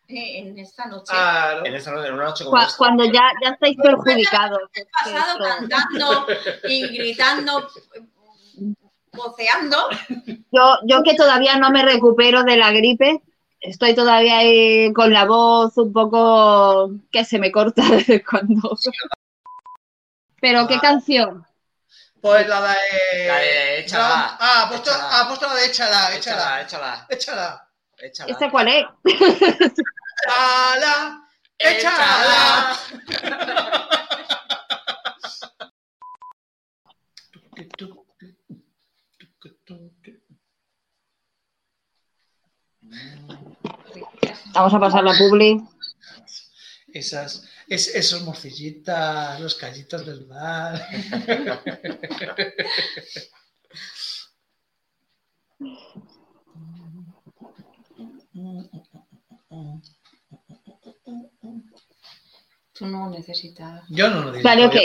[0.07, 1.11] eh, en esta noche.
[1.11, 1.65] Claro.
[1.65, 2.77] En, esta, en una noche como Cu- esta.
[2.77, 4.59] Cuando ya, ya estáis perjudicados.
[4.73, 6.27] He pasado cantando
[6.67, 7.67] y gritando,
[9.13, 9.77] voceando.
[10.51, 13.21] Yo, yo que todavía no me recupero de la gripe,
[13.59, 18.23] estoy todavía ahí con la voz un poco que se me corta de vez en
[18.29, 18.77] cuando.
[20.41, 20.81] Pero qué Ah.
[20.81, 21.45] canción.
[22.21, 23.27] Pues la de.
[23.27, 24.37] La de échala.
[24.39, 25.19] Ah, ha puesto, Échala.
[25.21, 26.61] ha puesto la de échala, échala.
[26.61, 28.31] Échala, échala, Échala.
[28.31, 28.85] ¿Esta cuál es?
[30.27, 31.21] ¡Échala!
[31.57, 32.79] ¡Échala!
[44.53, 45.61] Vamos a pasar la publi.
[46.93, 50.87] Esas, es, esos morcillitas, los callitos del mar.
[62.73, 63.83] Tú no necesitas.
[63.89, 64.43] Yo no lo digo.
[64.43, 64.75] Vale, ok.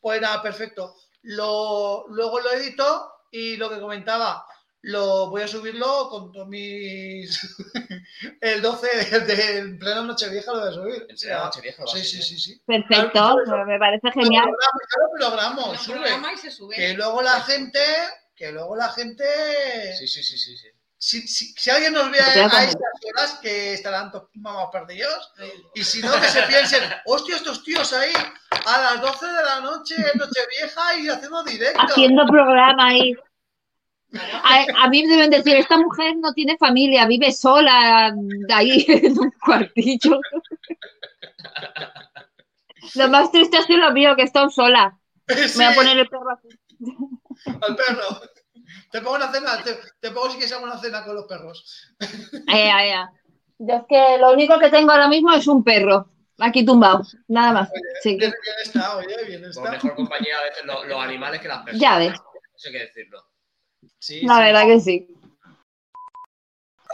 [0.00, 0.94] Pues nada, perfecto.
[1.22, 4.44] Lo, luego lo edito y lo que comentaba,
[4.82, 7.40] lo voy a subirlo con todos mis.
[8.40, 11.06] El 12 del pleno Nochevieja lo voy a subir.
[11.08, 12.62] En serio, Nochevieja Sí, sí, sí, sí.
[12.66, 13.36] Perfecto,
[13.66, 14.46] me parece genial.
[14.46, 15.94] Lo programa, claro, lo programa, Lo sube.
[15.96, 16.74] programa y se sube.
[16.74, 17.80] Que luego la gente.
[18.34, 19.24] Que luego la gente.
[19.98, 20.56] Sí, sí, sí, sí.
[20.56, 20.68] sí.
[20.98, 22.76] Si, si- si alguien nos ve a, estas
[23.12, 24.28] horas, que estarán todos
[24.70, 25.32] perdidos.
[25.74, 28.12] Y si no, que se piensen, hostia, estos tíos ahí
[28.50, 31.80] a las 12 de la noche, Nochevieja, y haciendo directo.
[31.82, 33.16] Haciendo programa ahí.
[34.44, 38.14] A, a mí deben decir, esta mujer no tiene familia, vive sola
[38.52, 40.20] ahí en un cuartillo.
[42.94, 44.98] Lo más triste es que lo mío, que estoy sola.
[45.28, 46.48] Sí, Me voy a poner el perro aquí.
[47.46, 48.20] al perro.
[48.90, 51.94] Te pongo una cena, te, te pongo si quieres una cena con los perros.
[52.48, 53.04] Ay, ay, ay.
[53.58, 56.08] Yo es que lo único que tengo ahora mismo es un perro.
[56.38, 57.02] Aquí tumbado.
[57.28, 57.70] Nada más.
[58.02, 58.16] Sí.
[58.16, 59.70] Bien, bien está, oye, bien Por está.
[59.70, 61.80] mejor compañía a veces lo- los animales que las personas.
[61.80, 62.12] Ya ves.
[62.56, 63.24] Eso hay que decirlo.
[64.02, 64.42] Sí, La sí.
[64.42, 65.16] verdad que sí.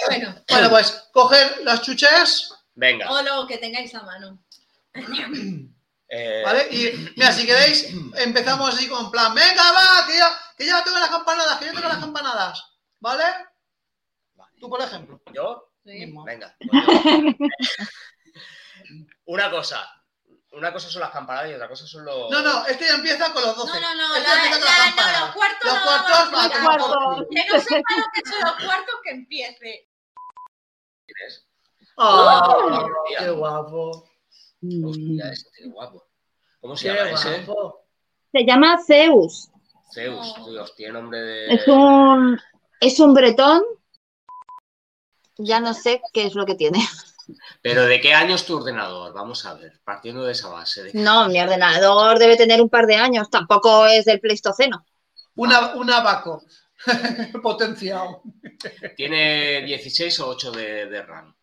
[0.06, 3.10] Bueno, Bueno, pues coger las chuches, Venga.
[3.10, 4.38] o lo que tengáis a mano.
[6.10, 6.68] eh, ¿vale?
[6.70, 10.98] Y mira, si queréis, empezamos así con plan, venga, va, que ya, que ya tengo
[10.98, 12.62] las campanadas, que yo tengo las campanadas,
[13.00, 13.24] ¿vale?
[14.60, 15.18] Tú, por ejemplo.
[15.32, 15.72] ¿Yo?
[15.86, 15.92] Sí.
[15.92, 16.24] mismo.
[16.24, 16.54] Venga.
[16.58, 17.46] pues yo.
[19.24, 19.97] Una cosa.
[20.58, 22.30] Una cosa son las campanadas y otra cosa son los.
[22.30, 23.72] No, no, este ya empieza con los 12.
[23.80, 26.10] No, no, no, Este la, empieza con la- las no, los cuartos Los no cuartos
[26.32, 27.26] vamos a los cuartos.
[27.30, 29.88] Que no sepa lo que son los cuartos que empiece.
[31.96, 33.18] ¡Ah, Hostia.
[33.18, 34.04] qué guapo!
[34.84, 36.06] Hostia, ese tío guapo.
[36.60, 37.44] ¿Cómo se ¡Qué llama ese?
[37.44, 37.84] guapo!
[38.32, 39.48] Se llama Zeus.
[39.92, 40.50] Zeus, No.
[40.50, 41.54] Dios, tiene nombre de.
[41.54, 42.40] Es un,
[42.80, 43.62] es un bretón.
[45.38, 46.78] Ya no sé qué es lo que tiene.
[47.62, 49.12] Pero ¿de qué año es tu ordenador?
[49.12, 50.82] Vamos a ver, partiendo de esa base.
[50.84, 53.28] ¿de qué- No, mi ordenador debe tener un par de años.
[53.30, 54.84] Tampoco es del Pleistoceno.
[55.36, 56.42] Una, un abaco
[57.42, 58.22] potenciado.
[58.96, 61.34] Tiene 16 o 8 de, de RAM.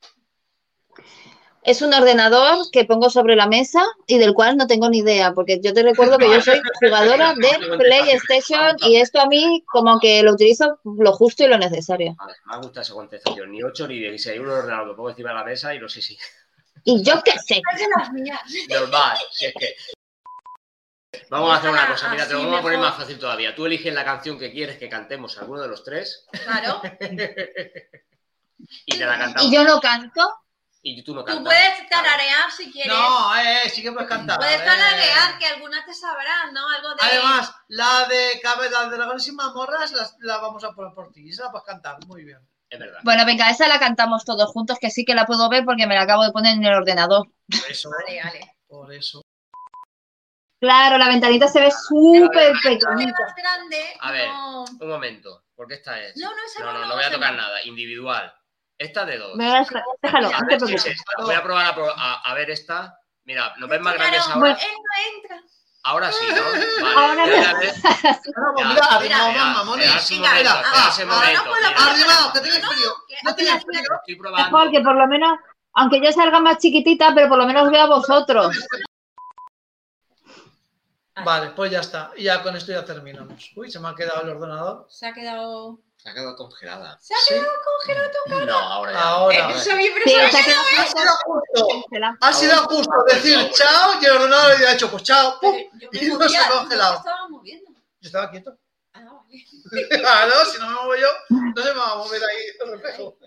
[1.66, 5.34] Es un ordenador que pongo sobre la mesa y del cual no tengo ni idea,
[5.34, 10.00] porque yo te recuerdo que yo soy jugadora de PlayStation y esto a mí como
[10.00, 12.16] que lo utilizo lo justo y lo necesario.
[12.20, 13.52] Vale, me gusta esa contestación.
[13.52, 14.40] Ni 8 ni 16.
[14.42, 16.16] Un ordenador lo pongo encima de la mesa y no sé si.
[16.84, 17.60] Y yo qué sé.
[18.70, 19.76] Normal, si es que.
[21.32, 23.56] Vamos a hacer una cosa, mira, te lo vamos a poner más fácil todavía.
[23.56, 26.80] Tú eliges la canción que quieres que cantemos alguno de los tres Claro.
[28.86, 29.50] y te la cantamos.
[29.50, 30.45] Y yo no canto.
[30.88, 31.45] Y tú no Tú cantas.
[31.45, 32.94] puedes tararear si quieres.
[32.94, 34.38] No, eh, sí que puedes cantar.
[34.38, 34.66] Puedes eh.
[34.66, 36.62] tararear, que algunas te sabrán, ¿no?
[36.70, 36.95] Algo de.
[37.02, 41.28] Además, la de Cabeza de Dragones y Mazmorras la, la vamos a poner por ti.
[41.28, 42.38] Esa la puedes cantar, muy bien.
[42.70, 42.99] Es verdad.
[43.03, 45.95] Bueno, venga, esa la cantamos todos juntos, que sí que la puedo ver porque me
[45.95, 47.30] la acabo de poner en el ordenador.
[47.49, 47.90] Por eso.
[47.90, 48.56] Vale, vale.
[48.68, 49.24] Por eso.
[50.62, 53.24] Claro, la ventanita se ve súper pequeñita.
[53.24, 53.84] más grande.
[54.02, 54.30] A ver.
[54.30, 56.16] No, Un momento, porque esta es.
[56.18, 57.64] no, no, esa No, no, no, no voy a tocar nada.
[57.64, 58.32] Individual.
[58.78, 59.36] Esta de dos.
[59.36, 60.60] Me voy a- Déjalo, A no ver.
[61.20, 63.00] Voy a probar a, pro- a- a ver esta.
[63.24, 64.52] Mira, ¿nos ven más Claro, grandes ahora?
[64.52, 65.42] Él no entra.
[65.84, 66.42] Ahora sí, ¿no?
[66.84, 66.96] Vale.
[66.96, 67.60] Ahora ya, no.
[67.60, 67.84] ves.
[67.84, 67.92] No,
[68.54, 70.10] pues mira, mira, arrimado mira, más, mamones.
[70.10, 70.30] Venga,
[71.06, 72.94] momento, no, Arrimado, que tienes No, frío.
[73.24, 73.82] No tienes frío.
[74.00, 74.46] Estoy probando.
[74.58, 75.40] Mejor que por lo menos,
[75.74, 78.58] aunque yo salga más chiquitita, pero por lo menos veo a vosotros.
[81.24, 82.12] Vale, pues ya está.
[82.18, 83.52] Y ya con esto ya terminamos.
[83.56, 84.86] Uy, se me ha quedado el ordenador.
[84.90, 85.80] Se ha quedado.
[86.06, 86.99] Se ha quedado congelada.
[87.02, 87.34] Se ha Sí.
[87.34, 88.45] quedado congelado tu cara.
[88.45, 89.02] No, ahora ya.
[89.02, 89.48] Ahora.
[89.48, 91.68] Bien, pero Sí, se ha no quedado sido justo.
[91.68, 92.18] congelada.
[92.22, 95.40] Ha sido justo decir chao y el ordenador le ha dicho pues chao.
[95.41, 95.56] pum,
[95.91, 96.98] Y no movía, se ha no congelado.
[96.98, 97.72] estaba moviendo.
[97.72, 98.56] Yo estaba quieto.
[98.94, 99.45] Ah, vale.
[99.99, 101.07] Claro, si no me muevo yo,
[101.56, 103.18] no se me va a mover ahí el reflejo.